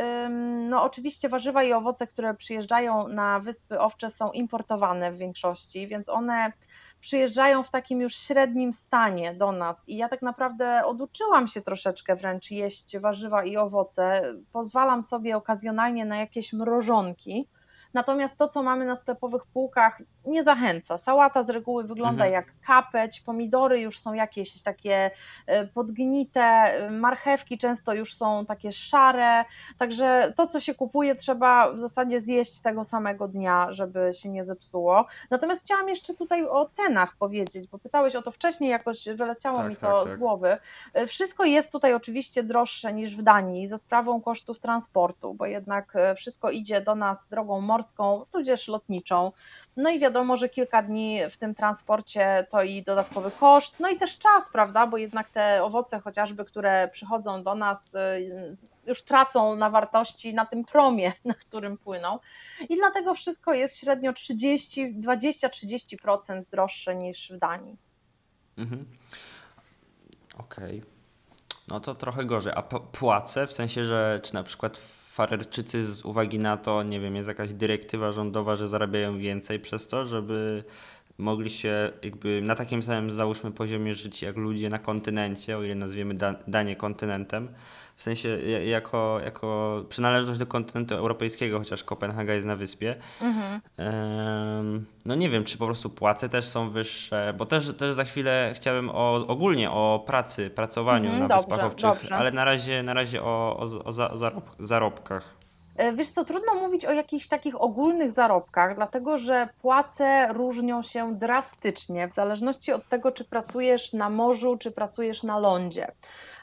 no 0.68 0.82
oczywiście 0.82 1.28
warzywa 1.28 1.67
i 1.68 1.72
owoce, 1.72 2.06
które 2.06 2.34
przyjeżdżają 2.34 3.08
na 3.08 3.40
Wyspy 3.40 3.80
Owcze 3.80 4.10
są 4.10 4.30
importowane 4.30 5.12
w 5.12 5.16
większości, 5.16 5.88
więc 5.88 6.08
one 6.08 6.52
przyjeżdżają 7.00 7.62
w 7.62 7.70
takim 7.70 8.00
już 8.00 8.14
średnim 8.14 8.72
stanie 8.72 9.34
do 9.34 9.52
nas 9.52 9.88
i 9.88 9.96
ja 9.96 10.08
tak 10.08 10.22
naprawdę 10.22 10.86
oduczyłam 10.86 11.48
się 11.48 11.60
troszeczkę 11.60 12.16
wręcz 12.16 12.50
jeść 12.50 12.98
warzywa 12.98 13.44
i 13.44 13.56
owoce. 13.56 14.34
Pozwalam 14.52 15.02
sobie 15.02 15.36
okazjonalnie 15.36 16.04
na 16.04 16.16
jakieś 16.16 16.52
mrożonki, 16.52 17.48
Natomiast 17.94 18.36
to, 18.36 18.48
co 18.48 18.62
mamy 18.62 18.84
na 18.84 18.96
sklepowych 18.96 19.46
półkach, 19.46 20.02
nie 20.26 20.44
zachęca. 20.44 20.98
Sałata 20.98 21.42
z 21.42 21.50
reguły 21.50 21.84
wygląda 21.84 22.24
mhm. 22.24 22.32
jak 22.32 22.60
kapeć, 22.66 23.20
pomidory 23.20 23.80
już 23.80 24.00
są 24.00 24.12
jakieś 24.12 24.62
takie 24.62 25.10
e, 25.46 25.66
podgnite, 25.66 26.72
marchewki 26.90 27.58
często 27.58 27.94
już 27.94 28.16
są 28.16 28.46
takie 28.46 28.72
szare. 28.72 29.44
Także 29.78 30.32
to, 30.36 30.46
co 30.46 30.60
się 30.60 30.74
kupuje, 30.74 31.14
trzeba 31.14 31.72
w 31.72 31.78
zasadzie 31.78 32.20
zjeść 32.20 32.60
tego 32.60 32.84
samego 32.84 33.28
dnia, 33.28 33.66
żeby 33.70 34.10
się 34.14 34.28
nie 34.28 34.44
zepsuło. 34.44 35.06
Natomiast 35.30 35.64
chciałam 35.64 35.88
jeszcze 35.88 36.14
tutaj 36.14 36.44
o 36.44 36.68
cenach 36.68 37.16
powiedzieć, 37.16 37.68
bo 37.68 37.78
pytałeś 37.78 38.16
o 38.16 38.22
to 38.22 38.30
wcześniej, 38.30 38.70
jakoś 38.70 39.08
wyleciało 39.08 39.56
tak, 39.56 39.68
mi 39.68 39.76
to 39.76 39.80
tak, 39.80 40.04
tak. 40.04 40.16
z 40.16 40.18
głowy. 40.18 40.56
E, 40.94 41.06
wszystko 41.06 41.44
jest 41.44 41.72
tutaj 41.72 41.94
oczywiście 41.94 42.42
droższe 42.42 42.92
niż 42.92 43.16
w 43.16 43.22
Danii 43.22 43.66
za 43.66 43.78
sprawą 43.78 44.20
kosztów 44.20 44.60
transportu, 44.60 45.34
bo 45.34 45.46
jednak 45.46 45.96
e, 45.96 46.14
wszystko 46.14 46.50
idzie 46.50 46.80
do 46.80 46.94
nas 46.94 47.28
drogą 47.28 47.60
morską 47.60 47.77
morską, 47.78 48.24
tudzież 48.32 48.68
lotniczą. 48.68 49.32
No 49.76 49.90
i 49.90 49.98
wiadomo, 49.98 50.36
że 50.36 50.48
kilka 50.48 50.82
dni 50.82 51.20
w 51.30 51.36
tym 51.36 51.54
transporcie 51.54 52.46
to 52.50 52.62
i 52.62 52.82
dodatkowy 52.82 53.30
koszt, 53.30 53.80
no 53.80 53.88
i 53.88 53.98
też 53.98 54.18
czas, 54.18 54.50
prawda, 54.52 54.86
bo 54.86 54.96
jednak 54.96 55.30
te 55.30 55.64
owoce 55.64 56.00
chociażby, 56.00 56.44
które 56.44 56.88
przychodzą 56.88 57.42
do 57.42 57.54
nas, 57.54 57.90
y, 57.94 58.56
już 58.86 59.02
tracą 59.02 59.56
na 59.56 59.70
wartości 59.70 60.34
na 60.34 60.46
tym 60.46 60.64
promie, 60.64 61.12
na 61.24 61.34
którym 61.34 61.78
płyną. 61.78 62.18
I 62.68 62.76
dlatego 62.76 63.14
wszystko 63.14 63.54
jest 63.54 63.76
średnio 63.76 64.12
30, 64.12 64.94
20-30% 65.00 66.42
droższe 66.50 66.96
niż 66.96 67.32
w 67.32 67.38
Danii. 67.38 67.76
Mhm. 68.56 68.86
Okej. 70.38 70.78
Okay. 70.78 70.98
No 71.68 71.80
to 71.80 71.94
trochę 71.94 72.24
gorzej. 72.24 72.52
A 72.56 72.62
płace, 72.62 73.46
w 73.46 73.52
sensie, 73.52 73.84
że 73.84 74.20
czy 74.22 74.34
na 74.34 74.42
przykład 74.42 74.80
Farerczycy 75.18 75.86
z 75.86 76.04
uwagi 76.04 76.38
na 76.38 76.56
to, 76.56 76.82
nie 76.82 77.00
wiem, 77.00 77.16
jest 77.16 77.28
jakaś 77.28 77.52
dyrektywa 77.52 78.12
rządowa, 78.12 78.56
że 78.56 78.68
zarabiają 78.68 79.18
więcej 79.18 79.60
przez 79.60 79.86
to, 79.86 80.06
żeby 80.06 80.64
mogli 81.18 81.50
się 81.50 81.92
jakby 82.02 82.42
na 82.42 82.54
takim 82.54 82.82
samym 82.82 83.12
załóżmy 83.12 83.50
poziomie 83.50 83.94
żyć 83.94 84.22
jak 84.22 84.36
ludzie 84.36 84.68
na 84.68 84.78
kontynencie, 84.78 85.58
o 85.58 85.62
ile 85.62 85.74
nazwiemy 85.74 86.14
Danię 86.46 86.76
kontynentem, 86.76 87.48
w 87.96 88.02
sensie 88.02 88.38
jako, 88.66 89.20
jako 89.24 89.84
przynależność 89.88 90.38
do 90.38 90.46
kontynentu 90.46 90.94
europejskiego, 90.94 91.58
chociaż 91.58 91.84
Kopenhaga 91.84 92.34
jest 92.34 92.46
na 92.46 92.56
wyspie. 92.56 92.94
Mhm. 93.20 93.60
no 95.04 95.14
nie 95.14 95.30
wiem, 95.30 95.44
czy 95.44 95.58
po 95.58 95.66
prostu 95.66 95.90
płace 95.90 96.28
też 96.28 96.44
są 96.44 96.70
wyższe, 96.70 97.34
bo 97.38 97.46
też, 97.46 97.76
też 97.76 97.94
za 97.94 98.04
chwilę 98.04 98.52
chciałem 98.56 98.90
o, 98.90 99.26
ogólnie 99.26 99.70
o 99.70 100.04
pracy, 100.06 100.50
pracowaniu 100.50 101.10
mhm, 101.10 101.22
na 101.22 101.28
dobrze, 101.28 101.46
Wyspach 101.46 101.66
Owczych, 101.66 101.90
dobrze. 101.90 102.16
ale 102.16 102.32
na 102.32 102.44
razie, 102.44 102.82
na 102.82 102.94
razie 102.94 103.22
o, 103.22 103.56
o, 103.58 103.84
o 103.84 103.92
zarob, 103.92 104.50
zarobkach. 104.58 105.37
E, 105.78 105.92
wiesz 105.92 106.08
co, 106.08 106.24
trudno 106.24 106.54
mówić 106.54 106.84
o 106.84 106.92
jakichś 106.92 107.28
takich 107.28 107.62
ogólnych 107.62 108.12
zarobkach, 108.12 108.74
dlatego 108.74 109.18
że 109.18 109.48
płace 109.62 110.32
różnią 110.32 110.82
się 110.82 111.14
drastycznie 111.14 112.08
w 112.08 112.12
zależności 112.12 112.72
od 112.72 112.88
tego, 112.88 113.12
czy 113.12 113.24
pracujesz 113.24 113.92
na 113.92 114.10
morzu, 114.10 114.56
czy 114.56 114.70
pracujesz 114.70 115.22
na 115.22 115.38
lądzie. 115.38 115.92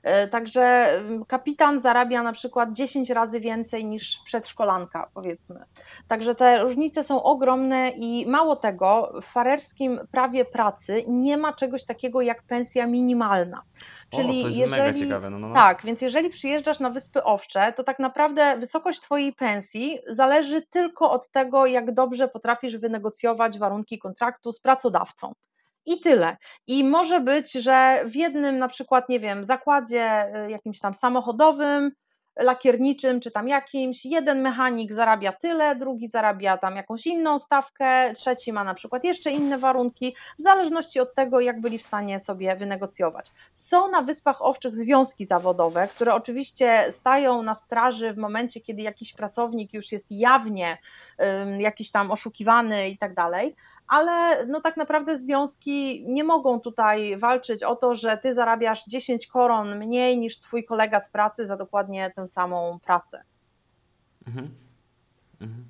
E, 0.05 0.27
także 0.27 0.87
kapitan 1.27 1.79
zarabia 1.79 2.23
na 2.23 2.33
przykład 2.33 2.73
10 2.73 3.09
razy 3.09 3.39
więcej 3.39 3.85
niż 3.85 4.19
przedszkolanka, 4.25 5.09
powiedzmy. 5.13 5.65
Także 6.07 6.35
te 6.35 6.63
różnice 6.63 7.03
są 7.03 7.23
ogromne 7.23 7.89
i 7.89 8.25
mało 8.27 8.55
tego, 8.55 9.13
w 9.21 9.25
farerskim 9.25 9.99
prawie 10.11 10.45
pracy 10.45 11.03
nie 11.07 11.37
ma 11.37 11.53
czegoś 11.53 11.85
takiego 11.85 12.21
jak 12.21 12.43
pensja 12.43 12.87
minimalna. 12.87 13.61
Czyli 14.09 14.39
o, 14.39 14.41
to 14.41 14.47
jest 14.47 14.59
jeżeli, 14.59 14.81
mega 14.81 14.99
ciekawe. 14.99 15.29
No, 15.29 15.39
no, 15.39 15.47
no. 15.47 15.55
Tak, 15.55 15.81
więc 15.83 16.01
jeżeli 16.01 16.29
przyjeżdżasz 16.29 16.79
na 16.79 16.89
Wyspy 16.89 17.23
Owcze, 17.23 17.73
to 17.73 17.83
tak 17.83 17.99
naprawdę 17.99 18.57
wysokość 18.57 18.99
Twojej 18.99 19.33
pensji 19.33 19.99
zależy 20.07 20.61
tylko 20.61 21.11
od 21.11 21.31
tego, 21.31 21.65
jak 21.65 21.93
dobrze 21.93 22.27
potrafisz 22.27 22.77
wynegocjować 22.77 23.59
warunki 23.59 23.99
kontraktu 23.99 24.51
z 24.51 24.59
pracodawcą. 24.59 25.33
I 25.85 25.99
tyle. 25.99 26.37
I 26.67 26.83
może 26.83 27.19
być, 27.19 27.51
że 27.51 28.01
w 28.05 28.15
jednym 28.15 28.57
na 28.57 28.67
przykład, 28.67 29.09
nie 29.09 29.19
wiem, 29.19 29.45
zakładzie 29.45 30.31
y, 30.45 30.51
jakimś 30.51 30.79
tam 30.79 30.93
samochodowym 30.93 31.91
lakierniczym 32.39 33.19
czy 33.19 33.31
tam 33.31 33.47
jakimś, 33.47 34.05
jeden 34.05 34.41
mechanik 34.41 34.93
zarabia 34.93 35.31
tyle, 35.31 35.75
drugi 35.75 36.07
zarabia 36.07 36.57
tam 36.57 36.75
jakąś 36.75 37.07
inną 37.07 37.39
stawkę, 37.39 38.13
trzeci 38.13 38.53
ma 38.53 38.63
na 38.63 38.73
przykład 38.73 39.03
jeszcze 39.03 39.31
inne 39.31 39.57
warunki, 39.57 40.15
w 40.39 40.41
zależności 40.41 40.99
od 40.99 41.15
tego, 41.15 41.39
jak 41.39 41.61
byli 41.61 41.77
w 41.77 41.83
stanie 41.83 42.19
sobie 42.19 42.55
wynegocjować. 42.55 43.31
Są 43.53 43.91
na 43.91 44.01
Wyspach 44.01 44.41
Owczych 44.41 44.75
związki 44.75 45.25
zawodowe, 45.25 45.87
które 45.87 46.13
oczywiście 46.13 46.85
stają 46.91 47.43
na 47.43 47.55
straży 47.55 48.13
w 48.13 48.17
momencie, 48.17 48.61
kiedy 48.61 48.81
jakiś 48.81 49.13
pracownik 49.13 49.73
już 49.73 49.91
jest 49.91 50.05
jawnie 50.09 50.77
um, 51.17 51.61
jakiś 51.61 51.91
tam 51.91 52.11
oszukiwany 52.11 52.89
i 52.89 52.97
tak 52.97 53.13
dalej, 53.13 53.55
ale 53.87 54.45
no 54.45 54.61
tak 54.61 54.77
naprawdę 54.77 55.17
związki 55.17 56.05
nie 56.07 56.23
mogą 56.23 56.59
tutaj 56.59 57.17
walczyć 57.17 57.63
o 57.63 57.75
to, 57.75 57.95
że 57.95 58.17
ty 58.17 58.33
zarabiasz 58.33 58.85
10 58.85 59.27
koron 59.27 59.77
mniej 59.77 60.17
niż 60.17 60.39
twój 60.39 60.65
kolega 60.65 60.99
z 60.99 61.09
pracy 61.09 61.45
za 61.45 61.57
dokładnie 61.57 62.11
tę 62.15 62.27
samą 62.27 62.79
pracę. 62.79 63.23
Mhm. 64.27 64.49
Mhm. 65.41 65.65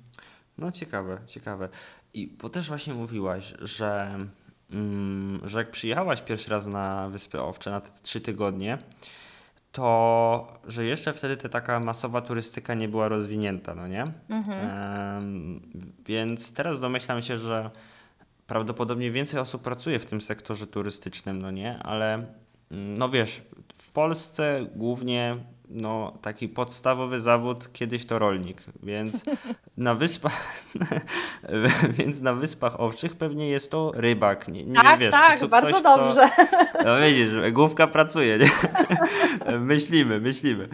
No 0.58 0.72
ciekawe, 0.72 1.18
ciekawe. 1.26 1.68
I 2.14 2.26
bo 2.26 2.48
też 2.48 2.68
właśnie 2.68 2.94
mówiłaś, 2.94 3.54
że, 3.60 4.18
mm, 4.70 5.40
że 5.44 5.58
jak 5.58 5.70
przyjechałaś 5.70 6.22
pierwszy 6.22 6.50
raz 6.50 6.66
na 6.66 7.08
Wyspy 7.08 7.40
Owcze 7.40 7.70
na 7.70 7.80
te 7.80 7.90
trzy 8.02 8.20
tygodnie, 8.20 8.78
to 9.72 10.46
że 10.66 10.84
jeszcze 10.84 11.12
wtedy 11.12 11.36
ta 11.36 11.48
taka 11.48 11.80
masowa 11.80 12.20
turystyka 12.20 12.74
nie 12.74 12.88
była 12.88 13.08
rozwinięta, 13.08 13.74
no 13.74 13.88
nie? 13.88 14.06
Mhm. 14.28 15.60
więc 16.06 16.52
teraz 16.52 16.80
domyślam 16.80 17.22
się, 17.22 17.38
że 17.38 17.70
prawdopodobnie 18.46 19.10
więcej 19.10 19.40
osób 19.40 19.62
pracuje 19.62 19.98
w 19.98 20.06
tym 20.06 20.20
sektorze 20.20 20.66
turystycznym, 20.66 21.42
no 21.42 21.50
nie? 21.50 21.78
Ale 21.78 22.14
mm, 22.70 22.98
no 22.98 23.08
wiesz, 23.08 23.42
w 23.74 23.92
Polsce 23.92 24.66
głównie 24.76 25.36
no, 25.68 26.18
taki 26.22 26.48
podstawowy 26.48 27.20
zawód 27.20 27.72
kiedyś 27.72 28.06
to 28.06 28.18
rolnik, 28.18 28.62
więc 28.82 29.24
na 29.76 29.94
wyspach 29.94 30.64
więc 31.98 32.20
na 32.20 32.34
Wyspach 32.34 32.80
Owczych 32.80 33.16
pewnie 33.16 33.48
jest 33.48 33.70
to 33.70 33.92
rybak. 33.94 34.48
Nie, 34.48 34.64
nie 34.64 34.74
tak, 34.74 35.00
wiesz, 35.00 35.10
tak, 35.10 35.46
bardzo 35.46 35.68
ktoś, 35.68 35.82
dobrze. 35.82 36.28
Kto, 36.74 36.84
no 36.84 37.00
widzisz, 37.00 37.52
główka 37.52 37.86
pracuje, 37.86 38.38
nie? 38.38 38.50
myślimy, 39.58 40.20
myślimy. 40.20 40.68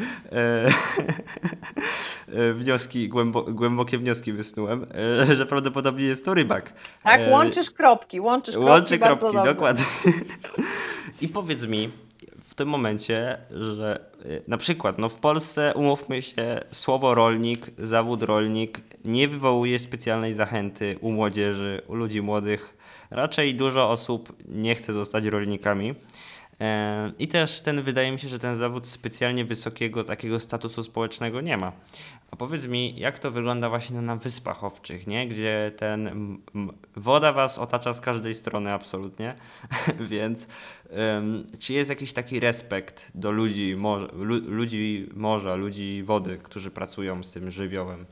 E, 2.33 2.51
e, 2.51 2.53
wnioski, 2.53 3.09
głębo, 3.09 3.43
głębokie 3.43 3.99
wnioski 3.99 4.33
wysnułem, 4.33 4.87
e, 5.31 5.37
że 5.37 5.47
prawdopodobnie 5.47 6.05
jest 6.05 6.25
to 6.25 6.35
rybak. 6.35 6.73
Tak, 7.03 7.21
łączysz 7.31 7.71
kropki, 7.71 8.21
łączysz 8.21 8.55
kropki 8.55 8.71
Łączy 8.71 8.99
kropki, 8.99 9.37
dokładnie. 9.45 9.85
I 11.21 11.29
powiedz 11.29 11.67
mi, 11.67 11.91
w 12.45 12.55
tym 12.55 12.69
momencie, 12.69 13.39
że 13.51 14.05
na 14.49 14.57
przykład 14.57 14.99
no 14.99 15.09
w 15.09 15.15
Polsce, 15.15 15.73
umówmy 15.75 16.23
się, 16.23 16.61
słowo 16.71 17.15
rolnik, 17.15 17.71
zawód 17.79 18.23
rolnik 18.23 18.81
nie 19.05 19.29
wywołuje 19.29 19.79
specjalnej 19.79 20.35
zachęty 20.35 20.99
u 21.01 21.11
młodzieży, 21.11 21.83
u 21.89 21.95
ludzi 21.95 22.23
młodych. 22.23 22.77
Raczej 23.11 23.55
dużo 23.55 23.91
osób 23.91 24.33
nie 24.49 24.75
chce 24.75 24.93
zostać 24.93 25.25
rolnikami. 25.25 25.95
E, 26.63 27.13
I 27.19 27.29
też 27.29 27.61
ten, 27.61 27.83
wydaje 27.83 28.13
mi 28.13 28.19
się, 28.19 28.29
że 28.29 28.39
ten 28.39 28.57
zawód 28.57 28.87
specjalnie 28.87 29.45
wysokiego 29.45 30.05
takiego 30.05 30.41
statusu 30.41 30.83
społecznego 30.83 31.41
nie 31.41 31.57
ma. 31.57 31.73
A 32.31 32.37
powiedz 32.37 32.67
mi, 32.67 32.99
jak 32.99 33.19
to 33.19 33.31
wygląda 33.31 33.69
właśnie 33.69 34.01
na 34.01 34.17
Wyspach 34.17 34.65
Owczych, 34.65 35.07
nie? 35.07 35.29
gdzie 35.29 35.73
ten 35.77 36.39
woda 36.97 37.33
was 37.33 37.59
otacza 37.59 37.95
z 37.95 38.01
każdej 38.01 38.35
strony 38.35 38.73
absolutnie, 38.73 39.35
więc 40.11 40.49
um, 40.91 41.47
czy 41.59 41.73
jest 41.73 41.91
jakiś 41.91 42.13
taki 42.13 42.41
respekt 42.41 43.11
do 43.15 43.31
ludzi, 43.31 43.77
morza, 43.77 44.09
lu, 44.13 44.41
ludzi 44.51 45.09
morza, 45.15 45.55
ludzi 45.55 46.03
wody, 46.03 46.39
którzy 46.43 46.71
pracują 46.71 47.23
z 47.23 47.33
tym 47.33 47.51
żywiołem? 47.51 48.07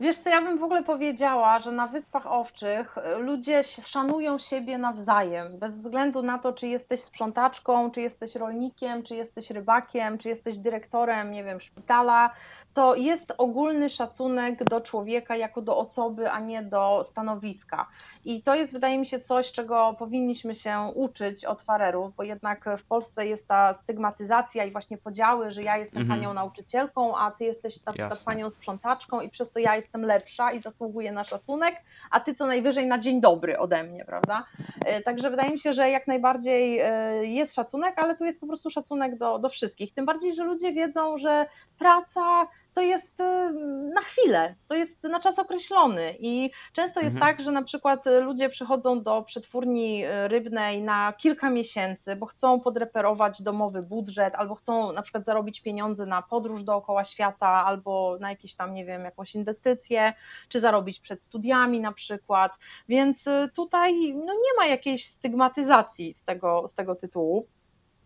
Wiesz 0.00 0.18
co, 0.18 0.30
ja 0.30 0.42
bym 0.42 0.58
w 0.58 0.62
ogóle 0.62 0.82
powiedziała, 0.82 1.58
że 1.58 1.72
na 1.72 1.86
Wyspach 1.86 2.26
Owczych 2.26 2.98
y, 2.98 3.18
ludzie 3.18 3.64
szanują 3.64 4.38
siebie 4.38 4.78
nawzajem, 4.78 5.58
bez 5.58 5.76
względu 5.78 6.22
na 6.22 6.38
to, 6.38 6.52
czy 6.52 6.68
jesteś 6.68 7.00
sprzątaczką, 7.00 7.90
czy 7.90 8.00
jesteś 8.00 8.34
rolnikiem, 8.34 9.02
czy 9.02 9.14
jesteś 9.14 9.50
rybakiem, 9.50 10.18
czy 10.18 10.28
jesteś 10.28 10.58
dyrektorem, 10.58 11.32
nie 11.32 11.44
wiem, 11.44 11.60
szpitala, 11.60 12.30
to 12.74 12.94
jest 12.94 13.32
ogólny 13.38 13.88
szacunek 13.88 14.64
do 14.64 14.80
człowieka 14.80 15.36
jako 15.36 15.62
do 15.62 15.76
osoby, 15.76 16.30
a 16.30 16.40
nie 16.40 16.62
do 16.62 17.02
stanowiska. 17.04 17.86
I 18.24 18.42
to 18.42 18.54
jest, 18.54 18.72
wydaje 18.72 18.98
mi 18.98 19.06
się, 19.06 19.20
coś, 19.20 19.52
czego 19.52 19.96
powinniśmy 19.98 20.54
się 20.54 20.78
uczyć 20.94 21.44
od 21.44 21.62
farerów, 21.62 22.14
bo 22.16 22.22
jednak 22.22 22.64
w 22.78 22.84
Polsce 22.84 23.26
jest 23.26 23.48
ta 23.48 23.74
stygmatyzacja 23.74 24.64
i 24.64 24.72
właśnie 24.72 24.98
podziały, 24.98 25.50
że 25.50 25.62
ja 25.62 25.76
jestem 25.76 26.02
Mhm. 26.02 26.20
panią 26.20 26.34
nauczycielką, 26.34 27.16
a 27.16 27.30
ty 27.30 27.44
jesteś 27.44 27.84
na 27.84 27.92
przykład 27.92 28.10
Jasne. 28.10 28.32
panią 28.32 28.50
sprzątaczką 28.50 29.20
i 29.20 29.28
przez 29.28 29.50
to 29.50 29.58
ja 29.58 29.76
jestem 29.76 29.89
lepsza 29.94 30.52
i 30.52 30.58
zasługuję 30.60 31.12
na 31.12 31.24
szacunek, 31.24 31.82
a 32.10 32.20
ty 32.20 32.34
co 32.34 32.46
najwyżej 32.46 32.86
na 32.86 32.98
dzień 32.98 33.20
dobry 33.20 33.58
ode 33.58 33.82
mnie, 33.84 34.04
prawda? 34.04 34.44
E, 34.86 35.02
Także 35.02 35.30
wydaje 35.30 35.50
mi 35.50 35.60
się, 35.60 35.72
że 35.72 35.90
jak 35.90 36.06
najbardziej 36.06 36.78
e, 36.78 37.26
jest 37.26 37.54
szacunek, 37.54 37.94
ale 37.96 38.16
tu 38.16 38.24
jest 38.24 38.40
po 38.40 38.46
prostu 38.46 38.70
szacunek 38.70 39.18
do, 39.18 39.38
do 39.38 39.48
wszystkich. 39.48 39.94
Tym 39.94 40.06
bardziej, 40.06 40.34
że 40.34 40.44
ludzie 40.44 40.72
wiedzą, 40.72 41.18
że 41.18 41.46
praca 41.78 42.46
to 42.74 42.80
jest 42.80 43.20
e, 43.20 43.52
na 43.94 44.00
chwilę, 44.00 44.54
to 44.68 44.74
jest 44.74 45.02
na 45.02 45.20
czas 45.20 45.38
określony 45.38 46.14
i 46.18 46.50
często 46.72 47.00
jest 47.00 47.16
Mhm. 47.16 47.36
tak, 47.36 47.44
że 47.44 47.52
na 47.52 47.62
przykład 47.62 48.06
e, 48.06 48.20
ludzie 48.20 48.48
przychodzą 48.48 49.02
do 49.02 49.22
przetwórni 49.22 50.04
e, 50.04 50.28
rybnej 50.28 50.82
na 50.82 51.12
kilka 51.12 51.50
miesięcy, 51.50 52.16
bo 52.16 52.26
chcą 52.26 52.60
podreperować 52.60 53.42
domowy 53.42 53.82
budżet 53.82 54.34
albo 54.34 54.54
chcą 54.54 54.92
na 54.92 55.02
przykład 55.02 55.24
zarobić 55.24 55.60
pieniądze 55.60 56.06
na 56.06 56.22
podróż 56.22 56.62
dookoła 56.62 57.04
świata 57.04 57.48
albo 57.48 58.16
na 58.20 58.30
jakieś 58.30 58.54
tam, 58.54 58.74
nie 58.74 58.84
wiem, 58.84 59.04
jakąś 59.04 59.34
inwestycję, 59.34 60.12
czy 60.48 60.60
zarobić 60.60 61.00
przed 61.00 61.22
studiami 61.22 61.80
na 61.80 61.92
przykład, 61.92 62.58
więc 62.88 63.26
y, 63.26 63.50
tutaj 63.54 64.14
no 64.14 64.32
nie 64.32 64.56
ma 64.58 64.66
jakiejś 64.66 65.06
stygmatyzacji 65.06 66.14
z 66.14 66.24
tego, 66.24 66.68
z 66.68 66.74
tego 66.74 66.94
tytułu. 66.94 67.46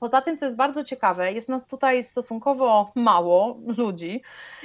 Poza 0.04 0.22
tym, 0.22 0.38
co 0.38 0.44
jest 0.44 0.56
bardzo 0.56 0.84
ciekawe, 0.84 1.32
jest 1.32 1.48
nas 1.48 1.66
tutaj 1.66 2.04
stosunkowo 2.04 2.92
mało 2.94 3.58
ludzi 3.76 4.22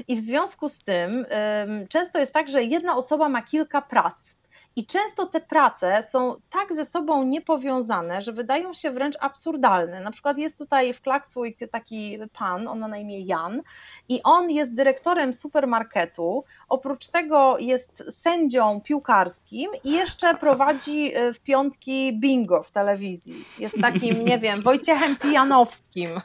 i 0.08 0.16
w 0.16 0.20
związku 0.20 0.70
z 0.70 0.78
tym 0.80 1.12
ym, 1.12 1.88
często 1.88 2.20
jest 2.20 2.34
tak, 2.34 2.50
że 2.50 2.64
jedna 2.64 2.96
osoba 2.96 3.30
ma 3.30 3.42
kilka 3.42 3.82
prac. 3.82 4.39
I 4.76 4.86
często 4.86 5.26
te 5.26 5.40
prace 5.40 6.04
są 6.10 6.36
tak 6.50 6.74
ze 6.76 6.86
sobą 6.86 7.24
niepowiązane, 7.24 8.22
że 8.22 8.34
wydają 8.34 8.74
się 8.74 8.92
wręcz 8.92 9.16
absurdalne. 9.20 10.00
Na 10.02 10.12
przykład 10.12 10.38
jest 10.38 10.58
tutaj 10.58 10.94
w 10.94 11.02
Klaksvik 11.02 11.58
taki 11.72 12.18
pan, 12.34 12.68
on 12.68 12.80
ma 12.80 12.88
na 12.88 12.98
imię 12.98 13.22
Jan, 13.22 13.62
i 14.10 14.24
on 14.24 14.52
jest 14.52 14.74
dyrektorem 14.74 15.34
supermarketu. 15.34 16.44
Oprócz 16.70 17.08
tego 17.08 17.58
jest 17.58 18.04
sędzią 18.10 18.82
piłkarskim 18.82 19.72
i 19.84 19.92
jeszcze 19.92 20.36
prowadzi 20.36 21.18
y, 21.18 21.34
w 21.34 21.40
piątki 21.40 22.20
bingo 22.20 22.64
w 22.64 22.72
telewizji. 22.72 23.46
Jest 23.60 23.76
takim, 23.82 24.26
nie 24.26 24.40
wiem, 24.40 24.62
Wojciechem 24.70 25.16
Pijanowskim. 25.16 26.10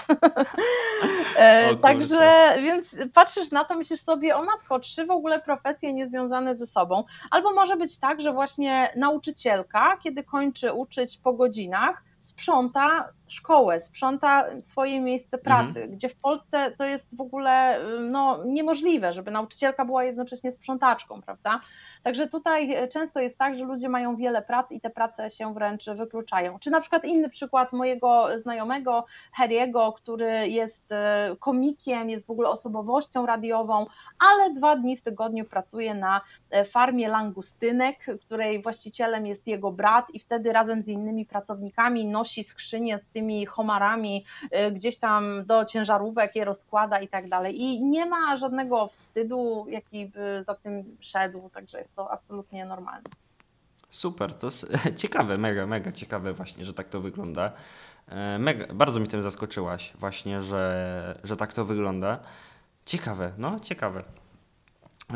E. 1.38 1.76
Także, 1.76 2.54
więc 2.62 2.96
patrzysz 3.14 3.50
na 3.50 3.64
to, 3.64 3.74
myślisz 3.74 4.00
sobie, 4.00 4.36
o 4.36 4.44
matko, 4.44 4.78
trzy 4.78 5.06
w 5.06 5.10
ogóle 5.10 5.40
profesje 5.40 5.92
niezwiązane 5.92 6.56
ze 6.56 6.66
sobą. 6.66 7.04
Albo 7.30 7.52
może 7.52 7.76
być 7.76 7.98
tak, 7.98 8.20
że 8.20 8.32
właśnie 8.34 8.92
nauczycielka, 8.96 9.96
kiedy 10.02 10.24
kończy 10.24 10.72
uczyć 10.72 11.18
po 11.18 11.32
godzinach, 11.32 12.02
sprząta 12.20 13.08
szkołę, 13.26 13.80
sprząta 13.80 14.60
swoje 14.60 15.00
miejsce 15.00 15.38
pracy, 15.38 15.88
gdzie 15.88 16.08
w 16.08 16.16
Polsce 16.16 16.70
to 16.78 16.84
jest 16.84 17.16
w 17.16 17.20
ogóle 17.20 17.80
no, 18.00 18.44
niemożliwe, 18.44 19.12
żeby 19.12 19.30
nauczycielka 19.30 19.84
była 19.84 20.04
jednocześnie 20.04 20.52
sprzątaczką, 20.52 21.22
prawda? 21.22 21.60
Także 22.04 22.28
tutaj 22.28 22.74
e, 22.74 22.88
często 22.88 23.20
jest 23.20 23.38
tak, 23.38 23.54
że 23.54 23.64
ludzie 23.64 23.88
mają 23.88 24.16
wiele 24.16 24.42
prac 24.42 24.72
i 24.72 24.80
te 24.80 24.90
prace 24.90 25.30
się 25.30 25.54
wręcz 25.54 25.84
wykluczają. 25.86 26.58
Czy 26.58 26.70
na 26.70 26.80
przykład 26.80 27.04
inny 27.04 27.28
przykład 27.28 27.72
mojego 27.72 28.26
znajomego 28.38 29.04
Harry'ego, 29.38 29.92
który 29.94 30.48
jest 30.48 30.92
e, 30.92 31.36
komikiem, 31.40 32.10
jest 32.10 32.26
w 32.26 32.30
ogóle 32.30 32.48
osobowością 32.48 33.26
radiową, 33.26 33.86
ale 34.18 34.54
dwa 34.54 34.76
dni 34.76 34.96
w 34.96 35.02
tygodniu 35.02 35.44
pracuje 35.44 35.94
na 35.94 36.20
e, 36.50 36.64
farmie 36.64 37.08
langustynek, 37.08 38.06
której 38.20 38.62
właścicielem 38.62 39.26
jest 39.26 39.46
jego 39.46 39.72
brat 39.72 40.10
i 40.10 40.20
wtedy 40.20 40.52
razem 40.52 40.82
z 40.82 40.88
innymi 40.88 41.26
pracownikami 41.26 42.06
nosi 42.06 42.44
skrzynię 42.44 42.98
z 42.98 43.06
tymi 43.06 43.46
homarami 43.46 44.24
gdzieś 44.72 44.98
tam 44.98 45.46
do 45.46 45.64
ciężarówek, 45.64 46.36
je 46.36 46.44
rozkłada 46.44 47.00
i 47.00 47.08
tak 47.08 47.28
dalej. 47.28 47.62
I 47.62 47.80
nie 47.84 48.06
ma 48.06 48.36
żadnego 48.36 48.86
wstydu, 48.86 49.66
jaki 49.68 50.06
by 50.06 50.42
za 50.42 50.54
tym 50.54 50.96
szedł, 51.00 51.50
także 51.50 51.78
jest 51.78 51.93
to 51.96 52.10
absolutnie 52.10 52.64
normalne. 52.64 53.10
Super, 53.90 54.34
to 54.34 54.46
jest 54.46 54.66
ciekawe, 55.02 55.38
mega, 55.38 55.66
mega 55.66 55.92
ciekawe 55.92 56.32
właśnie, 56.34 56.64
że 56.64 56.74
tak 56.74 56.88
to 56.88 57.00
wygląda. 57.00 57.52
E, 58.08 58.38
Mega, 58.38 58.74
bardzo 58.74 59.00
mi 59.00 59.06
tym 59.08 59.22
zaskoczyłaś 59.22 59.92
właśnie, 59.98 60.40
że, 60.40 61.18
że 61.24 61.36
tak 61.36 61.52
to 61.52 61.64
wygląda. 61.64 62.18
Ciekawe, 62.84 63.32
no 63.38 63.60
ciekawe, 63.60 64.04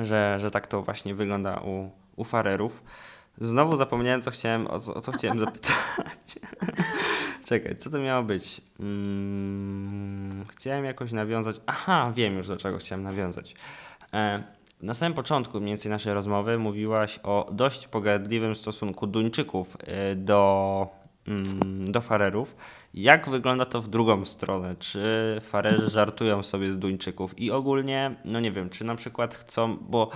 że, 0.01 0.37
że 0.41 0.51
tak 0.51 0.66
to 0.66 0.83
właśnie 0.83 1.14
wygląda 1.14 1.61
u, 1.61 1.91
u 2.16 2.24
farerów. 2.24 2.83
Znowu 3.41 3.76
zapomniałem, 3.76 4.22
co 4.22 4.31
chciałem, 4.31 4.66
o 4.66 4.81
co, 4.81 4.95
o 4.95 5.01
co 5.01 5.12
chciałem 5.12 5.39
zapytać. 5.39 5.74
Czekaj, 7.49 7.76
co 7.76 7.91
to 7.91 7.99
miało 7.99 8.22
być? 8.22 8.61
Mm, 8.81 10.45
chciałem 10.57 10.85
jakoś 10.85 11.12
nawiązać. 11.12 11.61
Aha, 11.66 12.12
wiem 12.16 12.37
już 12.37 12.49
do 12.49 12.57
czego 12.57 12.79
chciałem 12.79 13.03
nawiązać. 13.03 13.55
E, 14.12 14.43
na 14.83 14.95
samym 14.95 15.14
początku 15.14 15.61
mniej 15.61 15.68
więcej 15.68 15.91
naszej 15.91 16.14
rozmowy 16.14 16.59
mówiłaś 16.59 17.20
o 17.22 17.47
dość 17.53 17.87
pogardliwym 17.87 18.57
stosunku 18.57 19.07
Duńczyków 19.07 19.76
e, 19.81 20.14
do, 20.14 20.87
mm, 21.29 21.93
do 21.93 22.01
farerów. 22.01 22.57
Jak 22.95 23.29
wygląda 23.29 23.64
to 23.64 23.83
w 23.83 23.89
drugą 23.89 24.24
stronę? 24.24 24.76
Czy 24.79 25.39
farerzy 25.41 25.91
żartują 25.91 26.43
sobie 26.43 26.72
z 26.72 26.79
Duńczyków? 26.79 27.39
I 27.39 27.51
ogólnie, 27.51 28.14
no 28.24 28.41
nie 28.41 28.53
wiem, 28.53 28.70
czy 28.70 28.85
na 28.85 28.95
przykład 28.95 29.35
chcą, 29.35 29.76
bo 29.76 30.11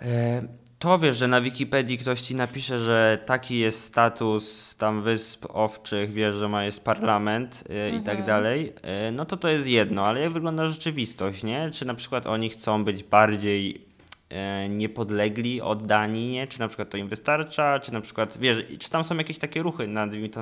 e, 0.00 0.42
to 0.82 0.98
wiesz, 0.98 1.16
że 1.16 1.28
na 1.28 1.40
Wikipedii 1.40 1.98
ktoś 1.98 2.20
ci 2.20 2.34
napisze, 2.34 2.78
że 2.78 3.18
taki 3.26 3.58
jest 3.58 3.84
status 3.84 4.76
tam 4.76 5.02
wysp 5.02 5.46
owczych, 5.48 6.12
wiesz, 6.12 6.34
że 6.34 6.48
ma 6.48 6.64
jest 6.64 6.84
parlament 6.84 7.64
e, 7.70 7.90
i 7.90 8.00
tak 8.00 8.26
dalej, 8.26 8.72
e, 8.82 9.12
no 9.12 9.24
to 9.24 9.36
to 9.36 9.48
jest 9.48 9.68
jedno, 9.68 10.06
ale 10.06 10.20
jak 10.20 10.32
wygląda 10.32 10.68
rzeczywistość, 10.68 11.42
nie? 11.42 11.70
Czy 11.70 11.84
na 11.84 11.94
przykład 11.94 12.26
oni 12.26 12.50
chcą 12.50 12.84
być 12.84 13.02
bardziej 13.02 13.91
e, 14.32 14.68
niepodlegli, 14.68 15.60
oddani, 15.60 16.30
nie? 16.30 16.46
Czy 16.46 16.60
na 16.60 16.68
przykład 16.68 16.90
to 16.90 16.96
im 16.96 17.08
wystarcza, 17.08 17.80
czy 17.80 17.92
na 17.92 18.00
przykład, 18.00 18.38
wiesz, 18.38 18.58
czy 18.78 18.90
tam 18.90 19.04
są 19.04 19.16
jakieś 19.16 19.38
takie 19.38 19.62
ruchy, 19.62 19.88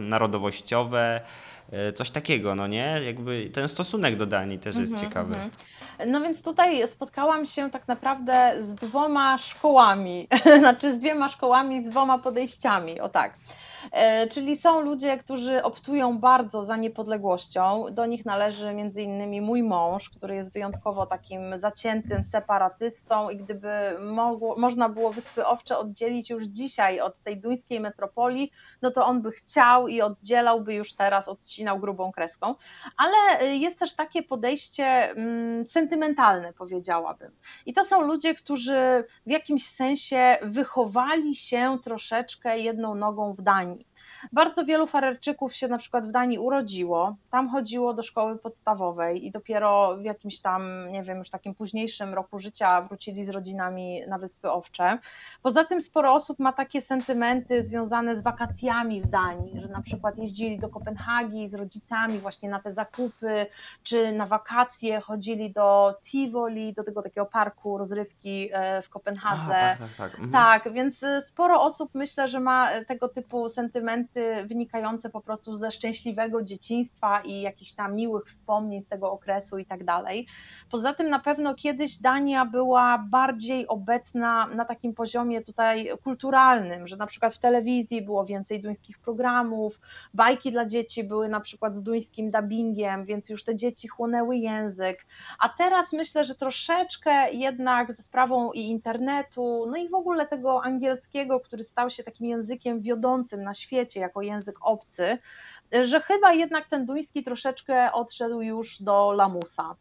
narodowościowe, 0.01 1.20
e, 1.72 1.93
coś 1.93 2.11
takiego, 2.11 2.55
no 2.55 2.66
nie? 2.66 3.01
Jakby 3.07 3.51
ten 3.53 3.68
stosunek 3.68 4.16
do 4.16 4.26
Danii 4.26 4.59
też 4.59 4.76
jest 4.76 4.93
Mhm, 4.93 5.09
ciekawy. 5.11 5.34
mhm. 5.34 5.51
No 6.07 6.20
więc 6.20 6.43
tutaj 6.43 6.88
spotkałam 6.88 7.47
się 7.47 7.70
tak 7.70 7.88
naprawdę 7.88 8.57
z 8.61 8.74
dwoma 8.74 9.38
szkołami, 9.38 10.28
znaczy 10.61 10.95
z 10.95 10.99
dwiema 10.99 11.28
szkołami, 11.28 11.82
z 11.82 11.88
dwoma 11.88 12.18
podejściami, 12.18 13.01
o 13.01 13.09
tak. 13.09 13.34
E, 13.93 14.26
Czyli 14.28 14.57
są 14.57 14.81
ludzie, 14.81 15.18
którzy 15.18 15.62
optują 15.62 16.18
bardzo 16.18 16.64
za 16.64 16.76
niepodległością. 16.76 17.87
Do 17.91 18.07
nich 18.07 18.24
należy 18.24 18.74
między 18.74 19.03
innymi 19.03 19.41
mój 19.41 19.62
mąż, 19.62 20.11
który 20.11 20.35
jest 20.35 20.53
wyjątkowo 20.53 21.07
takim 21.07 21.59
zaciętym 21.59 22.24
separatystą 22.24 23.31
i 23.31 23.37
gdyby 23.37 23.68
mogło, 24.01 24.57
można 24.59 24.89
było 24.89 25.12
Wyspy 25.12 25.47
Owcze 25.47 25.78
oddzielić 25.78 26.31
już 26.31 26.45
dzisiaj 26.45 27.01
od 27.01 27.18
tej 27.18 27.41
duńskiej 27.41 27.81
metropolii, 27.81 28.53
no 28.83 28.91
to 28.91 29.07
on 29.07 29.22
by 29.22 29.31
chciał 29.31 29.89
i 29.89 30.03
oddzielałby 30.03 30.74
już 30.74 30.95
teraz, 30.95 31.28
odcinał 31.28 31.78
grubą 31.78 32.12
kreską. 32.12 32.55
Ale 32.97 33.47
jest 33.47 33.78
też 33.78 33.95
takie 33.95 34.22
podejście 34.22 34.85
mm, 34.85 35.68
sentymentalne, 35.68 36.53
powiedziałabym. 36.53 37.31
I 37.66 37.72
to 37.72 37.85
są 37.85 38.01
ludzie, 38.01 38.35
którzy 38.35 39.05
w 39.26 39.31
jakimś 39.31 39.66
sensie 39.66 40.39
wychowali 40.43 41.35
się 41.35 41.78
troszeczkę 41.85 42.59
jedną 42.59 42.95
nogą 42.95 43.33
w 43.33 43.43
Danii. 43.43 43.70
Bardzo 44.33 44.64
wielu 44.64 44.87
farerczyków 44.87 45.55
się 45.55 45.68
na 45.68 45.79
przykład 45.79 46.07
w 46.07 46.12
Danii 46.12 46.39
urodziło, 46.39 47.16
tam 47.31 47.49
chodziło 47.49 47.95
do 47.95 48.03
szkoły 48.03 48.39
podstawowej 48.39 49.27
i 49.27 49.31
dopiero 49.31 49.97
w 49.97 50.05
jakimś 50.05 50.41
tam, 50.41 50.89
nie 50.91 51.03
wiem, 51.03 51.18
już 51.18 51.31
takim 51.31 51.55
późniejszym 51.55 52.14
roku 52.14 52.39
życia 52.39 52.83
wrócili 52.83 53.25
z 53.25 53.29
rodzinami 53.29 54.03
na 54.09 54.18
Wyspy 54.18 54.51
Owcze. 54.51 54.99
Poza 55.43 55.64
tym 55.64 55.83
sporo 55.83 56.14
osób 56.14 56.39
ma 56.39 56.53
takie 56.53 56.81
sentymenty 56.81 57.62
związane 57.62 58.16
z 58.16 58.23
wakacjami 58.23 59.01
w 59.01 59.07
Danii, 59.07 59.61
że 59.61 59.68
na 59.68 59.83
przykład 59.83 60.18
jeździli 60.18 60.59
do 60.59 60.68
Kopenhagi 60.68 61.49
z 61.49 61.55
rodzicami 61.55 62.18
właśnie 62.18 62.49
na 62.51 62.61
te 62.61 62.73
zakupy, 62.73 63.47
czy 63.83 64.12
na 64.12 64.27
wakacje 64.27 65.01
chodzili 65.01 65.53
do 65.53 65.95
Tivoli, 66.03 66.73
do 66.73 66.85
tego 66.85 67.03
takiego 67.03 67.27
parku 67.27 67.79
rozrywki 67.79 68.51
e, 68.53 68.83
w 68.83 68.89
A, 68.89 68.91
Kopenhadze. 68.91 69.53
tak, 69.53 69.79
tak, 69.79 69.97
tak. 69.97 70.14
Mhm. 70.14 70.31
Tak, 70.31 70.73
więc 70.73 71.03
y, 71.03 71.23
sporo 71.23 71.62
osób 71.62 71.91
myślę, 71.95 72.29
że 72.29 72.41
ma 72.41 72.71
tego 72.89 73.09
typu 73.09 73.49
sentymenty 73.49 74.10
wynikające 74.47 75.11
po 75.11 75.21
prostu 75.21 75.57
ze 75.57 75.71
szczęśliwego 75.71 76.43
dzieciństwa 76.43 77.21
i 77.21 77.41
jakichś 77.41 77.73
tam 77.73 77.97
miłych 77.97 78.25
wspomnień 78.25 78.83
z 78.83 78.89
tego 78.89 79.13
okresu 79.13 79.59
i 79.59 79.67
tak 79.67 79.85
dalej. 79.85 80.27
Poza 80.71 80.95
tym 80.95 81.11
na 81.11 81.19
pewno 81.19 81.55
kiedyś 81.55 81.99
Dania 81.99 82.47
była 82.47 82.99
bardziej 82.99 83.69
obecna 83.69 84.47
na 84.47 84.65
takim 84.65 84.95
poziomie 84.95 85.43
tutaj 85.43 85.91
kulturalnym, 86.05 86.89
że 86.89 86.97
na 86.97 87.07
przykład 87.07 87.35
w 87.35 87.39
telewizji 87.39 88.03
było 88.03 88.25
więcej 88.25 88.61
duńskich 88.61 88.99
programów, 88.99 89.81
bajki 90.15 90.53
dla 90.53 90.67
dzieci 90.67 91.05
były 91.05 91.29
na 91.29 91.41
przykład 91.41 91.77
z 91.77 91.83
duńskim 91.83 92.31
dubbingiem, 92.31 93.05
więc 93.05 93.29
już 93.29 93.45
te 93.45 93.57
dzieci 93.57 93.89
chłonęły 93.89 94.37
język. 94.37 95.07
A 95.39 95.49
teraz 95.49 95.93
myślę, 95.93 96.25
że 96.25 96.35
troszeczkę 96.35 97.33
jednak 97.33 97.93
ze 97.93 98.03
sprawą 98.03 98.53
i 98.53 98.61
internetu, 98.61 99.65
no 99.71 99.77
i 99.77 99.89
w 99.89 99.95
ogóle 99.95 100.27
tego 100.27 100.65
angielskiego, 100.65 101.41
który 101.41 101.65
stał 101.65 101.91
się 101.91 102.03
takim 102.05 102.27
językiem 102.27 102.81
wiodącym 102.81 103.43
na 103.43 103.55
świecie 103.55 103.99
jako 104.01 104.22
język 104.22 104.57
obcy, 104.61 105.18
że 105.82 106.01
chyba 106.01 106.32
jednak 106.32 106.68
ten 106.68 106.86
duński 106.86 107.24
troszeczkę 107.24 107.92
odszedł 107.92 108.40
już 108.40 108.82
do 108.82 109.12
lamusa. 109.12 109.76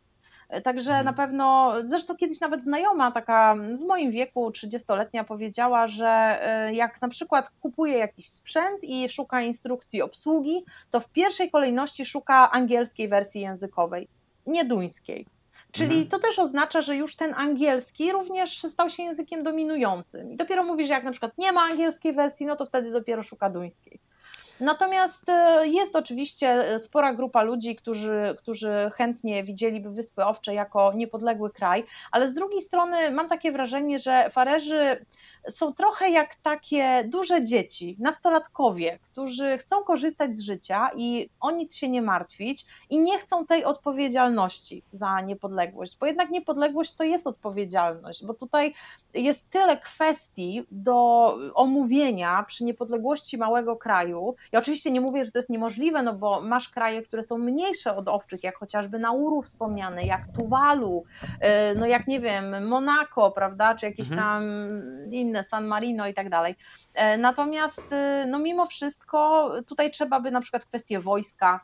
Także 0.63 0.91
Mhm. 0.91 1.05
na 1.05 1.13
pewno, 1.13 1.73
zresztą 1.85 2.15
kiedyś 2.17 2.39
nawet 2.39 2.63
znajoma, 2.63 3.11
taka 3.11 3.55
w 3.55 3.85
moim 3.87 4.11
wieku, 4.11 4.51
30-letnia, 4.51 5.23
powiedziała, 5.23 5.87
że 5.87 6.39
y, 6.69 6.73
jak 6.73 7.01
na 7.01 7.07
przykład 7.07 7.49
kupuje 7.61 7.97
jakiś 7.97 8.29
sprzęt 8.29 8.83
i 8.83 9.09
szuka 9.09 9.41
instrukcji 9.41 10.01
obsługi, 10.01 10.65
to 10.91 10.99
w 10.99 11.09
pierwszej 11.09 11.51
kolejności 11.51 12.05
szuka 12.05 12.51
angielskiej 12.51 13.07
wersji 13.07 13.41
językowej, 13.41 14.07
nie 14.47 14.65
duńskiej. 14.65 15.25
Czyli 15.71 15.85
Mhm. 16.01 16.07
to 16.07 16.19
też 16.19 16.39
oznacza, 16.39 16.81
że 16.81 16.95
już 16.95 17.15
ten 17.15 17.33
angielski 17.33 18.11
również 18.11 18.63
stał 18.63 18.89
się 18.89 19.03
językiem 19.03 19.43
dominującym. 19.43 20.31
I 20.31 20.35
dopiero 20.35 20.63
mówi, 20.63 20.87
że 20.87 20.93
jak 20.93 21.03
na 21.03 21.11
przykład 21.11 21.37
nie 21.37 21.51
ma 21.51 21.61
angielskiej 21.61 22.13
wersji, 22.13 22.45
no 22.45 22.55
to 22.55 22.65
wtedy 22.65 22.91
dopiero 22.91 23.23
szuka 23.23 23.49
duńskiej. 23.49 23.99
Natomiast 24.59 25.29
e, 25.29 25.67
jest 25.67 25.95
oczywiście 25.95 26.79
spora 26.79 27.13
grupa 27.13 27.43
ludzi, 27.43 27.75
którzy, 27.75 28.35
którzy 28.37 28.91
chętnie 28.93 29.43
widzieliby 29.43 29.89
Wyspy 29.89 30.25
Owcze 30.25 30.53
jako 30.53 30.91
niepodległy 30.95 31.49
kraj, 31.49 31.83
ale 32.11 32.27
z 32.27 32.33
drugiej 32.33 32.61
strony 32.61 33.11
mam 33.11 33.29
takie 33.29 33.51
wrażenie, 33.51 33.99
że 33.99 34.29
Farerzy 34.29 35.05
są 35.49 35.73
trochę 35.73 36.09
jak 36.09 36.35
takie 36.35 37.03
duże 37.07 37.45
dzieci, 37.45 37.95
nastolatkowie, 37.99 38.99
którzy 39.03 39.57
chcą 39.57 39.83
korzystać 39.83 40.37
z 40.37 40.41
życia 40.41 40.89
i 40.95 41.29
o 41.39 41.51
nic 41.51 41.75
się 41.75 41.89
nie 41.89 42.01
martwić 42.01 42.65
i 42.89 42.99
nie 42.99 43.19
chcą 43.19 43.45
tej 43.45 43.65
odpowiedzialności 43.65 44.83
za 44.93 45.21
niepodległość, 45.21 45.97
bo 45.99 46.05
jednak 46.05 46.29
niepodległość 46.29 46.95
to 46.95 47.03
jest 47.03 47.27
odpowiedzialność, 47.27 48.25
bo 48.25 48.33
tutaj 48.33 48.73
jest 49.13 49.49
tyle 49.49 49.77
kwestii 49.77 50.63
do 50.71 51.35
omówienia 51.53 52.43
przy 52.47 52.63
niepodległości 52.63 53.37
małego 53.37 53.75
kraju. 53.75 54.35
Ja 54.51 54.59
oczywiście 54.59 54.91
nie 54.91 55.01
mówię, 55.01 55.25
że 55.25 55.31
to 55.31 55.39
jest 55.39 55.49
niemożliwe, 55.49 56.03
no 56.03 56.13
bo 56.13 56.41
masz 56.41 56.69
kraje, 56.69 57.01
które 57.01 57.23
są 57.23 57.37
mniejsze 57.37 57.95
od 57.95 58.07
owczych, 58.07 58.43
jak 58.43 58.57
chociażby 58.57 58.99
Nauru 58.99 59.41
wspomniane, 59.41 60.03
jak 60.03 60.21
Tuwalu, 60.35 61.03
y, 61.23 61.79
no 61.79 61.85
jak 61.85 62.07
nie 62.07 62.19
wiem, 62.19 62.67
Monako, 62.67 63.31
prawda, 63.31 63.75
czy 63.75 63.85
jakieś 63.85 64.11
Mhm. 64.11 64.21
tam 64.27 64.43
inne, 65.13 65.43
San 65.43 65.67
Marino 65.67 66.07
i 66.07 66.13
tak 66.13 66.29
dalej. 66.29 66.55
E, 66.93 67.17
Natomiast 67.17 67.79
y, 67.79 68.25
no 68.27 68.39
mimo 68.39 68.65
wszystko 68.65 69.51
tutaj 69.67 69.91
trzeba 69.91 70.19
by 70.19 70.31
na 70.31 70.41
przykład 70.41 70.65
kwestie 70.65 70.99
wojska 70.99 71.59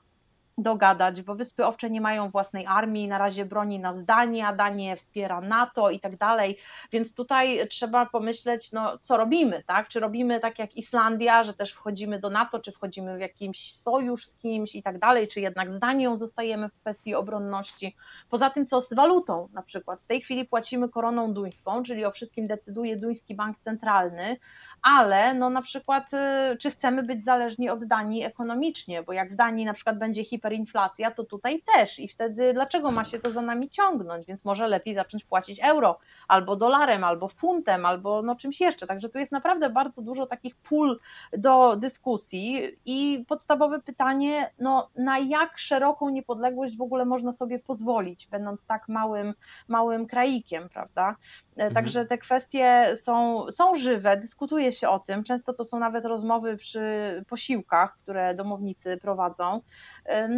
dogadać, 0.58 1.22
bo 1.22 1.36
Wyspy 1.36 1.66
Owcze 1.66 1.90
nie 1.90 2.02
mają 2.02 2.30
własnej 2.30 2.66
armii, 2.66 3.08
na 3.08 3.18
razie 3.18 3.46
broni 3.46 3.80
nas 3.80 4.06
Dania, 4.06 4.54
Danię 4.54 4.96
wspiera 4.96 5.42
NATO 5.42 5.90
i 5.90 6.00
tak 6.00 6.18
dalej, 6.18 6.58
więc 6.92 7.14
tutaj 7.14 7.68
trzeba 7.70 8.06
pomyśleć, 8.06 8.72
no 8.72 8.98
co 8.98 9.18
robimy, 9.18 9.64
tak? 9.68 9.88
Czy 9.88 10.00
robimy 10.00 10.40
tak 10.40 10.60
jak 10.60 10.76
Islandia, 10.76 11.44
że 11.44 11.54
też 11.54 11.72
wchodzimy 11.72 12.20
do 12.20 12.30
NATO, 12.30 12.60
czy 12.60 12.72
wchodzimy 12.72 13.18
w 13.18 13.20
jakiś 13.20 13.76
sojusz 13.76 14.26
z 14.26 14.36
kimś 14.36 14.76
i 14.76 14.84
tak 14.84 15.00
dalej, 15.00 15.28
czy 15.28 15.42
jednak 15.42 15.72
z 15.72 15.80
Danią 15.80 16.18
zostajemy 16.18 16.70
w 16.70 16.74
kwestii 16.74 17.16
obronności. 17.16 17.96
Poza 18.30 18.50
tym 18.50 18.66
co 18.66 18.82
z 18.82 18.94
walutą 18.94 19.48
na 19.54 19.62
przykład, 19.62 20.02
w 20.02 20.08
tej 20.08 20.22
chwili 20.22 20.46
płacimy 20.46 20.90
koroną 20.90 21.34
duńską, 21.34 21.84
czyli 21.84 22.06
o 22.06 22.12
wszystkim 22.12 22.48
decyduje 22.48 22.96
duński 22.96 23.36
bank 23.36 23.60
centralny, 23.60 24.38
ale 24.82 25.34
no 25.34 25.50
na 25.50 25.62
przykład 25.62 26.14
y, 26.14 26.58
czy 26.58 26.72
chcemy 26.72 27.04
być 27.04 27.24
zależni 27.24 27.70
od 27.70 27.86
Danii 27.86 28.24
ekonomicznie, 28.24 29.04
bo 29.04 29.14
jak 29.14 29.34
w 29.34 29.36
Danii 29.36 29.66
na 29.66 29.74
przykład 29.74 29.98
będzie 29.98 30.24
hiperinflacja, 30.46 31.12
to 31.12 31.24
tutaj 31.24 31.62
też 31.76 32.00
i 32.00 32.08
wtedy 32.08 32.54
dlaczego 32.54 32.92
ma 32.92 33.04
się 33.04 33.20
to 33.20 33.32
za 33.32 33.42
nami 33.42 33.70
ciągnąć, 33.70 34.26
więc 34.26 34.46
może 34.46 34.68
lepiej 34.68 34.96
zacząć 34.96 35.24
płacić 35.24 35.60
euro, 35.64 36.00
albo 36.28 36.56
dolarem, 36.56 37.04
albo 37.04 37.28
funtem, 37.28 37.86
albo 37.86 38.22
no 38.22 38.36
czymś 38.36 38.62
jeszcze, 38.62 38.88
także 38.88 39.10
tu 39.10 39.18
jest 39.18 39.32
naprawdę 39.32 39.70
bardzo 39.70 40.02
dużo 40.02 40.26
takich 40.26 40.56
pól 40.56 41.00
do 41.38 41.76
dyskusji 41.76 42.78
i 42.86 43.26
podstawowe 43.28 43.82
pytanie, 43.82 44.52
no 44.60 44.90
na 44.96 45.20
jak 45.20 45.58
szeroką 45.58 46.10
niepodległość 46.10 46.78
w 46.78 46.82
ogóle 46.82 47.06
można 47.06 47.32
sobie 47.32 47.60
pozwolić, 47.60 48.28
będąc 48.28 48.66
tak 48.66 48.90
małym, 48.90 49.34
małym 49.68 50.08
kraikiem, 50.08 50.70
prawda? 50.70 51.16
E, 51.56 51.72
Także 51.72 52.06
te 52.06 52.18
kwestie 52.18 52.96
są, 53.02 53.46
są 53.52 53.76
żywe, 53.76 54.18
dyskutuje 54.18 54.72
się 54.72 54.90
o 54.90 55.00
tym. 55.00 55.24
Często 55.24 55.54
to 55.54 55.64
są 55.64 55.80
nawet 55.80 56.06
rozmowy 56.06 56.58
przy 56.58 56.82
posiłkach, 57.30 57.98
które 57.98 58.36
domownicy 58.36 58.98
prowadzą. 58.98 59.62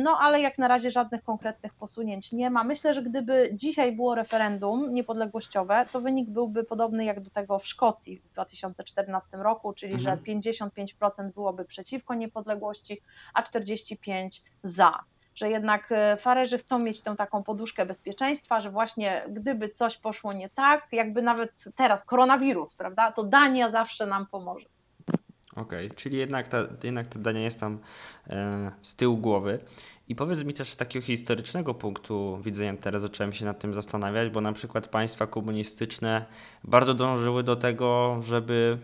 No 0.04 0.18
ale 0.20 0.42
jak 0.42 0.58
na 0.58 0.68
razie 0.68 0.92
żadnych 0.92 1.24
konkretnych 1.24 1.74
posunięć 1.74 2.32
nie 2.32 2.50
ma. 2.50 2.64
Myślę, 2.64 2.94
że 2.94 3.04
gdyby 3.04 3.50
dzisiaj 3.54 3.96
było 3.96 4.16
referendum 4.16 4.94
niepodległościowe, 4.94 5.86
to 5.92 6.02
wynik 6.02 6.30
byłby 6.30 6.64
podobny 6.64 7.06
jak 7.06 7.22
do 7.22 7.30
tego 7.30 7.60
w 7.60 7.68
Szkocji 7.68 8.20
w 8.20 8.34
2014 8.34 9.38
roku, 9.38 9.74
czyli 9.74 9.94
Mhm. 9.94 10.18
że 10.18 10.24
55% 10.24 11.34
byłoby 11.34 11.66
przeciwko 11.66 12.14
niepodległości, 12.14 13.02
a 13.34 13.42
45% 13.42 14.44
za 14.64 15.00
że 15.38 15.50
jednak 15.50 15.92
e, 15.92 16.18
farerzy 16.18 16.58
chcą 16.58 16.80
mieć 16.80 17.02
tą 17.02 17.16
taką 17.16 17.44
poduszkę 17.44 17.86
bezpieczeństwa, 17.86 18.62
że 18.62 18.72
właśnie 18.72 19.24
gdyby 19.30 19.70
coś 19.70 19.98
poszło 19.98 20.34
nie 20.34 20.50
tak, 20.50 20.88
jakby 20.92 21.22
nawet 21.22 21.64
teraz 21.76 22.06
koronawirus, 22.06 22.76
prawda, 22.76 23.12
to 23.12 23.24
Dania 23.24 23.70
zawsze 23.70 24.06
nam 24.06 24.28
pomoże. 24.28 24.68
Okej, 25.58 25.92
czyli 25.96 26.18
jednak 26.18 26.48
ta, 26.48 26.58
jednak 26.84 27.08
ta 27.08 27.20
Dania 27.20 27.42
jest 27.42 27.60
tam 27.60 27.80
e, 28.30 28.72
z 28.82 28.96
tyłu 28.96 29.18
głowy. 29.18 29.60
I 30.10 30.16
powiedz 30.16 30.44
mi 30.44 30.54
też 30.54 30.70
z 30.70 30.78
takiego 30.78 31.06
historycznego 31.06 31.74
punktu 31.74 32.40
widzenia, 32.44 32.74
teraz 32.82 33.02
zacząłem 33.02 33.34
się 33.34 33.46
nad 33.46 33.60
tym 33.60 33.74
zastanawiać, 33.74 34.30
bo 34.30 34.42
na 34.42 34.54
przykład 34.54 34.88
państwa 34.88 35.28
komunistyczne 35.28 36.26
bardzo 36.64 36.94
dążyły 36.94 37.44
do 37.44 37.56
tego, 37.56 38.20
żeby 38.24 38.78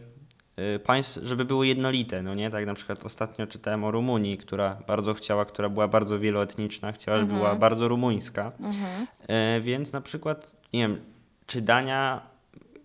e, 0.55 0.79
państw, 0.79 1.19
żeby 1.23 1.45
były 1.45 1.67
jednolite, 1.67 2.23
no 2.23 2.35
nie? 2.35 2.49
Tak 2.49 2.65
na 2.65 2.73
przykład 2.73 3.05
ostatnio 3.05 3.47
czytałem 3.47 3.83
o 3.83 3.91
Rumunii, 3.91 4.37
która 4.37 4.77
bardzo 4.87 5.13
chciała, 5.13 5.45
która 5.45 5.69
była 5.69 5.87
bardzo 5.87 6.19
wieloetniczna, 6.19 6.91
chciała, 6.91 7.17
żeby 7.17 7.33
była 7.33 7.41
Mhm. 7.41 7.59
bardzo 7.59 7.87
rumuńska. 7.87 8.51
Mhm. 8.59 9.07
E, 9.27 9.61
więc 9.61 9.93
na 9.93 10.01
przykład, 10.01 10.55
nie 10.73 10.79
wiem, 10.79 11.01
czy 11.45 11.61
Dania 11.61 12.32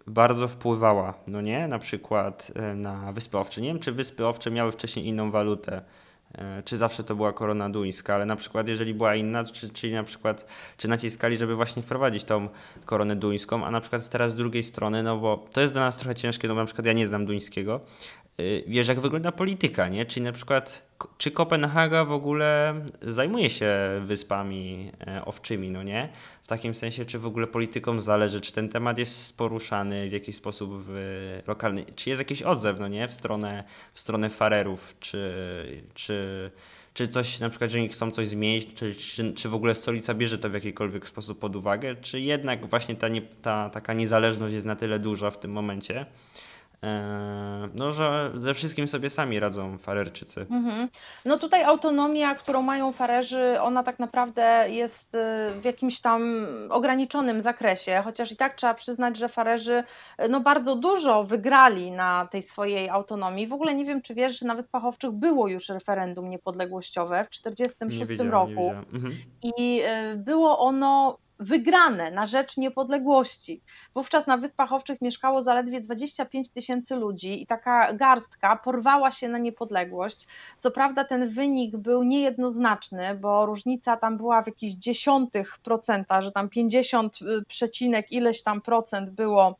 bardzo 0.08 0.48
wpływała, 0.48 1.14
no 1.26 1.40
nie, 1.40 1.68
na 1.68 1.78
przykład 1.78 2.52
e, 2.54 2.74
na 2.74 3.12
Wyspy 3.12 3.38
Owcze. 3.38 3.60
Nie 3.60 3.68
wiem, 3.68 3.78
czy 3.78 3.92
Wyspy 3.92 4.26
Owcze 4.26 4.50
miały 4.50 4.72
wcześniej 4.72 5.06
inną 5.06 5.30
walutę, 5.30 5.82
e, 6.34 6.62
czy 6.62 6.76
zawsze 6.76 7.04
to 7.04 7.14
była 7.14 7.32
korona 7.32 7.70
duńska, 7.70 8.14
ale 8.14 8.26
na 8.26 8.36
przykład 8.36 8.68
jeżeli 8.68 8.94
była 8.94 9.14
inna, 9.14 9.44
czy, 9.44 9.70
czyli 9.70 9.94
na 9.94 10.04
przykład, 10.04 10.46
czy 10.76 10.88
naciskali, 10.88 11.36
żeby 11.36 11.56
właśnie 11.56 11.82
wprowadzić 11.82 12.24
tą 12.24 12.48
koronę 12.84 13.16
duńską, 13.16 13.64
a 13.64 13.70
na 13.70 13.80
przykład 13.80 14.08
teraz 14.08 14.32
z 14.32 14.34
drugiej 14.34 14.62
strony, 14.62 15.02
no 15.02 15.16
bo 15.16 15.44
to 15.52 15.60
jest 15.60 15.72
dla 15.72 15.82
nas 15.82 15.98
trochę 15.98 16.14
ciężkie, 16.14 16.48
no 16.48 16.54
bo 16.54 16.60
na 16.60 16.66
przykład 16.66 16.86
ja 16.86 16.92
nie 16.92 17.06
znam 17.06 17.26
duńskiego, 17.26 17.80
wiesz, 18.66 18.88
jak 18.88 19.00
wygląda 19.00 19.32
polityka, 19.32 19.88
nie? 19.88 20.06
Czyli 20.06 20.24
na 20.24 20.32
przykład, 20.32 20.88
czy 21.18 21.30
Kopenhaga 21.30 22.04
w 22.04 22.12
ogóle 22.12 22.80
zajmuje 23.02 23.50
się 23.50 23.68
wyspami 24.04 24.92
e, 25.06 25.24
owczymi, 25.24 25.70
no 25.70 25.82
nie? 25.82 26.08
W 26.42 26.46
takim 26.46 26.74
sensie, 26.74 27.04
czy 27.04 27.18
w 27.18 27.26
ogóle 27.26 27.46
politykom 27.46 28.00
zależy, 28.00 28.40
czy 28.40 28.52
ten 28.52 28.68
temat 28.68 28.98
jest 28.98 29.36
poruszany 29.36 30.08
w 30.08 30.12
jakiś 30.12 30.36
sposób 30.36 30.70
w 30.72 31.42
lokalny, 31.46 31.84
czy 31.96 32.10
jest 32.10 32.20
jakiś 32.20 32.42
odzew, 32.42 32.80
no 32.80 32.88
nie? 32.88 33.08
W 33.08 33.14
stronę, 33.14 33.64
w 33.92 34.00
stronę 34.00 34.30
farerów, 34.30 34.96
czy, 35.00 35.32
czy, 35.94 36.50
czy 36.94 37.08
coś, 37.08 37.40
na 37.40 37.48
przykład, 37.48 37.70
że 37.70 37.78
oni 37.78 37.88
chcą 37.88 38.10
coś 38.10 38.28
zmienić, 38.28 38.74
czy, 38.74 38.94
czy, 38.94 39.32
czy 39.32 39.48
w 39.48 39.54
ogóle 39.54 39.74
stolica 39.74 40.14
bierze 40.14 40.38
to 40.38 40.50
w 40.50 40.54
jakikolwiek 40.54 41.06
sposób 41.06 41.38
pod 41.38 41.56
uwagę, 41.56 41.96
czy 41.96 42.20
jednak 42.20 42.66
właśnie 42.66 42.96
ta, 42.96 43.08
nie, 43.08 43.22
ta 43.22 43.70
taka 43.70 43.92
niezależność 43.92 44.54
jest 44.54 44.66
na 44.66 44.76
tyle 44.76 44.98
duża 44.98 45.30
w 45.30 45.38
tym 45.38 45.52
momencie, 45.52 46.06
no, 47.74 47.92
że 47.92 48.30
ze 48.34 48.54
wszystkim 48.54 48.88
sobie 48.88 49.10
sami 49.10 49.40
radzą 49.40 49.78
Farerczycy. 49.78 50.46
Mhm. 50.50 50.88
No 51.24 51.38
tutaj 51.38 51.64
autonomia, 51.64 52.34
którą 52.34 52.62
mają 52.62 52.92
farerzy, 52.92 53.60
ona 53.60 53.82
tak 53.82 53.98
naprawdę 53.98 54.66
jest 54.68 55.14
y, 55.14 55.60
w 55.60 55.64
jakimś 55.64 56.00
tam 56.00 56.46
ograniczonym 56.70 57.42
zakresie, 57.42 58.02
chociaż 58.04 58.32
i 58.32 58.36
tak 58.36 58.54
trzeba 58.54 58.74
przyznać, 58.74 59.16
że 59.16 59.28
farerzy 59.28 59.84
y, 60.24 60.28
no 60.28 60.40
bardzo 60.40 60.76
dużo 60.76 61.24
wygrali 61.24 61.90
na 61.90 62.26
tej 62.26 62.42
swojej 62.42 62.88
autonomii. 62.88 63.46
W 63.46 63.52
ogóle 63.52 63.74
nie 63.74 63.84
wiem, 63.84 64.02
czy 64.02 64.14
wiesz, 64.14 64.38
że 64.38 64.46
na 64.46 64.54
Wyspach 64.54 64.84
Owczych 64.84 65.10
było 65.10 65.48
już 65.48 65.68
referendum 65.68 66.30
niepodległościowe 66.30 67.24
w 67.24 67.46
Nie 67.46 67.52
1946 67.54 68.10
wiedziałem, 68.10 68.28
nie 68.28 68.54
roku. 68.54 68.70
Mhm. 68.92 69.14
I 69.42 69.82
y, 70.12 70.16
było 70.16 70.58
ono 70.58 71.18
wygrane 71.38 72.10
na 72.10 72.26
rzecz 72.26 72.56
niepodległości. 72.56 73.62
Wówczas 73.94 74.26
na 74.26 74.36
Wyspach 74.36 74.72
Owczych 74.72 75.00
mieszkało 75.00 75.42
zaledwie 75.42 75.80
25 75.80 76.50
tysięcy 76.50 76.96
ludzi 76.96 77.42
i 77.42 77.46
taka 77.46 77.92
garstka 77.92 78.56
porwała 78.56 79.10
się 79.10 79.28
na 79.28 79.38
niepodległość. 79.38 80.26
Co 80.58 80.70
prawda 80.70 81.04
ten 81.04 81.28
wynik 81.28 81.76
był 81.76 82.02
niejednoznaczny, 82.02 83.14
bo 83.14 83.46
różnica 83.46 83.96
tam 83.96 84.16
była 84.16 84.42
w 84.42 84.46
jakichś 84.46 84.74
dziesiątych 84.74 85.58
procenta, 85.58 86.22
że 86.22 86.32
tam 86.32 86.48
50 86.48 87.22
y, 87.22 87.44
przecinek 87.48 88.12
ileś 88.12 88.42
tam 88.42 88.60
procent 88.60 89.10
było 89.10 89.58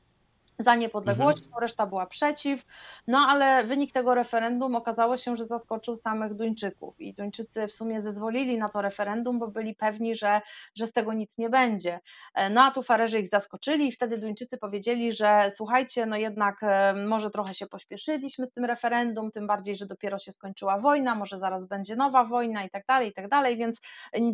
za 0.59 0.75
niepodległością, 0.75 1.47
mhm. 1.47 1.63
reszta 1.63 1.87
była 1.87 2.07
przeciw. 2.07 2.65
No 3.07 3.19
ale 3.19 3.65
wynik 3.65 3.93
tego 3.93 4.15
referendum 4.15 4.77
okazało 4.77 5.17
się, 5.17 5.37
że 5.37 5.45
zaskoczył 5.45 5.97
samych 5.97 6.35
Duńczyków 6.35 7.01
i 7.01 7.15
Duńczycy 7.15 7.67
w 7.67 7.73
sumie 7.73 8.03
zezwolili 8.03 8.59
na 8.59 8.69
to 8.69 8.83
referendum, 8.83 9.39
bo 9.39 9.49
byli 9.49 9.75
pewni, 9.75 10.17
że, 10.17 10.41
że 10.75 10.87
z 10.87 10.93
tego 10.93 11.13
nic 11.13 11.39
nie 11.39 11.51
będzie. 11.51 12.01
E, 12.35 12.51
no 12.51 12.63
a 12.63 12.71
tu 12.71 12.83
farerzy 12.83 13.19
ich 13.19 13.29
zaskoczyli 13.29 13.89
i 13.89 13.93
wtedy 13.93 14.19
Duńczycy 14.19 14.59
powiedzieli, 14.59 15.13
że 15.13 15.51
słuchajcie, 15.57 16.07
no 16.07 16.17
jednak 16.17 16.63
e, 16.63 16.95
może 16.95 17.31
trochę 17.31 17.55
się 17.55 17.67
pośpieszyliśmy 17.67 18.47
z 18.47 18.53
tym 18.53 18.65
referendum, 18.65 19.31
tym 19.31 19.47
bardziej, 19.47 19.77
że 19.77 19.87
dopiero 19.87 20.19
się 20.19 20.33
skończyła 20.33 20.79
wojna, 20.79 21.15
może 21.15 21.39
zaraz 21.39 21.67
będzie 21.67 21.97
nowa 21.97 22.25
wojna 22.25 22.65
i 22.65 22.71
tak 22.71 22.87
dalej, 22.87 23.09
i 23.09 23.13
tak 23.13 23.29
dalej, 23.29 23.57
więc 23.57 23.81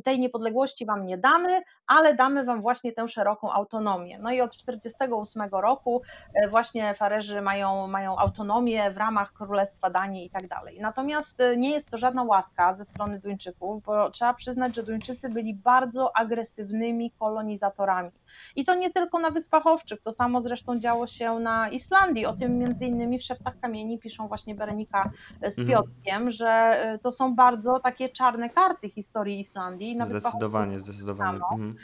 tej 0.05 0.21
niepodległości 0.21 0.87
wam 0.87 1.07
nie 1.07 1.19
damy, 1.19 1.63
ale 1.87 2.15
damy 2.15 2.45
wam 2.45 2.63
właśnie 2.63 2.93
tę 2.93 3.09
szeroką 3.09 3.53
autonomię. 3.53 4.19
No 4.19 4.31
i 4.31 4.41
od 4.41 4.51
1948 4.57 5.61
roku 5.61 6.03
właśnie 6.51 6.95
Farerzy 6.95 7.43
mają, 7.43 7.87
mają 7.87 8.19
autonomię 8.19 8.91
w 8.91 8.97
ramach 8.97 9.33
Królestwa 9.33 9.91
Danii 9.91 10.27
i 10.27 10.31
tak 10.31 10.49
dalej. 10.49 10.79
Natomiast 10.81 11.41
e, 11.41 11.57
nie 11.57 11.71
jest 11.71 11.91
to 11.91 11.99
żadna 11.99 12.23
łaska 12.23 12.73
ze 12.73 12.85
strony 12.85 13.21
Duńczyków, 13.21 13.83
bo 13.83 14.11
trzeba 14.11 14.35
przyznać, 14.35 14.75
że 14.75 14.83
Duńczycy 14.83 15.29
byli 15.29 15.55
bardzo 15.55 16.17
agresywnymi 16.17 17.11
kolonizatorami. 17.11 18.11
I 18.57 18.65
to 18.65 18.75
nie 18.75 18.91
tylko 18.91 19.19
na 19.19 19.31
Wyspach 19.31 19.67
Owczych, 19.67 20.03
to 20.03 20.13
samo 20.13 20.41
zresztą 20.41 20.79
działo 20.79 21.07
się 21.07 21.35
na 21.39 21.69
Islandii. 21.69 22.27
O 22.27 22.33
tym 22.33 22.59
między 22.59 22.87
innymi 22.87 23.19
w 23.19 23.23
Szeptach 23.23 23.61
Kamieni 23.61 23.99
piszą 23.99 24.29
właśnie 24.29 24.55
Berenika 24.55 25.11
z 25.41 25.59
mhm. 25.59 25.69
Piotrkiem, 25.69 26.15
mhm. 26.15 26.33
że 26.33 26.49
e, 26.49 26.99
to 26.99 27.13
są 27.13 27.35
bardzo 27.35 27.81
takie 27.81 28.09
czarne 28.09 28.51
karty 28.51 28.89
historii 28.89 29.41
Islandii. 29.41 29.97
Na 29.97 30.07
zdecydowanie, 30.07 30.81
zdecydowanie. 30.81 31.41
Mhm. 31.53 31.77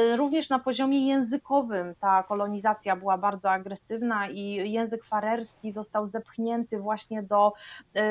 Y, 0.00 0.16
również 0.16 0.48
na 0.48 0.58
poziomie 0.58 1.08
językowym 1.08 1.94
ta 2.00 2.22
kolonizacja 2.22 2.96
była 2.96 3.18
bardzo 3.18 3.50
agresywna 3.50 4.28
i 4.28 4.72
język 4.72 5.04
farerski 5.04 5.72
został 5.72 6.06
zepchnięty 6.06 6.78
właśnie 6.78 7.22
do, 7.22 7.52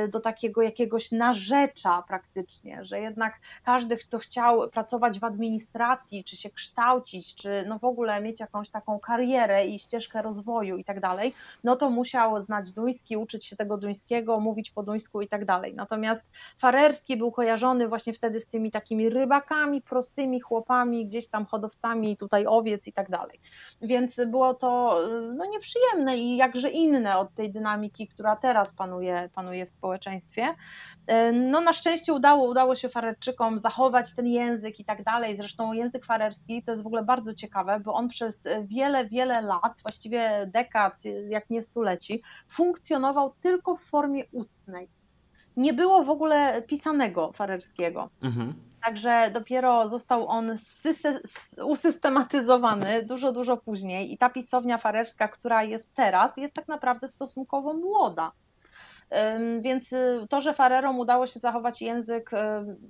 y, 0.05 0.07
do 0.07 0.19
takiego 0.19 0.61
jakiegoś 0.61 1.11
narzecza 1.11 2.03
praktycznie, 2.07 2.85
że 2.85 2.99
jednak 2.99 3.39
każdy, 3.63 3.97
kto 3.97 4.19
chciał 4.19 4.69
pracować 4.69 5.19
w 5.19 5.23
administracji, 5.23 6.23
czy 6.23 6.37
się 6.37 6.49
kształcić, 6.49 7.35
czy 7.35 7.65
no 7.67 7.79
w 7.79 7.85
ogóle 7.85 8.21
mieć 8.21 8.39
jakąś 8.39 8.69
taką 8.69 8.99
karierę 8.99 9.67
i 9.67 9.79
ścieżkę 9.79 10.21
rozwoju 10.21 10.77
i 10.77 10.83
tak 10.83 10.99
dalej, 10.99 11.33
no 11.63 11.75
to 11.75 11.89
musiał 11.89 12.41
znać 12.41 12.71
duński, 12.71 13.17
uczyć 13.17 13.45
się 13.45 13.55
tego 13.55 13.77
duńskiego, 13.77 14.39
mówić 14.39 14.71
po 14.71 14.83
duńsku 14.83 15.21
i 15.21 15.27
tak 15.27 15.45
dalej. 15.45 15.73
Natomiast 15.75 16.25
farerski 16.57 17.17
był 17.17 17.31
kojarzony 17.31 17.87
właśnie 17.87 18.13
wtedy 18.13 18.39
z 18.39 18.47
tymi 18.47 18.71
takimi 18.71 19.09
rybakami, 19.09 19.81
prostymi 19.81 20.39
chłopami, 20.39 21.05
gdzieś 21.05 21.27
tam 21.27 21.45
hodowcami 21.45 21.66
hodowcami 21.67 22.17
tutaj 22.17 22.45
owiec 22.47 22.87
i 22.87 22.93
tak 22.93 23.09
dalej. 23.09 23.39
Więc 23.81 24.19
było 24.27 24.53
to 24.53 24.99
no, 25.35 25.45
nieprzyjemne 25.45 26.17
i 26.17 26.37
jakże 26.37 26.69
inne 26.69 27.17
od 27.17 27.33
tej 27.33 27.51
dynamiki, 27.51 28.07
która 28.07 28.35
teraz 28.35 28.73
panuje, 28.73 29.29
panuje 29.33 29.65
w 29.65 29.69
społeczeństwie. 29.69 30.55
E, 31.07 31.31
no 31.31 31.61
na 31.61 31.73
szczęście 31.73 32.13
udało, 32.13 32.49
udało 32.49 32.75
się 32.75 32.89
Farerczykom 32.89 33.59
zachować 33.59 34.15
ten 34.15 34.27
język 34.27 34.79
i 34.79 34.85
tak 34.85 35.03
dalej. 35.03 35.35
Zresztą 35.35 35.73
język 35.73 36.05
farerski 36.05 36.63
to 36.63 36.71
jest 36.71 36.83
w 36.83 36.87
ogóle 36.87 37.03
bardzo 37.03 37.33
ciekawe, 37.33 37.79
bo 37.79 37.93
on 37.93 38.07
przez 38.07 38.43
wiele, 38.63 39.05
wiele 39.05 39.41
lat, 39.41 39.81
właściwie 39.81 40.49
dekad, 40.53 41.03
jak 41.29 41.49
nie 41.49 41.61
stuleci, 41.61 42.23
funkcjonował 42.49 43.33
tylko 43.41 43.75
w 43.75 43.81
formie 43.81 44.23
ustnej 44.31 44.89
nie 45.57 45.73
było 45.73 46.03
w 46.03 46.09
ogóle 46.09 46.61
pisanego 46.61 47.31
farerskiego. 47.31 48.09
Mhm. 48.21 48.53
Także 48.83 49.31
dopiero 49.33 49.89
został 49.89 50.27
on 50.27 50.57
usystematyzowany 51.63 53.03
dużo, 53.03 53.31
dużo 53.31 53.57
później 53.57 54.13
i 54.13 54.17
ta 54.17 54.29
pisownia 54.29 54.77
farerska, 54.77 55.27
która 55.27 55.63
jest 55.63 55.93
teraz, 55.93 56.37
jest 56.37 56.53
tak 56.53 56.67
naprawdę 56.67 57.07
stosunkowo 57.07 57.73
młoda. 57.73 58.31
Więc 59.61 59.93
y, 59.93 60.27
to, 60.29 60.41
że 60.41 60.53
Farerom 60.53 60.99
udało 60.99 61.27
się 61.27 61.39
zachować 61.39 61.81
język 61.81 62.33
y, 62.33 62.37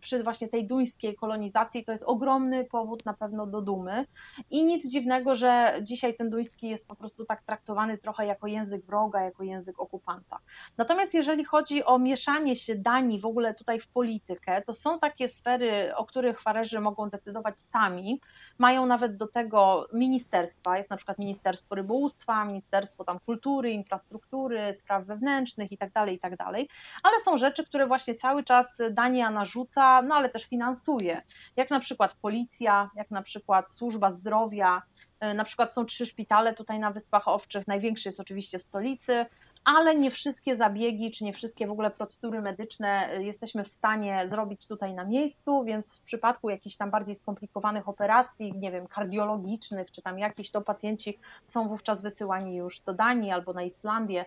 przy 0.01 0.23
właśnie 0.23 0.47
tej 0.47 0.67
duńskiej 0.67 1.15
kolonizacji, 1.15 1.85
to 1.85 1.91
jest 1.91 2.03
ogromny 2.03 2.65
powód 2.65 3.05
na 3.05 3.13
pewno 3.13 3.47
do 3.47 3.61
dumy. 3.61 4.05
I 4.51 4.65
nic 4.65 4.87
dziwnego, 4.87 5.35
że 5.35 5.79
dzisiaj 5.81 6.15
ten 6.15 6.29
duński 6.29 6.67
jest 6.67 6.87
po 6.87 6.95
prostu 6.95 7.25
tak 7.25 7.43
traktowany 7.43 7.97
trochę 7.97 8.25
jako 8.25 8.47
język 8.47 8.85
wroga, 8.85 9.21
jako 9.21 9.43
język 9.43 9.79
okupanta. 9.79 10.39
Natomiast 10.77 11.13
jeżeli 11.13 11.45
chodzi 11.45 11.83
o 11.83 11.99
mieszanie 11.99 12.55
się 12.55 12.75
Danii 12.75 13.19
w 13.19 13.25
ogóle 13.25 13.53
tutaj 13.53 13.79
w 13.79 13.87
politykę, 13.87 14.61
to 14.61 14.73
są 14.73 14.99
takie 14.99 15.27
sfery, 15.29 15.95
o 15.95 16.05
których 16.05 16.41
Farerzy 16.41 16.79
mogą 16.79 17.09
decydować 17.09 17.59
sami. 17.59 18.21
Mają 18.57 18.85
nawet 18.85 19.17
do 19.17 19.27
tego 19.27 19.87
ministerstwa, 19.93 20.77
jest 20.77 20.89
na 20.89 20.97
przykład 20.97 21.19
Ministerstwo 21.19 21.75
Rybołówstwa, 21.75 22.45
Ministerstwo 22.45 23.03
tam 23.03 23.19
Kultury, 23.19 23.71
Infrastruktury, 23.71 24.73
Spraw 24.73 25.05
Wewnętrznych 25.05 25.71
i 25.71 25.77
tak 25.77 25.91
dalej 26.07 26.15
i 26.15 26.19
tak 26.19 26.37
dalej, 26.37 26.69
ale 27.03 27.19
są 27.19 27.37
rzeczy, 27.37 27.65
które 27.65 27.87
właśnie 27.87 28.15
cały 28.15 28.43
czas 28.43 28.77
Dania 28.91 29.31
narzuca, 29.31 30.01
no 30.01 30.15
ale 30.15 30.29
też 30.29 30.45
finansuje, 30.45 31.21
jak 31.55 31.69
na 31.69 31.79
przykład 31.79 32.13
policja, 32.13 32.89
jak 32.95 33.11
na 33.11 33.21
przykład 33.21 33.73
służba 33.73 34.11
zdrowia, 34.11 34.81
e, 35.19 35.33
na 35.33 35.43
przykład 35.43 35.73
są 35.73 35.85
trzy 35.85 36.05
szpitale 36.05 36.53
tutaj 36.53 36.79
na 36.79 36.91
Wyspach 36.91 37.27
Owczych, 37.27 37.67
największy 37.67 38.09
jest 38.09 38.19
oczywiście 38.19 38.59
w 38.59 38.63
stolicy, 38.63 39.25
ale 39.65 39.95
nie 39.95 40.11
wszystkie 40.11 40.55
zabiegi, 40.55 41.11
czy 41.11 41.23
nie 41.23 41.33
wszystkie 41.33 41.67
w 41.67 41.71
ogóle 41.71 41.91
procedury 41.91 42.41
medyczne 42.41 43.11
e, 43.11 43.23
jesteśmy 43.23 43.63
w 43.63 43.69
stanie 43.69 44.25
zrobić 44.29 44.67
tutaj 44.67 44.93
na 44.93 45.05
miejscu, 45.05 45.63
więc 45.63 45.97
w 45.97 46.01
przypadku 46.01 46.49
jakichś 46.49 46.75
tam 46.75 46.91
bardziej 46.91 47.15
skomplikowanych 47.15 47.89
operacji, 47.89 48.53
nie 48.55 48.71
wiem, 48.71 48.87
kardiologicznych, 48.87 49.91
czy 49.91 50.01
tam 50.01 50.19
jakieś, 50.19 50.51
to 50.51 50.61
pacjenci 50.61 51.19
są 51.45 51.67
wówczas 51.67 52.01
wysyłani 52.01 52.55
już 52.55 52.79
do 52.79 52.93
Danii 52.93 53.31
albo 53.31 53.53
na 53.53 53.63
Islandię, 53.63 54.25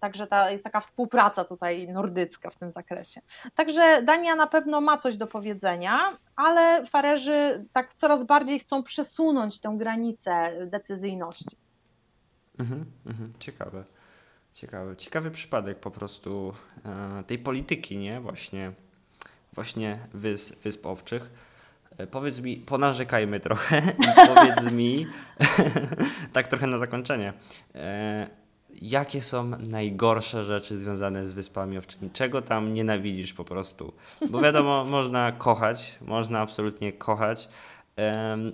także 0.00 0.26
ta, 0.26 0.50
jest 0.50 0.64
taka 0.64 0.80
współpraca 0.80 1.44
tutaj 1.44 1.88
nordycka 1.88 2.50
w 2.50 2.56
tym 2.56 2.70
zakresie. 2.70 3.20
Także 3.54 4.02
Dania 4.02 4.34
na 4.36 4.46
pewno 4.46 4.80
ma 4.80 4.98
coś 4.98 5.16
do 5.16 5.26
powiedzenia, 5.26 5.98
ale 6.36 6.86
Farerzy 6.86 7.64
tak 7.72 7.94
coraz 7.94 8.24
bardziej 8.24 8.58
chcą 8.58 8.82
przesunąć 8.82 9.60
tę 9.60 9.74
granicę 9.78 10.66
decyzyjności. 10.66 11.56
Mhm, 12.58 12.84
mhm, 13.06 13.32
ciekawe. 13.38 13.84
Ciekawy, 14.98 15.30
przypadek 15.30 15.78
po 15.78 15.90
prostu 15.90 16.54
e, 16.84 17.24
tej 17.24 17.38
polityki, 17.38 17.98
nie? 17.98 18.20
Właśnie, 18.20 18.72
właśnie 19.52 19.98
wys, 20.14 20.52
Wysp 20.62 20.86
Owczych. 20.86 21.30
E, 21.98 22.06
powiedz 22.06 22.40
mi, 22.40 22.56
ponarzekajmy 22.56 23.40
trochę 23.40 23.82
powiedz 24.26 24.72
mi, 24.72 25.06
tak 26.32 26.48
trochę 26.48 26.66
na 26.66 26.78
zakończenie, 26.78 27.32
e, 27.74 28.41
jakie 28.82 29.22
są 29.22 29.44
najgorsze 29.58 30.44
rzeczy 30.44 30.78
związane 30.78 31.26
z 31.26 31.32
Wyspami 31.32 31.78
Owczymi? 31.78 32.10
Czego 32.10 32.42
tam 32.42 32.74
nienawidzisz 32.74 33.32
po 33.32 33.44
prostu? 33.44 33.92
Bo 34.30 34.40
wiadomo, 34.40 34.84
można 34.90 35.32
kochać, 35.32 35.98
można 36.00 36.40
absolutnie 36.40 36.92
kochać, 36.92 37.48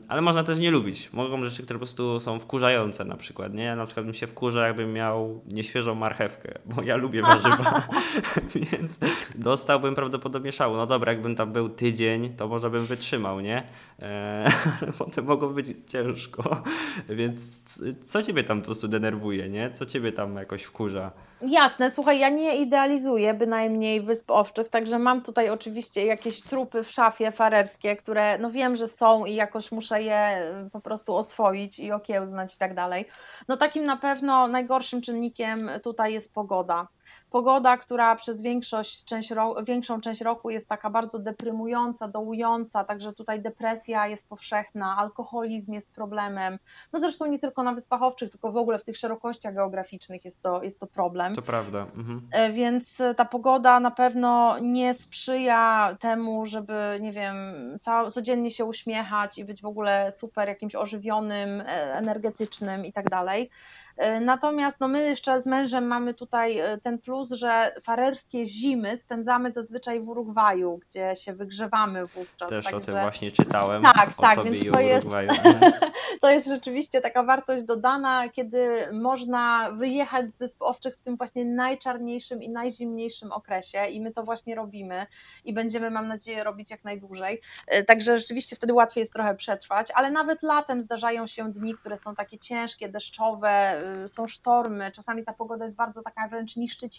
ale 0.09 0.21
można 0.21 0.45
też 0.45 0.59
nie 0.59 0.71
lubić. 0.71 1.13
Mogą 1.13 1.45
rzeczy, 1.45 1.63
które 1.63 1.79
po 1.79 1.85
prostu 1.85 2.21
są 2.21 2.39
wkurzające 2.39 3.05
na 3.05 3.17
przykład. 3.17 3.55
Nie? 3.55 3.63
Ja 3.65 3.77
na 3.77 3.87
przykład 3.87 4.07
bym 4.07 4.15
się 4.15 4.27
wkurza, 4.27 4.67
jakbym 4.67 4.93
miał 4.93 5.41
nieświeżą 5.47 5.95
marchewkę, 5.95 6.59
bo 6.65 6.83
ja 6.83 6.97
lubię 6.97 7.23
warzywa, 7.23 7.89
więc 8.73 8.99
dostałbym 9.35 9.95
prawdopodobnie 9.95 10.53
szału. 10.53 10.77
No 10.77 10.87
dobra, 10.87 11.13
jakbym 11.13 11.35
tam 11.35 11.53
był 11.53 11.69
tydzień, 11.69 12.35
to 12.37 12.49
może 12.49 12.71
bym 12.71 12.87
wytrzymał, 12.87 13.41
nie? 13.41 13.63
E, 13.99 14.51
ale 14.83 14.93
potem 14.93 15.25
mogło 15.25 15.49
być 15.49 15.67
ciężko. 15.87 16.63
Więc 17.09 17.63
co 18.07 18.23
ciebie 18.23 18.45
tam 18.45 18.59
po 18.59 18.65
prostu 18.65 18.89
denerwuje, 18.89 19.49
nie? 19.49 19.71
Co 19.71 19.87
ciebie 19.87 20.13
tam 20.13 20.37
jakoś 20.37 20.63
wkurza? 20.63 21.13
Jasne, 21.41 21.91
słuchaj, 21.91 22.19
ja 22.19 22.29
nie 22.29 22.57
idealizuję 22.57 23.35
bynajmniej 23.35 24.01
Wysp 24.01 24.31
Owczych, 24.31 24.69
także 24.69 24.99
mam 24.99 25.23
tutaj 25.23 25.51
oczywiście 25.51 26.07
jakieś 26.07 26.43
trupy 26.43 26.83
w 26.85 26.91
szafie 26.91 27.33
farerskie, 27.33 27.97
które 27.97 28.39
no 28.39 28.51
wiem, 28.51 28.77
że 28.77 28.89
są 28.89 29.25
i 29.25 29.35
jakoś 29.35 29.73
muszę 29.73 30.03
je 30.03 30.43
y, 30.67 30.71
po 30.71 30.81
prostu 30.81 31.17
oswoić 31.17 31.79
i 31.79 31.93
okiełznać 31.93 32.55
i 32.55 32.59
tak 32.59 32.75
dalej. 32.75 33.09
No 33.49 33.57
takim 33.57 33.85
na 33.85 33.97
pewno 33.97 34.49
najgorszym 34.49 35.03
czynnikiem 35.03 35.71
tutaj 35.83 36.13
jest 36.13 36.35
pogoda. 36.35 36.89
Pogoda, 37.31 37.77
która 37.77 38.17
przez 38.17 38.43
większość, 38.43 39.05
część 39.05 39.31
ro, 39.31 39.65
większą 39.65 40.01
część 40.01 40.21
roku 40.21 40.51
jest 40.51 40.69
taka 40.69 40.91
bardzo 40.91 41.19
deprymująca, 41.19 42.09
dołująca, 42.09 42.85
także 42.85 43.13
tutaj 43.13 43.43
depresja 43.43 44.07
jest 44.07 44.29
powszechna, 44.29 44.97
alkoholizm 44.97 45.73
jest 45.73 45.95
problemem. 45.95 46.59
No 46.93 47.01
zresztą 47.01 47.27
nie 47.27 47.39
tylko 47.39 47.63
na 47.63 47.73
Wyspach 47.73 48.03
Owczych, 48.03 48.31
tylko 48.31 48.53
w 48.53 48.57
ogóle 48.57 48.79
w 48.79 48.85
tych 48.85 48.97
szerokościach 48.97 49.55
geograficznych 49.55 50.25
jest 50.25 50.43
to, 50.43 50.63
jest 50.63 50.81
to 50.81 50.87
problem. 50.87 51.35
To 51.35 51.43
prawda. 51.43 51.87
Mhm. 51.97 52.29
E, 52.33 52.53
więc 52.53 52.99
ta 53.17 53.25
pogoda 53.25 53.81
na 53.81 53.91
pewno 53.91 54.59
nie 54.59 54.95
sprzyja 54.95 55.97
temu, 56.01 56.47
żeby, 56.47 56.99
nie 57.01 57.13
wiem, 57.13 57.37
cał, 57.81 58.11
codziennie 58.11 58.51
się 58.51 58.65
uśmiechać 58.65 59.39
i 59.39 59.45
być 59.45 59.63
w 59.63 59.67
ogóle 59.67 60.13
super 60.13 60.49
jakimś 60.49 60.75
ożywionym, 60.75 61.61
e, 61.61 61.65
energetycznym 61.95 62.87
i 62.87 62.93
tak 62.93 63.11
dalej. 63.11 63.51
E, 63.99 64.21
natomiast 64.21 64.81
no 64.81 64.89
my 64.89 65.03
jeszcze 65.03 65.43
z 65.43 65.47
mężem 65.47 65.87
mamy 65.87 66.15
tutaj 66.15 66.59
e, 66.59 66.79
ten 66.79 66.99
plus, 66.99 67.18
że 67.25 67.75
farerskie 67.83 68.47
zimy 68.47 68.97
spędzamy 68.97 69.53
zazwyczaj 69.53 70.01
w 70.01 70.09
Urugwaju, 70.09 70.81
gdzie 70.89 71.17
się 71.17 71.33
wygrzewamy 71.33 72.07
wówczas. 72.07 72.49
Też 72.49 72.65
także... 72.65 72.77
o 72.77 72.81
tym 72.81 72.95
właśnie 72.95 73.33
czytałem. 73.33 73.83
Tak, 73.83 74.11
o 74.19 74.23
tak, 74.23 74.45
więc 74.45 74.73
to 74.73 74.81
jest. 74.81 75.09
Mhm. 75.19 75.73
to 76.21 76.31
jest 76.31 76.47
rzeczywiście 76.47 77.01
taka 77.01 77.23
wartość 77.23 77.65
dodana, 77.65 78.29
kiedy 78.29 78.89
można 78.93 79.71
wyjechać 79.71 80.35
z 80.35 80.39
Wysp 80.39 80.63
Owczych 80.63 80.97
w 80.97 81.01
tym 81.01 81.17
właśnie 81.17 81.45
najczarniejszym 81.45 82.43
i 82.43 82.51
najzimniejszym 82.51 83.33
okresie 83.33 83.87
i 83.87 84.01
my 84.01 84.13
to 84.13 84.23
właśnie 84.23 84.55
robimy 84.55 85.07
i 85.45 85.53
będziemy, 85.53 85.91
mam 85.91 86.09
nadzieję, 86.09 86.45
robić 86.45 86.71
jak 86.71 86.85
najdłużej. 86.85 87.41
E, 87.67 87.85
także 87.85 88.19
rzeczywiście 88.19 88.57
wtedy 88.57 88.75
łatwiej 88.75 89.03
jest 89.03 89.13
trochę 89.13 89.35
przetrwać, 89.35 89.91
ale 89.95 90.11
nawet 90.11 90.43
latem 90.43 90.83
zdarzają 90.83 91.27
się 91.27 91.53
dni, 91.53 91.75
które 91.75 91.99
są 91.99 92.15
takie 92.15 92.39
ciężkie, 92.39 92.89
deszczowe, 92.89 93.83
y, 94.05 94.09
są 94.09 94.27
sztormy, 94.27 94.93
czasami 94.93 95.25
ta 95.25 95.33
pogoda 95.33 95.65
jest 95.65 95.77
bardzo 95.77 96.03
taka 96.03 96.29
wręcz 96.29 96.57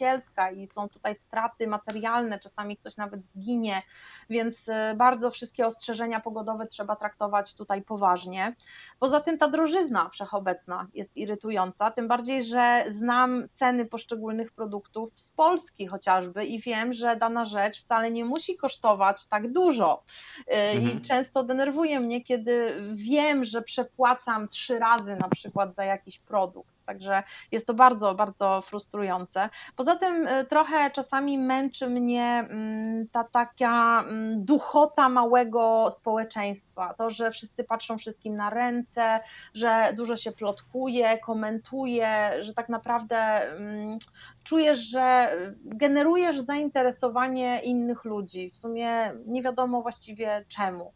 niszczycielska 0.09 0.51
i 0.51 0.67
są 0.67 0.89
tutaj 0.89 1.15
straty 1.15 1.67
materialne, 1.67 2.39
czasami 2.39 2.77
ktoś 2.77 2.97
nawet 2.97 3.21
zginie, 3.25 3.81
więc 4.29 4.67
y, 4.67 4.73
bardzo 4.95 5.31
wszystkie 5.31 5.67
ostrzeżenia 5.67 6.19
pogodowe 6.19 6.67
trzeba 6.67 6.95
traktować 6.95 7.55
tutaj 7.55 7.81
poważnie. 7.81 8.55
Poza 8.99 9.21
tym 9.21 9.37
ta 9.37 9.47
drożyzna 9.47 10.09
wszechobecna 10.09 10.87
jest 10.93 11.17
irytująca, 11.17 11.91
tym 11.91 12.07
bardziej, 12.07 12.45
że 12.45 12.85
znam 12.89 13.47
ceny 13.53 13.85
poszczególnych 13.85 14.51
produktów 14.51 15.11
z 15.15 15.31
Polski 15.31 15.87
chociażby 15.87 16.45
i 16.45 16.61
wiem, 16.61 16.93
że 16.93 17.15
dana 17.15 17.45
rzecz 17.45 17.81
wcale 17.81 18.11
nie 18.11 18.25
musi 18.25 18.57
kosztować 18.57 19.27
tak 19.27 19.51
dużo. 19.51 20.03
Y, 20.39 20.79
Mhm. 20.79 20.97
I 20.97 21.01
często 21.01 21.43
denerwuje 21.43 21.99
mnie, 21.99 22.23
kiedy 22.23 22.73
wiem, 22.93 23.45
że 23.45 23.61
przepłacam 23.61 24.47
trzy 24.47 24.79
razy 24.79 25.15
na 25.15 25.29
przykład 25.29 25.75
za 25.75 25.83
jakiś 25.83 26.19
produkt. 26.19 26.78
Także 26.89 27.23
jest 27.51 27.67
to 27.67 27.73
bardzo, 27.73 28.15
bardzo 28.15 28.61
frustrujące. 28.61 29.49
Poza 29.75 29.95
tym 29.95 30.27
y, 30.27 30.45
trochę 30.45 30.91
czasami 30.91 31.37
męczy 31.37 31.89
mnie 31.89 32.47
mm, 32.49 33.07
ta 33.07 33.23
taka 33.23 34.03
mm, 34.07 34.45
duchota 34.45 35.09
małego 35.09 35.91
społeczeństwa. 35.91 36.93
To, 36.93 37.09
że 37.09 37.31
wszyscy 37.31 37.63
patrzą 37.63 37.97
wszystkim 37.97 38.35
na 38.35 38.49
ręce, 38.49 39.19
że 39.53 39.93
dużo 39.97 40.17
się 40.17 40.31
plotkuje, 40.31 41.17
komentuje, 41.17 42.31
że 42.41 42.53
tak 42.53 42.69
naprawdę 42.69 43.17
mm, 43.17 43.99
czujesz, 44.43 44.79
że 44.79 45.31
generujesz 45.63 46.39
zainteresowanie 46.39 47.61
innych 47.61 48.05
ludzi. 48.05 48.51
W 48.53 48.57
sumie 48.57 49.13
nie 49.25 49.41
wiadomo 49.43 49.81
właściwie 49.81 50.45
czemu. 50.47 50.93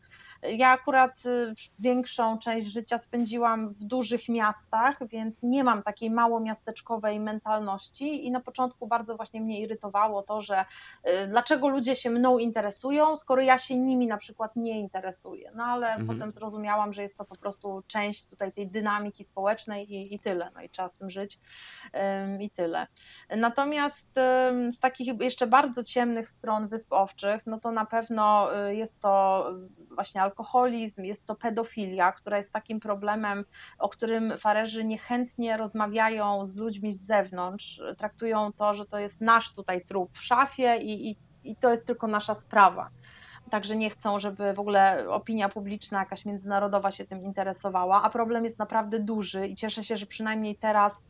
Ja 0.50 0.70
akurat 0.70 1.26
y, 1.26 1.54
większą 1.80 2.38
część 2.40 2.68
życia 2.68 2.98
spędziłam 2.98 3.70
w 3.70 3.84
dużych 3.84 4.30
miastach, 4.30 5.08
więc 5.08 5.44
nie 5.44 5.64
mam 5.64 5.84
takiej 5.84 6.12
małomiasteczkowej 6.12 7.20
mentalności 7.20 8.26
i 8.26 8.32
na 8.32 8.40
początku 8.40 8.88
bardzo 8.88 9.16
właśnie 9.16 9.42
mnie 9.42 9.62
irytowało 9.62 10.24
to, 10.24 10.42
że 10.42 10.66
y, 11.08 11.28
dlaczego 11.28 11.68
ludzie 11.70 11.96
się 11.96 12.10
mną 12.10 12.38
interesują, 12.38 13.18
skoro 13.18 13.42
ja 13.42 13.58
się 13.58 13.76
nimi 13.78 14.08
na 14.08 14.18
przykład 14.18 14.56
nie 14.56 14.80
interesuję. 14.80 15.52
No 15.56 15.64
ale 15.64 15.88
Mhm. 15.94 16.08
potem 16.08 16.32
zrozumiałam, 16.32 16.94
że 16.94 17.02
jest 17.02 17.18
to 17.18 17.26
po 17.26 17.36
prostu 17.36 17.84
część 17.88 18.26
tutaj 18.26 18.52
tej 18.54 18.68
dynamiki 18.68 19.24
społecznej 19.24 19.94
i, 19.94 20.14
i 20.16 20.20
tyle, 20.20 20.52
no 20.56 20.62
i 20.62 20.70
trzeba 20.70 20.90
z 20.90 20.94
tym 20.94 21.10
żyć 21.10 21.40
ym, 22.24 22.42
i 22.42 22.50
tyle. 22.50 22.88
Natomiast 23.38 24.18
ym, 24.50 24.72
z 24.72 24.80
takich 24.80 25.22
jeszcze 25.22 25.48
bardzo 25.48 25.84
ciemnych 25.84 26.30
stron 26.30 26.68
Wysp 26.68 26.94
Owczych, 26.94 27.42
no 27.46 27.60
to 27.60 27.72
na 27.72 27.86
pewno 27.86 28.50
y, 28.68 28.76
jest 28.76 29.00
to 29.00 29.46
właśnie 29.92 30.24
alkoholizm, 30.34 31.04
jest 31.04 31.26
to 31.26 31.36
pedofilia, 31.36 32.12
która 32.12 32.38
jest 32.38 32.54
takim 32.54 32.80
problemem, 32.80 33.46
o 33.80 33.90
którym 33.90 34.38
farerzy 34.38 34.84
niechętnie 34.84 35.58
rozmawiają 35.58 36.46
z 36.46 36.56
ludźmi 36.56 36.94
z 36.94 37.02
zewnątrz, 37.02 37.82
traktują 37.98 38.52
to, 38.52 38.74
że 38.74 38.86
to 38.86 39.00
jest 39.00 39.22
nasz 39.22 39.54
tutaj 39.54 39.86
trup 39.86 40.18
w 40.18 40.24
szafie 40.24 40.78
i, 40.78 41.10
i, 41.10 41.18
i 41.44 41.56
to 41.56 41.72
jest 41.72 41.86
tylko 41.86 42.08
nasza 42.08 42.36
sprawa. 42.36 42.90
Także 43.50 43.76
nie 43.76 43.90
chcą, 43.90 44.20
żeby 44.20 44.54
w 44.54 44.60
ogóle 44.60 45.10
opinia 45.10 45.50
publiczna, 45.50 46.00
jakaś 46.00 46.26
międzynarodowa 46.26 46.92
się 46.92 47.06
tym 47.06 47.24
interesowała, 47.24 48.04
a 48.04 48.10
problem 48.10 48.46
jest 48.46 48.60
naprawdę 48.60 49.00
duży 49.00 49.48
i 49.48 49.56
cieszę 49.56 49.84
się, 49.84 49.98
że 49.98 50.06
przynajmniej 50.06 50.56
teraz 50.56 51.04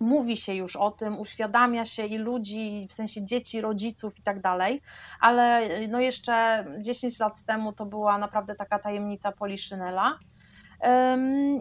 mówi 0.00 0.36
się 0.36 0.54
już 0.54 0.76
o 0.76 0.90
tym, 0.90 1.18
uświadamia 1.18 1.84
się 1.84 2.06
i 2.06 2.18
ludzi, 2.18 2.86
w 2.90 2.92
sensie 2.92 3.24
dzieci, 3.24 3.60
rodziców 3.60 4.18
i 4.18 4.22
tak 4.22 4.40
dalej, 4.40 4.82
ale 5.20 5.68
no 5.88 6.00
jeszcze 6.00 6.64
10 6.80 7.18
lat 7.18 7.42
temu 7.44 7.72
to 7.72 7.86
była 7.86 8.18
naprawdę 8.18 8.54
taka 8.54 8.78
tajemnica 8.78 9.32
Poliszynela. 9.32 10.18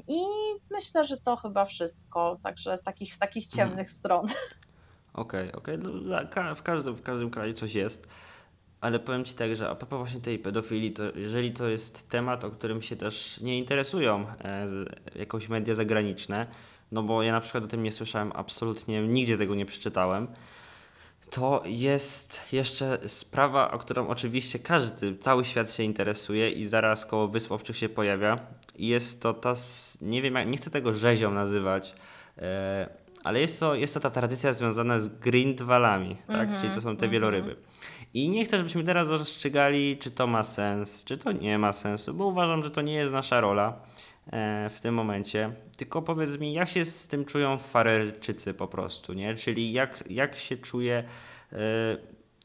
I 0.07 0.21
myślę, 0.71 1.05
że 1.05 1.17
to 1.17 1.35
chyba 1.35 1.65
wszystko, 1.65 2.37
także 2.43 2.77
z 2.77 2.83
takich, 2.83 3.13
z 3.15 3.19
takich 3.19 3.47
ciemnych 3.47 3.91
stron. 3.91 4.25
Okej, 5.13 5.51
okej. 5.51 5.77
No, 5.77 5.89
dla- 5.89 6.25
ka- 6.25 6.55
w, 6.55 6.63
każdym, 6.63 6.95
w 6.95 7.01
każdym 7.01 7.29
kraju 7.29 7.53
coś 7.53 7.75
jest. 7.75 8.07
Ale 8.81 8.99
powiem 8.99 9.25
Ci 9.25 9.33
tak, 9.33 9.55
że 9.55 9.69
a 9.69 9.75
propos 9.75 9.97
właśnie 9.99 10.21
tej 10.21 10.39
pedofilii, 10.39 10.91
to 10.91 11.03
jeżeli 11.15 11.51
to 11.51 11.67
jest 11.67 12.09
temat, 12.09 12.45
o 12.45 12.51
którym 12.51 12.81
się 12.81 12.95
też 12.95 13.39
nie 13.41 13.57
interesują 13.57 14.25
e, 14.43 14.67
jakoś 15.15 15.49
media 15.49 15.75
zagraniczne, 15.75 16.47
no 16.91 17.03
bo 17.03 17.23
ja 17.23 17.31
na 17.31 17.41
przykład 17.41 17.63
o 17.63 17.67
tym 17.67 17.83
nie 17.83 17.91
słyszałem 17.91 18.31
absolutnie, 18.35 19.07
nigdzie 19.07 19.37
tego 19.37 19.55
nie 19.55 19.65
przeczytałem, 19.65 20.27
to 21.29 21.63
jest 21.65 22.41
jeszcze 22.51 22.99
sprawa, 23.09 23.71
o 23.71 23.77
którą 23.77 24.07
oczywiście 24.07 24.59
każdy, 24.59 25.17
cały 25.17 25.45
świat 25.45 25.71
się 25.71 25.83
interesuje 25.83 26.49
i 26.49 26.65
zaraz 26.65 27.05
koło 27.05 27.27
Wysp 27.27 27.51
Owczych 27.51 27.77
się 27.77 27.89
pojawia. 27.89 28.39
I 28.75 28.87
jest 28.87 29.21
to 29.21 29.33
ta, 29.33 29.53
nie 30.01 30.21
wiem, 30.21 30.51
nie 30.51 30.57
chcę 30.57 30.69
tego 30.69 30.93
rzezią 30.93 31.31
nazywać, 31.31 31.95
e, 32.37 32.89
ale 33.23 33.39
jest 33.39 33.59
to, 33.59 33.75
jest 33.75 33.93
to 33.93 33.99
ta 33.99 34.09
tradycja 34.09 34.53
związana 34.53 34.99
z 34.99 35.07
grindwalami, 35.07 36.17
tak? 36.27 36.41
Mhm, 36.41 36.61
czyli 36.61 36.73
to 36.73 36.81
są 36.81 36.89
te 36.89 37.05
mhm. 37.05 37.11
wieloryby. 37.11 37.55
I 38.13 38.29
nie 38.29 38.45
chcę, 38.45 38.57
żebyśmy 38.57 38.83
teraz 38.83 39.07
rozstrzygali, 39.07 39.97
czy 39.97 40.11
to 40.11 40.27
ma 40.27 40.43
sens, 40.43 41.03
czy 41.03 41.17
to 41.17 41.31
nie 41.31 41.57
ma 41.57 41.73
sensu, 41.73 42.13
bo 42.13 42.25
uważam, 42.25 42.63
że 42.63 42.71
to 42.71 42.81
nie 42.81 42.93
jest 42.93 43.13
nasza 43.13 43.41
rola 43.41 43.81
w 44.69 44.77
tym 44.81 44.93
momencie. 44.93 45.51
Tylko 45.77 46.01
powiedz 46.01 46.39
mi, 46.39 46.53
jak 46.53 46.69
się 46.69 46.85
z 46.85 47.07
tym 47.07 47.25
czują 47.25 47.57
Farerczycy 47.57 48.53
po 48.53 48.67
prostu, 48.67 49.13
nie? 49.13 49.35
Czyli 49.35 49.71
jak, 49.71 50.03
jak 50.09 50.35
się 50.35 50.57
czuje 50.57 51.03
e, 51.53 51.57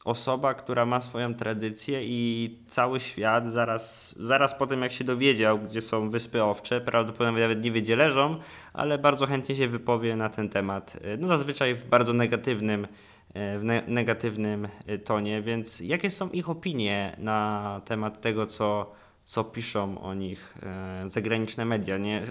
osoba, 0.05 0.53
która 0.53 0.85
ma 0.85 1.01
swoją 1.01 1.33
tradycję 1.33 2.01
i 2.03 2.49
cały 2.67 2.99
świat 2.99 3.47
zaraz, 3.47 4.15
zaraz 4.19 4.55
po 4.55 4.67
tym, 4.67 4.81
jak 4.81 4.91
się 4.91 5.03
dowiedział, 5.03 5.59
gdzie 5.59 5.81
są 5.81 6.09
Wyspy 6.09 6.43
Owcze, 6.43 6.81
prawdopodobnie 6.81 7.41
nawet 7.41 7.63
nie 7.63 7.71
wie, 7.71 7.81
gdzie 7.81 7.95
leżą, 7.95 8.39
ale 8.73 8.97
bardzo 8.97 9.25
chętnie 9.25 9.55
się 9.55 9.67
wypowie 9.67 10.15
na 10.15 10.29
ten 10.29 10.49
temat. 10.49 10.97
E, 11.01 11.17
No 11.17 11.27
zazwyczaj 11.27 11.75
w 11.75 11.85
bardzo 11.85 12.13
negatywnym 12.13 12.87
e, 13.33 13.59
w 13.59 13.63
ne 13.63 13.83
negatywnym 13.87 14.67
e, 14.87 14.97
tonie, 14.97 15.41
więc 15.41 15.79
jakie 15.79 16.09
są 16.09 16.29
ich 16.29 16.49
opinie 16.49 17.15
na 17.17 17.81
temat 17.85 18.21
tego, 18.21 18.47
co, 18.47 18.91
co 19.25 19.43
piszą 19.43 20.01
o 20.01 20.13
nich 20.13 20.53
e, 20.63 21.09
zagraniczne 21.09 21.65
media, 21.65 21.97
nie? 21.97 22.21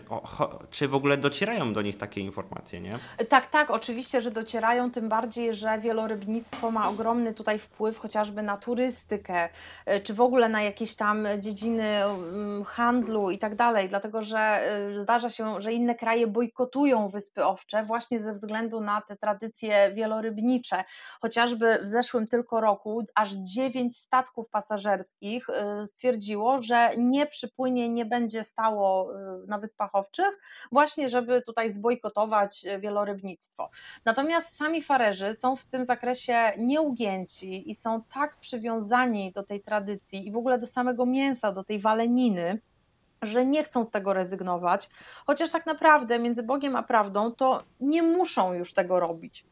Czy 0.71 0.89
w 0.89 0.95
ogóle 0.95 1.17
docierają 1.17 1.73
do 1.73 1.83
nich 1.83 1.97
takie 1.97 2.21
informacje, 2.21 2.81
nie? 2.81 2.99
Tak, 3.29 3.47
tak, 3.47 3.71
oczywiście, 3.71 4.21
że 4.21 4.31
docierają, 4.31 4.91
tym 4.91 5.09
bardziej, 5.09 5.55
że 5.55 5.79
wielorybnictwo 5.79 6.71
ma 6.71 6.89
ogromny 6.89 7.35
tutaj 7.35 7.59
wpływ 7.59 7.99
chociażby 7.99 8.43
na 8.43 8.57
turystykę, 8.57 9.49
y, 9.49 10.01
czy 10.01 10.15
w 10.15 10.21
ogóle 10.21 10.49
na 10.49 10.63
jakieś 10.63 10.95
tam 10.95 11.27
dziedziny 11.41 12.05
mm, 12.05 12.65
handlu 12.65 13.31
i 13.31 13.39
tak 13.39 13.57
dalej, 13.57 13.89
dlatego 13.89 14.23
że 14.23 14.71
y, 14.91 15.01
zdarza 15.01 15.31
się, 15.31 15.63
że 15.63 15.73
inne 15.73 15.95
kraje 15.95 16.27
bojkotują 16.27 17.09
Wyspy 17.09 17.45
Owcze 17.45 17.85
właśnie 17.85 18.21
ze 18.21 18.33
względu 18.33 18.81
na 18.81 19.01
te 19.01 19.17
tradycje 19.17 19.93
wielorybnicze. 19.95 20.85
Chociażby 21.21 21.79
w 21.83 21.89
zeszłym 21.89 22.27
tylko 22.27 22.61
roku 22.61 23.07
aż 23.15 23.33
dziewięć 23.33 23.97
statków 23.97 24.49
pasażerskich 24.51 25.47
stwierdziło, 25.87 26.63
że 26.63 26.84
nie 26.97 27.27
przypłynie, 27.27 27.89
nie 27.89 28.05
będzie 28.05 28.45
stało 28.45 29.15
y, 29.43 29.47
na 29.47 29.59
Wyspach 29.59 29.95
Owczych, 29.95 30.41
właśnie 30.73 31.09
żeby 31.09 31.43
tutaj 31.43 31.73
zbojkotować 31.73 32.67
e, 32.67 32.79
wielorybnictwo. 32.79 33.71
Natomiast 34.05 34.57
sami 34.57 34.83
farerzy 34.83 35.35
są 35.35 35.57
w 35.57 35.67
tym 35.67 35.85
zakresie 35.85 36.53
nieugięci 36.59 37.71
i 37.71 37.75
są 37.75 38.03
tak 38.15 38.37
przywiązani 38.37 39.33
do 39.33 39.43
tej 39.43 39.63
tradycji 39.63 40.29
i 40.29 40.33
w 40.33 40.37
ogóle 40.37 40.59
do 40.59 40.67
samego 40.67 41.07
mięsa, 41.07 41.53
do 41.53 41.65
tej 41.65 41.79
waleniny, 41.79 42.61
że 43.23 43.47
nie 43.47 43.65
chcą 43.65 43.85
z 43.85 43.91
tego 43.91 44.13
rezygnować, 44.13 44.91
chociaż 45.27 45.51
tak 45.51 45.67
naprawdę 45.67 46.19
między 46.19 46.43
Bogiem 46.43 46.77
a 46.77 46.83
prawdą 46.83 47.33
to 47.33 47.59
nie 47.81 48.03
muszą 48.03 48.53
już 48.53 48.73
tego 48.73 49.01
robić. 49.01 49.45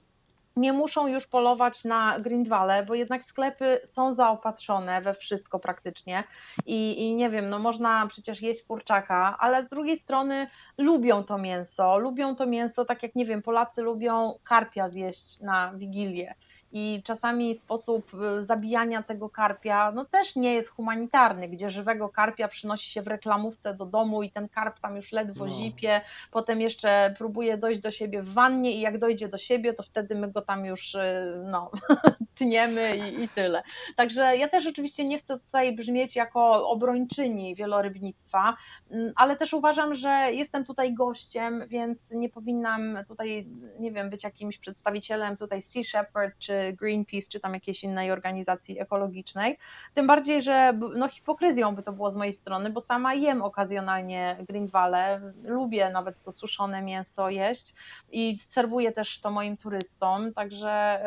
Nie 0.57 0.73
muszą 0.73 1.07
już 1.07 1.27
polować 1.27 1.85
na 1.85 2.21
Grindwale, 2.21 2.87
bo 2.87 2.95
jednak 2.95 3.25
sklepy 3.25 3.81
są 3.85 4.15
zaopatrzone 4.15 5.03
we 5.03 5.15
wszystko 5.15 5.59
praktycznie 5.59 6.25
i, 6.67 7.03
i 7.03 7.15
nie 7.15 7.31
wiem, 7.31 7.49
no 7.49 7.59
można 7.59 8.07
przecież 8.07 8.43
jeść 8.43 8.63
kurczaka, 8.63 9.37
ale 9.39 9.65
z 9.65 9.69
drugiej 9.69 9.97
strony 9.97 10.49
lubią 10.79 11.25
to 11.25 11.39
mięso, 11.39 11.99
lubią 11.99 12.37
to 12.37 12.47
mięso 12.47 12.85
tak 12.85 13.03
jak 13.03 13.15
nie 13.15 13.27
wiem, 13.27 13.43
Polacy 13.43 13.83
lubią 13.83 14.39
karpia 14.45 14.89
zjeść 14.89 15.41
na 15.41 15.73
Wigilię 15.75 16.35
i 16.73 17.03
czasami 17.05 17.55
sposób 17.55 18.15
y, 18.15 18.45
zabijania 18.45 19.03
tego 19.03 19.29
karpia 19.29 19.93
no 19.93 20.05
też 20.05 20.37
nie 20.37 20.55
jest 20.55 20.71
humanitarny, 20.71 21.49
gdzie 21.49 21.71
żywego 21.71 22.09
karpia 22.09 22.49
przynosi 22.49 22.91
się 22.91 23.03
w 23.03 23.07
reklamówce 23.07 23.75
do 23.75 23.87
domu 23.87 24.23
i 24.23 24.31
ten 24.31 24.49
karp 24.49 24.81
tam 24.81 24.97
już 24.97 25.13
ledwo 25.13 25.47
no. 25.47 25.53
zipie, 25.53 26.01
potem 26.31 26.61
jeszcze 26.61 27.15
próbuje 27.19 27.59
dojść 27.59 27.81
do 27.81 27.91
siebie 27.91 28.23
w 28.23 28.33
wannie 28.33 28.73
i 28.73 28.81
jak 28.81 28.99
dojdzie 28.99 29.29
do 29.29 29.39
siebie, 29.39 29.75
to 29.75 29.83
wtedy 29.83 30.15
my 30.15 30.31
go 30.31 30.43
tam 30.43 30.65
już 30.65 30.95
y, 30.95 31.01
no, 31.45 31.71
tniemy 32.39 32.97
i, 32.97 33.23
i 33.23 33.29
tyle. 33.29 33.63
Także 33.97 34.37
ja 34.37 34.49
też 34.49 34.67
oczywiście 34.67 35.05
nie 35.05 35.19
chcę 35.19 35.39
tutaj 35.39 35.77
brzmieć 35.77 36.17
jako 36.17 36.69
obrończyni 36.69 37.55
wielorybnictwa, 37.55 38.57
mm, 38.91 39.13
ale 39.17 39.37
też 39.37 39.55
uważam, 39.55 39.95
że 39.95 40.29
jestem 40.33 40.65
tutaj 40.65 40.95
gościem, 40.95 41.65
więc 41.69 42.11
nie 42.11 42.29
powinnam 42.29 42.99
tutaj, 43.09 43.47
nie 43.79 43.93
wiem, 43.93 44.11
być 44.11 44.25
jakimś 44.25 44.59
przedstawicielem 44.59 45.37
tutaj 45.37 45.63
Sea 45.63 45.83
Shepherd 45.83 46.39
czy 46.39 46.62
Greenpeace, 46.73 47.29
czy 47.29 47.41
tam 47.41 47.55
jakiejś 47.55 47.85
innej 47.85 48.11
organizacji 48.11 48.81
ekologicznej. 48.81 49.59
Tym 49.95 50.07
bardziej, 50.07 50.43
że 50.43 50.79
no, 50.97 51.09
hipokryzją 51.09 51.75
by 51.75 51.83
to 51.83 51.93
było 51.93 52.11
z 52.11 52.17
mojej 52.17 52.33
strony, 52.33 52.71
bo 52.71 52.81
sama 52.81 53.15
jem 53.15 53.43
okazjonalnie 53.43 54.37
greenwale, 54.49 55.33
lubię 55.43 55.91
nawet 55.91 56.23
to 56.23 56.33
suszone 56.33 56.83
mięso 56.83 57.31
jeść 57.31 57.75
i 58.13 58.37
serwuję 58.37 58.93
też 58.93 59.21
to 59.21 59.31
moim 59.31 59.57
turystom, 59.57 60.33
także 60.35 61.03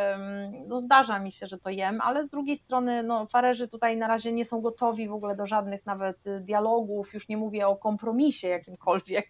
no, 0.68 0.80
zdarza 0.80 1.20
mi 1.20 1.32
się, 1.32 1.48
że 1.48 1.58
to 1.58 1.70
jem, 1.70 2.02
ale 2.02 2.24
z 2.24 2.30
drugiej 2.30 2.58
strony 2.58 3.04
no, 3.04 3.26
farerzy 3.26 3.68
tutaj 3.68 3.98
na 3.98 4.08
razie 4.08 4.32
nie 4.32 4.46
są 4.46 4.62
gotowi 4.62 5.08
w 5.08 5.14
ogóle 5.14 5.36
do 5.36 5.46
żadnych 5.46 5.86
nawet 5.86 6.18
dialogów, 6.42 7.14
już 7.14 7.28
nie 7.28 7.38
mówię 7.38 7.68
o 7.68 7.76
kompromisie 7.76 8.48
jakimkolwiek 8.48 9.28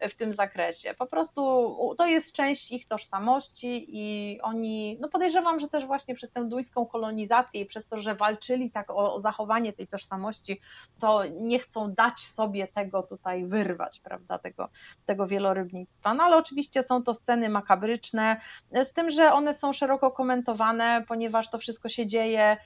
w 0.00 0.14
tym 0.14 0.34
zakresie. 0.34 0.94
Po 0.94 1.06
prostu 1.06 1.76
to 1.98 2.06
jest 2.06 2.32
część 2.32 2.72
ich 2.72 2.88
tożsamości 2.88 3.86
i 3.88 4.40
oni, 4.42 4.98
no 5.00 5.08
podejrzewam, 5.08 5.60
że 5.60 5.65
że 5.66 5.70
też 5.70 5.86
właśnie 5.86 6.14
przez 6.14 6.32
tę 6.32 6.48
duńską 6.48 6.86
kolonizację 6.86 7.60
i 7.60 7.66
przez 7.66 7.86
to, 7.86 7.98
że 7.98 8.14
walczyli 8.14 8.70
tak 8.70 8.90
o, 8.90 9.14
o 9.14 9.20
zachowanie 9.20 9.72
tej 9.72 9.86
tożsamości, 9.86 10.60
to 11.00 11.22
nie 11.40 11.58
chcą 11.58 11.92
dać 11.92 12.20
sobie 12.20 12.68
tego 12.68 13.02
tutaj 13.02 13.46
wyrwać, 13.46 14.00
prawda, 14.00 14.38
tego, 14.38 14.68
tego 15.06 15.26
wielorybnictwa. 15.26 16.14
No 16.14 16.24
ale 16.24 16.36
oczywiście 16.36 16.82
są 16.82 17.02
to 17.02 17.14
sceny 17.14 17.48
makabryczne, 17.48 18.40
z 18.84 18.92
tym, 18.92 19.10
że 19.10 19.32
one 19.32 19.54
są 19.54 19.72
szeroko 19.72 20.10
komentowane, 20.10 21.04
ponieważ 21.08 21.50
to 21.50 21.58
wszystko 21.58 21.88
się 21.88 22.06
dzieje 22.06 22.56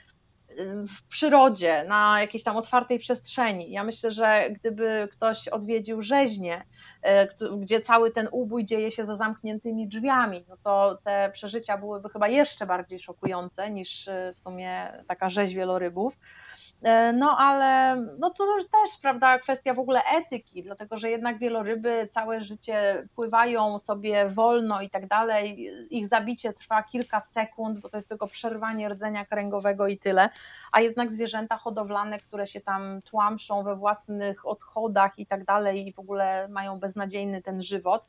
w 0.89 1.09
przyrodzie, 1.09 1.85
na 1.89 2.21
jakiejś 2.21 2.45
tam 2.45 2.57
otwartej 2.57 2.99
przestrzeni. 2.99 3.71
Ja 3.71 3.85
myślę, 3.85 4.11
że 4.11 4.51
gdyby 4.51 5.09
ktoś 5.13 5.49
odwiedził 5.49 6.03
rzeźnię, 6.03 6.55
e, 6.55 6.65
gdzie 7.59 7.81
cały 7.81 8.11
ten 8.11 8.29
ubój 8.31 8.65
dzieje 8.65 8.91
się 8.91 9.05
za 9.07 9.17
zamkniętymi 9.17 9.89
drzwiami, 9.89 10.45
no 10.49 10.57
to 10.65 10.99
te 11.05 11.31
przeżycia 11.33 11.79
byłyby 11.79 12.09
chyba 12.09 12.29
jeszcze 12.29 12.67
bardziej 12.67 12.99
szokujące 12.99 13.71
niż 13.71 14.09
e, 14.09 14.33
w 14.35 14.39
sumie 14.39 14.93
taka 15.09 15.29
rzeź 15.29 15.55
wielorybów. 15.55 16.19
E, 16.83 17.13
no 17.13 17.37
ale 17.39 17.97
no 18.19 18.31
to 18.31 18.57
już 18.57 18.65
też, 18.65 19.01
prawda, 19.03 19.39
kwestia 19.39 19.75
w 19.75 19.79
ogóle 19.79 20.03
etyki, 20.05 20.63
dlatego 20.63 20.97
że 20.97 21.11
jednak 21.11 21.39
wieloryby 21.39 22.09
całe 22.11 22.41
życie 22.41 23.07
pływają 23.15 23.79
sobie 23.79 24.29
wolno 24.29 24.81
i 24.81 24.91
tak 24.91 25.07
dalej. 25.07 25.71
Ich 25.91 26.09
zabicie 26.09 26.53
trwa 26.53 26.83
kilka 26.83 27.21
sekund, 27.21 27.81
bo 27.81 27.89
to 27.89 27.97
jest 27.99 28.09
tylko 28.09 28.27
przerwanie 28.27 28.89
rdzenia 28.89 29.25
kręgowego 29.25 29.87
i 29.87 29.99
tyle. 29.99 30.29
A 30.73 30.81
jednak 30.81 31.13
zwierzęta 31.13 31.57
hodowlane, 31.57 32.19
które 32.19 32.47
się 32.47 32.61
tam 32.61 33.03
tłamszą 33.03 33.63
we 33.63 33.77
własnych 33.77 34.47
odchodach 34.47 35.19
i 35.19 35.27
tak 35.27 35.45
dalej, 35.45 35.89
i 35.89 35.93
w 35.93 35.99
ogóle 35.99 36.49
mają 36.49 36.79
beznadziejny 36.79 37.43
ten 37.43 37.63
żywot 37.63 38.09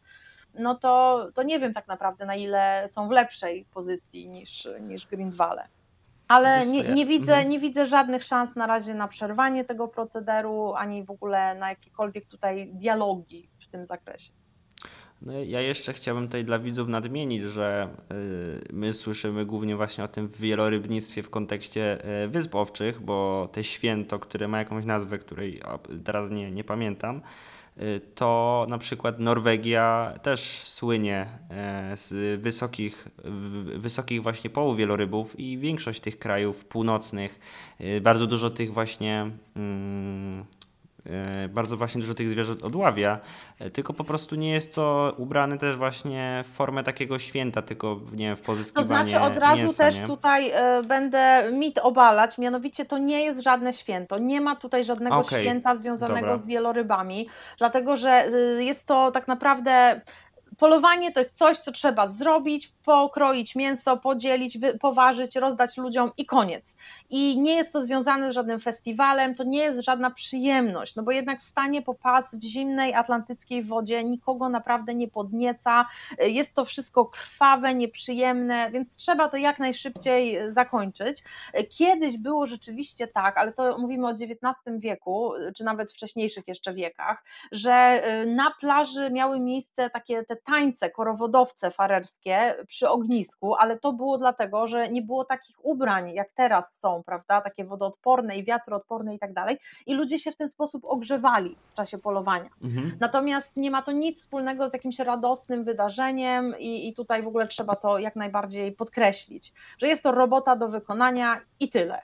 no 0.53 0.75
to, 0.75 1.27
to 1.35 1.43
nie 1.43 1.59
wiem 1.59 1.73
tak 1.73 1.87
naprawdę 1.87 2.25
na 2.25 2.35
ile 2.35 2.87
są 2.89 3.07
w 3.07 3.11
lepszej 3.11 3.65
pozycji 3.73 4.29
niż, 4.29 4.69
niż 4.79 5.07
Grindwale. 5.07 5.67
Ale 6.31 6.67
nie, 6.67 6.83
nie, 6.83 7.05
widzę, 7.05 7.31
mhm. 7.33 7.49
nie 7.49 7.59
widzę 7.59 7.85
żadnych 7.85 8.23
szans 8.23 8.55
na 8.55 8.67
razie 8.67 8.93
na 8.93 9.07
przerwanie 9.07 9.65
tego 9.65 9.87
procederu, 9.87 10.73
ani 10.73 11.03
w 11.03 11.11
ogóle 11.11 11.55
na 11.55 11.69
jakiekolwiek 11.69 12.25
tutaj 12.25 12.71
dialogi 12.73 13.49
w 13.59 13.67
tym 13.67 13.85
zakresie. 13.85 14.31
No 15.21 15.33
ja 15.33 15.61
jeszcze 15.61 15.93
chciałbym 15.93 16.25
tutaj 16.25 16.45
dla 16.45 16.59
widzów 16.59 16.87
nadmienić, 16.87 17.43
że 17.43 17.89
y, 18.11 18.73
my 18.73 18.93
słyszymy 18.93 19.45
głównie 19.45 19.75
właśnie 19.75 20.03
o 20.03 20.07
tym 20.07 20.27
wielorybnictwie 20.27 21.23
w 21.23 21.29
kontekście 21.29 22.05
y, 22.23 22.27
wysp 22.27 22.55
owczych, 22.55 23.01
bo 23.01 23.49
te 23.51 23.63
święto, 23.63 24.19
które 24.19 24.47
ma 24.47 24.59
jakąś 24.59 24.85
nazwę, 24.85 25.19
której 25.19 25.61
teraz 26.03 26.31
nie, 26.31 26.51
nie 26.51 26.63
pamiętam, 26.63 27.21
to 28.15 28.65
na 28.69 28.77
przykład 28.77 29.19
Norwegia 29.19 30.13
też 30.21 30.41
słynie 30.63 31.27
e, 31.49 31.97
z 31.97 32.41
wysokich, 32.41 33.07
wysokich 33.77 34.23
właśnie 34.23 34.49
połów 34.49 34.77
wielorybów 34.77 35.39
i 35.39 35.57
większość 35.57 35.99
tych 35.99 36.19
krajów 36.19 36.65
północnych, 36.65 37.39
y, 37.81 38.01
bardzo 38.01 38.27
dużo 38.27 38.49
tych 38.49 38.73
właśnie 38.73 39.31
mm, 39.55 40.45
bardzo 41.49 41.77
właśnie 41.77 42.01
dużo 42.01 42.13
tych 42.13 42.29
zwierząt 42.29 42.63
odławia, 42.63 43.19
e, 43.59 43.69
tylko 43.69 43.93
po 43.93 44.03
prostu 44.03 44.35
nie 44.35 44.51
jest 44.51 44.75
to 44.75 45.13
ubrane 45.17 45.57
też 45.57 45.75
właśnie 45.75 46.43
w 46.45 46.47
formę 46.47 46.83
takiego 46.83 47.19
święta, 47.19 47.61
tylko 47.61 47.99
nie 48.11 48.25
wiem, 48.25 48.35
w 48.35 48.41
pozyskiwanie 48.41 49.11
To 49.11 49.17
znaczy 49.17 49.33
od 49.33 49.37
razu 49.37 49.57
mięsa, 49.57 49.83
też 49.83 49.99
nie? 49.99 50.07
tutaj 50.07 50.51
e, 50.51 50.83
będę 50.83 51.51
mit 51.53 51.79
obalać, 51.79 52.37
mianowicie 52.37 52.85
to 52.85 52.97
nie 52.97 53.25
jest 53.25 53.39
żadne 53.39 53.73
święto, 53.73 54.17
nie 54.17 54.41
ma 54.41 54.55
tutaj 54.55 54.83
żadnego 54.83 55.17
okay. 55.17 55.41
święta 55.41 55.75
związanego 55.75 56.27
Dobra. 56.27 56.37
z 56.37 56.45
wielorybami, 56.45 57.27
dlatego 57.57 57.97
że 57.97 58.29
jest 58.59 58.85
to 58.85 59.11
tak 59.11 59.27
naprawdę 59.27 60.01
polowanie 60.61 61.11
to 61.11 61.19
jest 61.19 61.37
coś, 61.37 61.57
co 61.57 61.71
trzeba 61.71 62.07
zrobić, 62.07 62.73
pokroić 62.85 63.55
mięso, 63.55 63.97
podzielić, 63.97 64.57
poważyć, 64.81 65.35
rozdać 65.35 65.77
ludziom 65.77 66.09
i 66.17 66.25
koniec. 66.25 66.75
I 67.09 67.39
nie 67.39 67.55
jest 67.55 67.73
to 67.73 67.83
związane 67.83 68.31
z 68.31 68.33
żadnym 68.33 68.59
festiwalem, 68.59 69.35
to 69.35 69.43
nie 69.43 69.59
jest 69.59 69.85
żadna 69.85 70.11
przyjemność, 70.11 70.95
no 70.95 71.03
bo 71.03 71.11
jednak 71.11 71.41
stanie 71.41 71.81
po 71.81 71.93
pas 71.93 72.35
w 72.35 72.43
zimnej 72.43 72.93
atlantyckiej 72.93 73.63
wodzie 73.63 74.03
nikogo 74.03 74.49
naprawdę 74.49 74.95
nie 74.95 75.07
podnieca, 75.07 75.85
jest 76.19 76.53
to 76.53 76.65
wszystko 76.65 77.05
krwawe, 77.05 77.75
nieprzyjemne, 77.75 78.71
więc 78.71 78.97
trzeba 78.97 79.29
to 79.29 79.37
jak 79.37 79.59
najszybciej 79.59 80.37
zakończyć. 80.53 81.23
Kiedyś 81.69 82.17
było 82.17 82.47
rzeczywiście 82.47 83.07
tak, 83.07 83.37
ale 83.37 83.51
to 83.51 83.77
mówimy 83.77 84.07
o 84.07 84.11
XIX 84.11 84.35
wieku, 84.79 85.33
czy 85.55 85.63
nawet 85.63 85.91
wcześniejszych 85.91 86.47
jeszcze 86.47 86.73
wiekach, 86.73 87.23
że 87.51 88.03
na 88.27 88.51
plaży 88.59 89.09
miały 89.09 89.39
miejsce 89.39 89.89
takie 89.89 90.23
te 90.23 90.35
tańce 90.51 90.89
korowodowce 90.89 91.71
farerskie 91.71 92.55
przy 92.67 92.89
ognisku, 92.89 93.55
ale 93.55 93.79
to 93.79 93.93
było 93.93 94.17
dlatego, 94.17 94.67
że 94.67 94.89
nie 94.89 95.01
było 95.01 95.25
takich 95.25 95.65
ubrań, 95.65 96.13
jak 96.13 96.31
teraz 96.35 96.79
są, 96.79 97.03
prawda, 97.03 97.41
takie 97.41 97.65
wodoodporne 97.65 98.37
i 98.37 98.43
wiatroodporne 98.43 99.15
i 99.15 99.19
tak 99.19 99.33
dalej 99.33 99.57
i 99.85 99.93
ludzie 99.93 100.19
się 100.19 100.31
w 100.31 100.37
ten 100.37 100.49
sposób 100.49 100.85
ogrzewali 100.85 101.55
w 101.71 101.73
czasie 101.73 101.97
polowania. 101.97 102.49
Mhm. 102.63 102.91
Natomiast 102.99 103.57
nie 103.57 103.71
ma 103.71 103.81
to 103.81 103.91
nic 103.91 104.19
wspólnego 104.19 104.69
z 104.69 104.73
jakimś 104.73 104.99
radosnym 104.99 105.63
wydarzeniem 105.63 106.55
i, 106.59 106.89
i 106.89 106.93
tutaj 106.93 107.23
w 107.23 107.27
ogóle 107.27 107.47
trzeba 107.47 107.75
to 107.75 107.99
jak 107.99 108.15
najbardziej 108.15 108.71
podkreślić, 108.71 109.53
że 109.77 109.87
jest 109.87 110.03
to 110.03 110.11
robota 110.11 110.55
do 110.55 110.69
wykonania 110.69 111.41
i 111.59 111.69
tyle. 111.69 112.01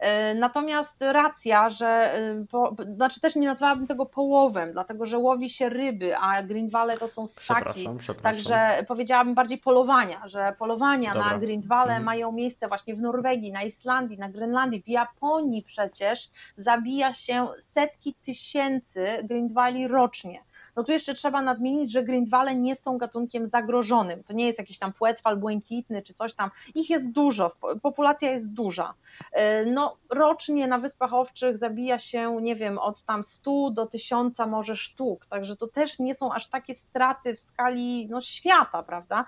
E, 0.00 0.34
natomiast 0.34 1.02
racja, 1.02 1.70
że 1.70 1.86
e, 1.86 2.44
po, 2.50 2.76
znaczy 2.94 3.20
też 3.20 3.36
nie 3.36 3.46
nazwałabym 3.46 3.86
tego 3.86 4.06
połowem, 4.06 4.72
dlatego 4.72 5.06
że 5.06 5.18
łowi 5.18 5.50
się 5.50 5.68
ryby, 5.68 6.16
a 6.16 6.42
Grindwale 6.42 6.92
to 6.92 7.08
są 7.08 7.26
ssaki. 7.26 7.64
Przepraszam, 7.64 7.98
przepraszam. 7.98 8.32
Także 8.32 8.84
powiedziałabym 8.88 9.34
bardziej 9.34 9.58
polowania, 9.58 10.28
że 10.28 10.54
polowania 10.58 11.12
Dobra. 11.12 11.30
na 11.30 11.38
Grindwale 11.38 11.90
mhm. 11.90 12.04
mają 12.04 12.32
miejsce 12.32 12.68
właśnie 12.68 12.94
w 12.94 13.00
Norwegii, 13.00 13.52
na 13.52 13.62
Islandii, 13.62 14.18
na 14.18 14.28
Grenlandii, 14.28 14.82
w 14.82 14.88
Japonii 14.88 15.62
przecież 15.62 16.30
zabija 16.56 17.14
się 17.14 17.48
setki 17.60 18.14
tysięcy 18.14 19.06
Grindwali 19.24 19.88
rocznie. 19.88 20.47
No 20.76 20.84
tu 20.84 20.92
jeszcze 20.92 21.14
trzeba 21.14 21.42
nadmienić, 21.42 21.92
że 21.92 22.02
Grindwale 22.02 22.54
nie 22.54 22.76
są 22.76 22.98
gatunkiem 22.98 23.46
zagrożonym. 23.46 24.24
To 24.24 24.32
nie 24.32 24.46
jest 24.46 24.58
jakiś 24.58 24.78
tam 24.78 24.92
płetwal 24.92 25.36
błękitny 25.36 26.02
czy 26.02 26.14
coś 26.14 26.34
tam. 26.34 26.50
Ich 26.74 26.90
jest 26.90 27.10
dużo, 27.10 27.52
populacja 27.82 28.30
jest 28.30 28.48
duża. 28.48 28.94
E, 29.32 29.64
no 29.64 29.96
rocznie 30.10 30.66
na 30.66 30.78
Wyspach 30.78 31.14
Owczych 31.14 31.56
zabija 31.56 31.98
się, 31.98 32.36
nie 32.42 32.56
wiem, 32.56 32.78
od 32.78 33.04
tam 33.04 33.24
100 33.24 33.70
do 33.70 33.86
1000 33.86 34.38
może 34.46 34.76
sztuk, 34.76 35.26
także 35.26 35.56
to 35.56 35.66
też 35.66 35.98
nie 35.98 36.14
są 36.14 36.32
aż 36.32 36.48
takie 36.48 36.74
straty 36.74 37.34
w 37.34 37.40
skali 37.40 38.08
no, 38.10 38.20
świata, 38.20 38.82
prawda, 38.82 39.24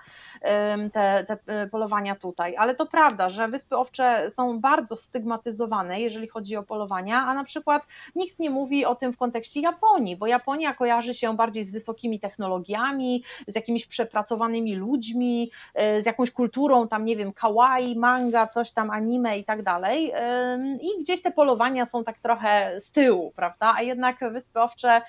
te, 0.93 1.25
te 1.27 1.37
e, 1.47 1.67
polowania 1.67 2.15
tutaj, 2.15 2.55
ale 2.57 2.75
to 2.75 2.85
prawda, 2.85 3.29
że 3.29 3.47
Wyspy 3.47 3.77
Owcze 3.77 4.29
są 4.29 4.59
bardzo 4.59 4.95
stygmatyzowane, 4.95 6.01
jeżeli 6.01 6.27
chodzi 6.27 6.55
o 6.55 6.63
polowania, 6.63 7.21
a 7.21 7.33
na 7.33 7.43
przykład 7.43 7.87
nikt 8.15 8.39
nie 8.39 8.49
mówi 8.49 8.85
o 8.85 8.95
tym 8.95 9.13
w 9.13 9.17
kontekście 9.17 9.61
Japonii, 9.61 10.15
bo 10.15 10.27
Japonia 10.27 10.73
kojarzy 10.73 11.13
się 11.13 11.20
się 11.21 11.35
bardziej 11.35 11.63
z 11.63 11.71
wysokimi 11.71 12.19
technologiami, 12.19 13.23
z 13.47 13.55
jakimiś 13.55 13.87
przepracowanymi 13.87 14.75
ludźmi, 14.75 15.51
y, 15.97 16.01
z 16.01 16.05
jakąś 16.05 16.31
kulturą, 16.31 16.87
tam 16.87 17.05
nie 17.05 17.15
wiem, 17.15 17.33
kawaii, 17.33 17.99
manga, 17.99 18.47
coś 18.47 18.71
tam, 18.71 18.89
anime 18.89 19.37
i 19.37 19.43
tak 19.43 19.63
dalej. 19.63 20.13
I 20.81 21.01
gdzieś 21.01 21.21
te 21.21 21.31
polowania 21.31 21.85
są 21.85 22.03
tak 22.03 22.19
trochę 22.19 22.81
z 22.81 22.91
tyłu, 22.91 23.31
prawda? 23.35 23.73
A 23.77 23.81
jednak 23.81 24.31
Wyspy 24.31 24.61
Owcze 24.61 25.01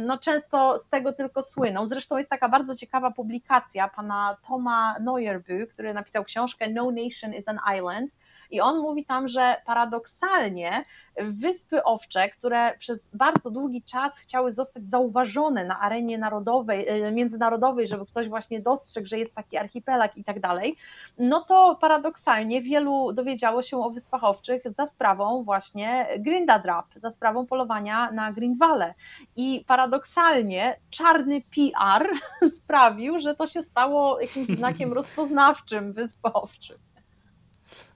no, 0.00 0.18
często 0.18 0.78
z 0.78 0.88
tego 0.88 1.12
tylko 1.12 1.42
słyną. 1.42 1.86
Zresztą 1.86 2.18
jest 2.18 2.30
taka 2.30 2.48
bardzo 2.48 2.74
ciekawa 2.74 3.10
publikacja 3.10 3.88
pana 3.88 4.36
Toma 4.48 4.98
Neuerby, 5.00 5.66
który 5.66 5.94
napisał 5.94 6.24
książkę 6.24 6.70
No 6.70 6.90
Nation 6.90 7.34
is 7.34 7.48
an 7.48 7.58
Island 7.76 8.10
i 8.50 8.60
on 8.60 8.78
mówi 8.78 9.04
tam, 9.04 9.28
że 9.28 9.56
paradoksalnie 9.66 10.82
wyspy 11.22 11.84
owcze, 11.84 12.28
które 12.28 12.78
przez 12.78 13.10
bardzo 13.14 13.50
długi 13.50 13.82
czas 13.82 14.18
chciały 14.18 14.52
zostać 14.52 14.88
zauważone 14.88 15.64
na 15.64 15.80
arenie 15.80 16.18
narodowej, 16.18 16.88
e, 16.88 17.12
międzynarodowej, 17.12 17.88
żeby 17.88 18.06
ktoś 18.06 18.28
właśnie 18.28 18.60
dostrzegł, 18.60 19.06
że 19.06 19.18
jest 19.18 19.34
taki 19.34 19.56
archipelag 19.56 20.16
i 20.16 20.24
tak 20.24 20.40
dalej, 20.40 20.76
no 21.18 21.40
to 21.40 21.78
paradoksalnie 21.80 22.62
wielu 22.62 23.12
dowiedziało 23.12 23.62
się 23.62 23.76
o 23.78 23.90
wyspach 23.90 24.24
owczych 24.24 24.62
za 24.76 24.86
sprawą 24.86 25.42
właśnie 25.44 26.08
Grindadrap, 26.18 26.86
za 26.96 27.10
sprawą 27.10 27.46
polowania 27.46 28.10
na 28.12 28.32
Grindwale. 28.32 28.94
I 29.36 29.64
paradoksalnie 29.66 30.76
czarny 30.90 31.40
PR 31.40 32.08
sprawił, 32.56 33.18
że 33.18 33.34
to 33.36 33.46
się 33.46 33.62
stało 33.62 34.20
jakimś 34.20 34.48
znakiem 34.48 34.92
rozpoznawczym 34.98 35.92
wysp 35.92 36.20
owczych. 36.22 36.87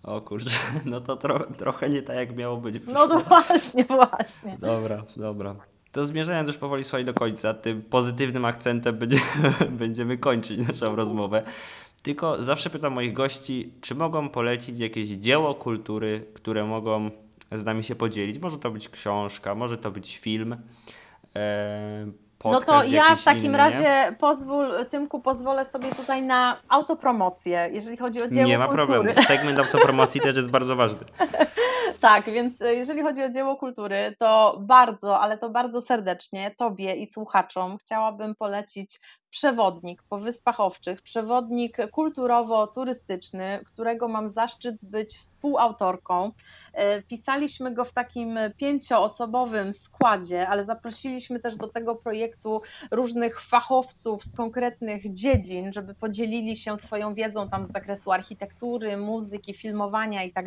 O 0.03 0.21
kurczę, 0.21 0.59
no 0.85 1.01
to 1.01 1.17
tro, 1.17 1.39
trochę 1.59 1.89
nie 1.89 2.03
tak 2.03 2.17
jak 2.17 2.37
miało 2.37 2.57
być. 2.57 2.83
No 2.87 3.09
to 3.09 3.21
właśnie, 3.29 3.85
właśnie. 3.85 4.57
Dobra, 4.59 5.05
dobra. 5.17 5.57
To 5.93 6.07
zmierzając 6.07 6.47
już 6.47 6.57
powoli 6.57 6.85
słuchaj 6.85 7.05
do 7.05 7.15
końca, 7.15 7.55
tym 7.55 7.83
pozytywnym 7.83 8.45
akcentem 8.45 8.99
będzie, 8.99 9.19
będziemy 9.71 10.19
kończyć 10.19 10.69
naszą 10.69 10.97
rozmowę. 10.97 11.43
Tylko 12.03 12.45
zawsze 12.45 12.71
pytam 12.71 12.93
moich 12.93 13.13
gości, 13.13 13.73
czy 13.81 13.95
mogą 13.95 14.29
polecić 14.29 14.79
jakieś 14.79 15.09
dzieło 15.09 15.55
kultury, 15.55 16.27
które 16.35 16.65
mogą 16.65 17.11
z 17.53 17.65
nami 17.65 17.85
się 17.85 17.95
podzielić. 17.95 18.39
Może 18.39 18.59
to 18.59 18.71
być 18.71 18.89
książka, 18.89 19.55
może 19.55 19.79
to 19.79 19.91
być 19.91 20.19
film. 20.19 20.57
Eee, 21.35 22.13
no 22.45 22.61
to 22.61 22.85
ja 22.85 23.17
w 23.17 23.25
takim 23.25 23.45
inny, 23.45 23.59
razie 23.59 24.15
pozwól, 24.19 24.87
Tymku, 24.91 25.21
pozwolę 25.21 25.65
sobie 25.65 25.91
tutaj 25.95 26.23
na 26.23 26.57
autopromocję, 26.69 27.69
jeżeli 27.73 27.97
chodzi 27.97 28.23
o 28.23 28.29
dzieło 28.29 28.47
Nie 28.47 28.59
ma 28.59 28.67
kultury. 28.69 28.87
problemu, 28.87 29.21
segment 29.29 29.59
autopromocji 29.59 30.21
też 30.21 30.37
jest 30.37 30.51
bardzo 30.51 30.77
ważny. 30.77 31.01
tak, 32.01 32.25
więc 32.31 32.63
e, 32.63 32.75
jeżeli 32.75 33.03
chodzi 33.03 33.23
o 33.23 33.31
dzieło 33.31 33.57
kultury, 33.57 34.15
to 34.19 34.59
bardzo, 34.61 35.21
ale 35.21 35.39
to 35.39 35.51
bardzo 35.51 35.81
serdecznie 35.81 36.55
Tobie 36.59 36.95
i 36.95 37.07
słuchaczom 37.07 37.79
chciałabym 37.79 38.35
polecić 38.35 39.01
przewodnik 39.33 40.03
po 40.03 40.19
Wyspach 40.19 40.61
Owczych, 40.61 41.03
przewodnik 41.03 41.77
kulturowo-turystyczny, 41.91 43.65
którego 43.65 44.09
mam 44.09 44.31
zaszczyt 44.31 44.85
być 44.85 45.19
współautorką. 45.19 46.33
E, 46.73 47.03
pisaliśmy 47.03 47.75
go 47.75 47.85
w 47.85 47.93
takim 47.93 48.39
pięcioosobowym 48.57 49.73
składzie, 49.73 50.49
ale 50.49 50.65
zaprosiliśmy 50.65 51.41
też 51.41 51.57
do 51.57 51.69
tego 51.69 51.97
projektu 51.97 52.63
różnych 52.91 53.41
fachowców 53.41 54.25
z 54.25 54.37
konkretnych 54.37 55.15
dziedzin, 55.15 55.73
żeby 55.73 55.95
podzielili 55.95 56.57
się 56.57 56.79
swoją 56.79 57.15
wiedzą 57.15 57.49
tam 57.49 57.67
z 57.67 57.73
zakresu 57.73 58.13
architektury, 58.13 58.97
muzyki, 58.97 59.55
filmowania 59.55 60.25
i 60.25 60.33
tak. 60.33 60.43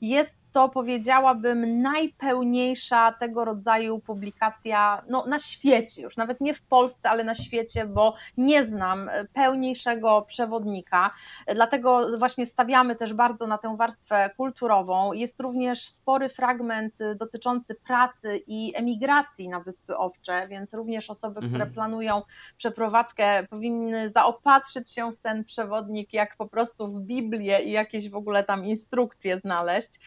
Jest 0.00 0.38
to 0.52 0.68
powiedziałabym 0.68 1.82
najpełniejsza 1.82 3.12
tego 3.12 3.44
rodzaju 3.44 3.98
publikacja 3.98 5.02
no, 5.08 5.26
na 5.26 5.38
świecie, 5.38 6.02
już 6.02 6.16
nawet 6.16 6.40
nie 6.40 6.54
w 6.54 6.62
Polsce, 6.62 7.10
ale 7.10 7.24
na 7.24 7.34
świecie, 7.34 7.86
bo 7.98 8.14
nie 8.36 8.64
znam 8.64 9.10
pełniejszego 9.32 10.22
przewodnika. 10.22 11.10
Dlatego 11.54 12.18
właśnie 12.18 12.46
stawiamy 12.46 12.96
też 12.96 13.12
bardzo 13.14 13.46
na 13.46 13.58
tę 13.58 13.76
warstwę 13.76 14.30
kulturową. 14.36 15.12
Jest 15.12 15.40
również 15.40 15.88
spory 15.88 16.28
fragment 16.28 16.98
dotyczący 17.16 17.74
pracy 17.74 18.42
i 18.46 18.72
emigracji 18.76 19.48
na 19.48 19.60
Wyspy 19.60 19.96
Owcze, 19.96 20.48
więc 20.48 20.74
również 20.74 21.10
osoby, 21.10 21.40
mhm. 21.40 21.52
które 21.52 21.66
planują 21.66 22.22
przeprowadzkę, 22.56 23.46
powinny 23.50 24.10
zaopatrzyć 24.10 24.90
się 24.90 25.12
w 25.12 25.20
ten 25.20 25.44
przewodnik, 25.44 26.12
jak 26.12 26.36
po 26.36 26.46
prostu 26.46 26.88
w 26.88 27.00
Biblię 27.00 27.62
i 27.62 27.70
jakieś 27.70 28.10
w 28.10 28.16
ogóle 28.16 28.44
tam 28.44 28.64
instrukcje 28.64 29.38
znaleźć. 29.38 30.00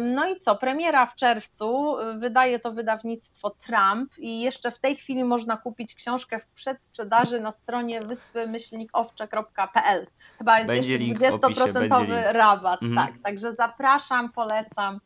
No 0.00 0.28
i 0.28 0.40
co, 0.40 0.56
premiera 0.56 1.06
w 1.06 1.14
czerwcu, 1.14 1.96
wydaje 2.18 2.60
to 2.60 2.72
wydawnictwo 2.72 3.50
Trump 3.50 4.18
i 4.18 4.40
jeszcze 4.40 4.70
w 4.70 4.78
tej 4.78 4.96
chwili 4.96 5.24
można 5.24 5.56
kupić 5.56 5.94
książkę 5.94 6.40
w 6.40 6.46
przedsprzedaży 6.46 7.15
na 7.40 7.52
stronie 7.52 8.00
wyspy-owcze.pl. 8.00 10.06
Chyba 10.38 10.58
jest 10.58 10.66
będzie 10.66 10.96
jeszcze 10.96 11.30
20% 11.30 12.32
rabat, 12.32 12.82
mhm. 12.82 13.06
tak, 13.06 13.22
także 13.22 13.54
zapraszam, 13.54 14.32
polecam. 14.32 15.00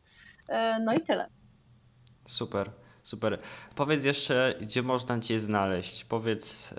E, 0.48 0.80
no 0.80 0.94
i 0.94 1.00
tyle. 1.00 1.28
Super. 2.26 2.70
Super. 3.02 3.38
Powiedz 3.74 4.04
jeszcze, 4.04 4.54
gdzie 4.60 4.82
można 4.82 5.20
Cię 5.20 5.40
znaleźć. 5.40 6.04
Powiedz, 6.04 6.70
yy, 6.70 6.76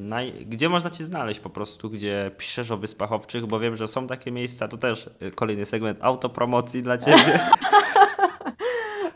naj... 0.00 0.32
gdzie 0.32 0.68
można 0.68 0.90
Cię 0.90 1.04
znaleźć 1.04 1.40
po 1.40 1.50
prostu, 1.50 1.90
gdzie 1.90 2.30
piszesz 2.38 2.70
o 2.70 2.76
Wyspach 2.76 3.12
Owczych, 3.12 3.46
bo 3.46 3.60
wiem, 3.60 3.76
że 3.76 3.88
są 3.88 4.06
takie 4.06 4.30
miejsca. 4.30 4.68
To 4.68 4.76
też 4.76 5.10
e, 5.20 5.30
kolejny 5.30 5.66
segment 5.66 5.98
autopromocji 6.02 6.82
dla 6.82 6.98
Ciebie. 6.98 7.40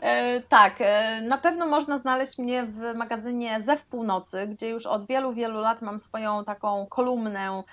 E, 0.07 0.41
tak, 0.41 0.79
na 1.21 1.37
pewno 1.37 1.65
można 1.65 1.97
znaleźć 1.97 2.37
mnie 2.37 2.65
w 2.65 2.95
magazynie 2.95 3.61
Zew 3.61 3.85
Północy, 3.85 4.47
gdzie 4.47 4.69
już 4.69 4.85
od 4.85 5.07
wielu, 5.07 5.33
wielu 5.33 5.59
lat 5.59 5.81
mam 5.81 5.99
swoją 5.99 6.45
taką 6.45 6.85
kolumnę, 6.89 7.63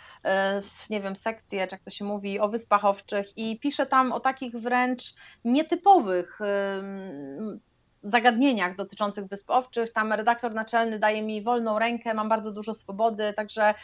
nie 0.90 1.00
wiem, 1.00 1.16
sekcję, 1.16 1.66
czy 1.66 1.74
jak 1.74 1.82
to 1.82 1.90
się 1.90 2.04
mówi, 2.04 2.40
o 2.40 2.48
Wyspach 2.48 2.84
Owczych 2.84 3.38
i 3.38 3.58
piszę 3.58 3.86
tam 3.86 4.12
o 4.12 4.20
takich 4.20 4.56
wręcz 4.56 5.14
nietypowych 5.44 6.38
zagadnieniach 8.10 8.76
dotyczących 8.76 9.26
Wysp 9.26 9.50
Owczych. 9.50 9.92
Tam 9.92 10.12
redaktor 10.12 10.54
naczelny 10.54 10.98
daje 10.98 11.22
mi 11.22 11.42
wolną 11.42 11.78
rękę, 11.78 12.14
mam 12.14 12.28
bardzo 12.28 12.52
dużo 12.52 12.74
swobody, 12.74 13.32
także 13.36 13.74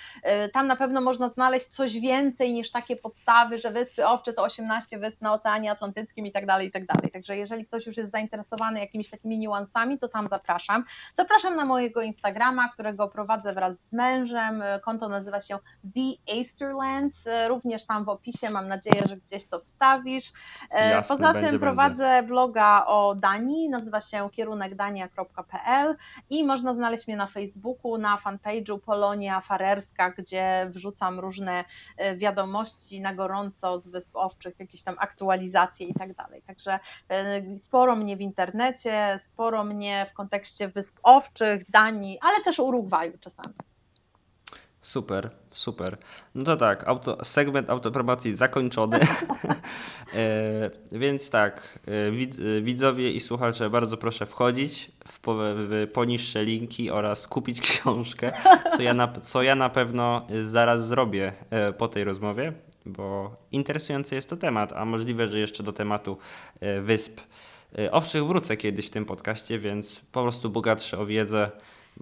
y, 0.46 0.48
tam 0.48 0.66
na 0.66 0.76
pewno 0.76 1.00
można 1.00 1.28
znaleźć 1.28 1.66
coś 1.66 2.00
więcej 2.00 2.52
niż 2.52 2.70
takie 2.70 2.96
podstawy, 2.96 3.58
że 3.58 3.70
Wyspy 3.70 4.06
Owcze 4.06 4.32
to 4.32 4.42
18 4.42 4.98
wysp 4.98 5.22
na 5.22 5.32
Oceanie 5.32 5.70
Atlantyckim 5.70 6.26
i 6.26 6.32
tak 6.32 6.46
dalej, 6.46 6.68
i 6.68 6.70
tak 6.70 6.86
dalej. 6.86 7.10
Także 7.10 7.36
jeżeli 7.36 7.66
ktoś 7.66 7.86
już 7.86 7.96
jest 7.96 8.12
zainteresowany 8.12 8.80
jakimiś 8.80 9.10
takimi 9.10 9.38
niuansami, 9.38 9.98
to 9.98 10.08
tam 10.08 10.28
zapraszam. 10.28 10.84
Zapraszam 11.14 11.56
na 11.56 11.64
mojego 11.64 12.02
Instagrama, 12.02 12.68
którego 12.68 13.08
prowadzę 13.08 13.52
wraz 13.52 13.78
z 13.78 13.92
mężem. 13.92 14.62
Konto 14.84 15.08
nazywa 15.08 15.40
się 15.40 15.58
The 15.94 16.34
Easterlands. 16.36 17.24
Również 17.48 17.86
tam 17.86 18.04
w 18.04 18.08
opisie 18.08 18.50
mam 18.50 18.68
nadzieję, 18.68 19.02
że 19.08 19.16
gdzieś 19.16 19.46
to 19.46 19.60
wstawisz. 19.60 20.32
E, 20.70 20.90
Jasne, 20.90 21.16
Poza 21.16 21.32
będzie, 21.32 21.50
tym 21.50 21.60
prowadzę 21.60 22.08
będzie. 22.08 22.28
bloga 22.28 22.84
o 22.86 23.14
Danii, 23.14 23.68
nazywa 23.68 24.00
się 24.00 24.09
się 24.11 24.30
kierunkdania.pl 24.30 25.96
i 26.30 26.44
można 26.44 26.74
znaleźć 26.74 27.06
mnie 27.06 27.16
na 27.16 27.26
Facebooku, 27.26 27.98
na 27.98 28.16
fanpage'u 28.16 28.80
Polonia 28.80 29.40
Farerska, 29.40 30.11
gdzie 30.11 30.66
wrzucam 30.70 31.20
różne 31.20 31.64
e, 31.96 32.16
wiadomości 32.16 33.00
na 33.00 33.14
gorąco 33.14 33.80
z 33.80 33.88
Wysp 33.88 34.16
Owczych, 34.16 34.61
jakieś 34.61 34.82
tam 34.82 34.96
aktualizacje 34.98 35.86
i 35.86 35.94
tak 35.94 36.14
dalej. 36.14 36.42
Także 36.42 36.78
e, 37.08 37.58
sporo 37.58 37.96
mnie 37.96 38.16
w 38.16 38.20
internecie, 38.20 39.18
sporo 39.24 39.64
mnie 39.64 40.06
w 40.11 40.14
kontekście 40.14 40.68
Wysp 40.68 40.98
Owczych, 41.02 41.70
Danii, 41.70 42.18
ale 42.22 42.44
też 42.44 42.58
Urugwaju 42.58 43.18
czasami. 43.20 43.69
Super, 44.83 45.31
super. 45.53 45.99
No 46.35 46.45
to 46.45 46.57
tak, 46.57 46.89
auto, 46.89 47.24
segment 47.24 47.70
autopromocji 47.70 48.35
zakończony. 48.35 49.01
e, 50.14 50.70
więc 50.93 51.31
tak, 51.31 51.78
e, 51.87 52.11
wid, 52.11 52.37
e, 52.59 52.61
widzowie 52.61 53.12
i 53.12 53.20
słuchacze, 53.20 53.70
bardzo 53.70 53.97
proszę 53.97 54.26
wchodzić 54.26 54.91
w, 55.09 55.20
po, 55.20 55.35
w 55.39 55.89
poniższe 55.93 56.45
linki 56.45 56.91
oraz 56.91 57.28
kupić 57.28 57.61
książkę, 57.70 58.33
co 58.76 58.83
ja 58.83 58.95
na, 58.95 59.12
co 59.12 59.43
ja 59.43 59.55
na 59.55 59.68
pewno 59.68 60.26
zaraz 60.45 60.87
zrobię 60.87 61.33
e, 61.51 61.72
po 61.72 61.89
tej 61.89 62.05
rozmowie, 62.05 62.53
bo 62.87 63.37
interesujący 63.53 64.14
jest 64.14 64.31
to 64.31 64.37
temat, 64.37 64.72
a 64.72 64.85
możliwe, 64.85 65.28
że 65.28 65.39
jeszcze 65.39 65.62
do 65.62 65.72
tematu 65.72 66.18
e, 66.61 66.81
wysp 66.81 67.20
e, 67.78 67.93
owczych 67.93 68.26
wrócę 68.26 68.57
kiedyś 68.57 68.87
w 68.87 68.91
tym 68.91 69.05
podcaście, 69.05 69.59
więc 69.59 70.01
po 70.12 70.22
prostu 70.22 70.51
bogatsze 70.51 70.99
o 70.99 71.07
wiedzę 71.07 71.51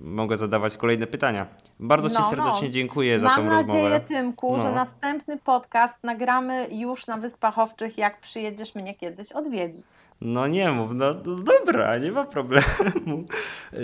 mogę 0.02 0.36
zadawać 0.36 0.76
kolejne 0.76 1.06
pytania. 1.06 1.46
Bardzo 1.80 2.08
no, 2.08 2.14
Ci 2.20 2.24
serdecznie 2.24 2.68
no. 2.68 2.74
dziękuję 2.74 3.20
za 3.20 3.26
Mam 3.26 3.36
tą 3.36 3.42
rozmowę. 3.42 3.66
Mam 3.66 3.82
nadzieję, 3.82 4.00
Tymku, 4.00 4.56
no. 4.56 4.62
że 4.62 4.72
następny 4.72 5.38
podcast 5.38 6.04
nagramy 6.04 6.68
już 6.70 7.06
na 7.06 7.16
Wyspach 7.16 7.58
Owczych, 7.58 7.98
jak 7.98 8.20
przyjedziesz 8.20 8.74
mnie 8.74 8.94
kiedyś 8.94 9.32
odwiedzić. 9.32 9.86
No 10.20 10.46
nie 10.46 10.70
mów, 10.70 10.90
no, 10.94 11.14
no 11.24 11.34
dobra, 11.34 11.98
nie 11.98 12.12
ma 12.12 12.24
problemu. 12.24 13.24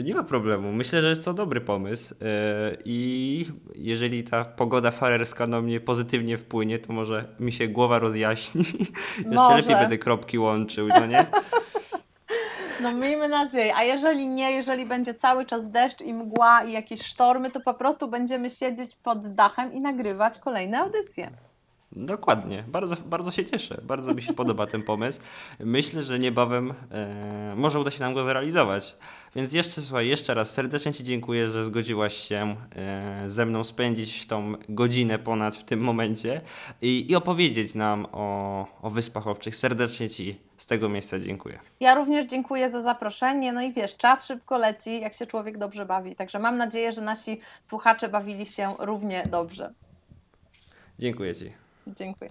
Nie 0.05 0.15
ma 0.15 0.23
problemu. 0.23 0.73
Myślę, 0.73 1.03
że 1.03 1.09
jest 1.09 1.25
to 1.25 1.35
dobry 1.35 1.61
pomysł 1.61 2.15
yy, 2.21 2.27
i 2.85 3.47
jeżeli 3.75 4.25
ta 4.25 4.45
pogoda 4.45 4.91
farerska 4.91 5.47
na 5.47 5.61
mnie 5.61 5.81
pozytywnie 5.81 6.37
wpłynie, 6.37 6.79
to 6.79 6.93
może 6.93 7.25
mi 7.41 7.53
się 7.53 7.69
głowa 7.69 7.99
rozjaśni. 7.99 8.65
Jeszcze 9.31 9.57
lepiej 9.57 9.77
będę 9.77 9.99
kropki 9.99 10.39
łączył, 10.39 10.89
no 10.89 11.07
nie? 11.07 11.27
No 12.81 12.93
miejmy 12.93 13.29
nadzieję. 13.29 13.77
A 13.77 13.83
jeżeli 13.83 14.27
nie, 14.27 14.53
jeżeli 14.53 14.87
będzie 14.87 15.15
cały 15.15 15.47
czas 15.47 15.71
deszcz 15.71 16.01
i 16.01 16.15
mgła 16.15 16.65
i 16.65 16.73
jakieś 16.73 17.03
sztormy, 17.03 17.51
to 17.51 17.61
po 17.61 17.75
prostu 17.75 18.09
będziemy 18.09 18.51
siedzieć 18.51 18.97
pod 18.97 19.35
dachem 19.35 19.73
i 19.73 19.81
nagrywać 19.81 20.39
kolejne 20.39 20.79
audycje. 20.79 21.31
Dokładnie, 21.97 22.65
bardzo, 22.69 22.97
bardzo 23.07 23.31
się 23.31 23.45
cieszę, 23.45 23.81
bardzo 23.83 24.15
mi 24.15 24.23
się 24.23 24.33
podoba 24.33 24.67
ten 24.67 24.83
pomysł. 24.83 25.21
Myślę, 25.61 26.03
że 26.03 26.19
niebawem 26.19 26.75
e, 26.91 27.55
może 27.57 27.81
uda 27.81 27.91
się 27.91 28.01
nam 28.01 28.15
go 28.15 28.25
zrealizować. 28.25 28.97
Więc 29.37 29.53
jeszcze, 29.53 29.83
słuchaj, 29.83 30.09
jeszcze 30.09 30.35
raz 30.35 30.51
serdecznie 30.51 30.93
Ci 30.93 31.05
dziękuję, 31.05 31.51
że 31.51 31.65
zgodziłaś 31.65 32.15
się 32.15 32.57
e, 32.77 33.25
ze 33.31 33.47
mną 33.47 33.65
spędzić 33.65 34.27
tą 34.27 34.55
godzinę 34.69 35.19
ponad 35.19 35.57
w 35.57 35.65
tym 35.65 35.81
momencie 35.81 36.41
i, 36.83 37.11
i 37.11 37.17
opowiedzieć 37.17 37.75
nam 37.75 38.07
o, 38.13 38.67
o 38.83 38.91
Wyspach 38.91 39.27
Owczych. 39.27 39.57
Serdecznie 39.57 40.11
Ci 40.11 40.41
z 40.57 40.67
tego 40.67 40.89
miejsca 40.89 41.21
dziękuję. 41.21 41.59
Ja 41.81 41.95
również 41.95 42.27
dziękuję 42.27 42.71
za 42.71 42.83
zaproszenie. 42.83 43.53
No 43.53 43.63
i 43.63 43.73
wiesz, 43.73 43.97
czas 43.97 44.27
szybko 44.27 44.59
leci, 44.59 45.01
jak 45.01 45.15
się 45.15 45.27
człowiek 45.27 45.59
dobrze 45.59 45.87
bawi. 45.87 46.17
Także 46.17 46.39
mam 46.39 46.57
nadzieję, 46.57 46.93
że 46.93 47.01
nasi 47.01 47.41
słuchacze 47.69 48.09
bawili 48.09 48.47
się 48.47 48.75
równie 48.79 49.29
dobrze. 49.31 49.73
Dziękuję 50.99 51.35
Ci. 51.35 51.53
Dziękuję. 51.87 52.15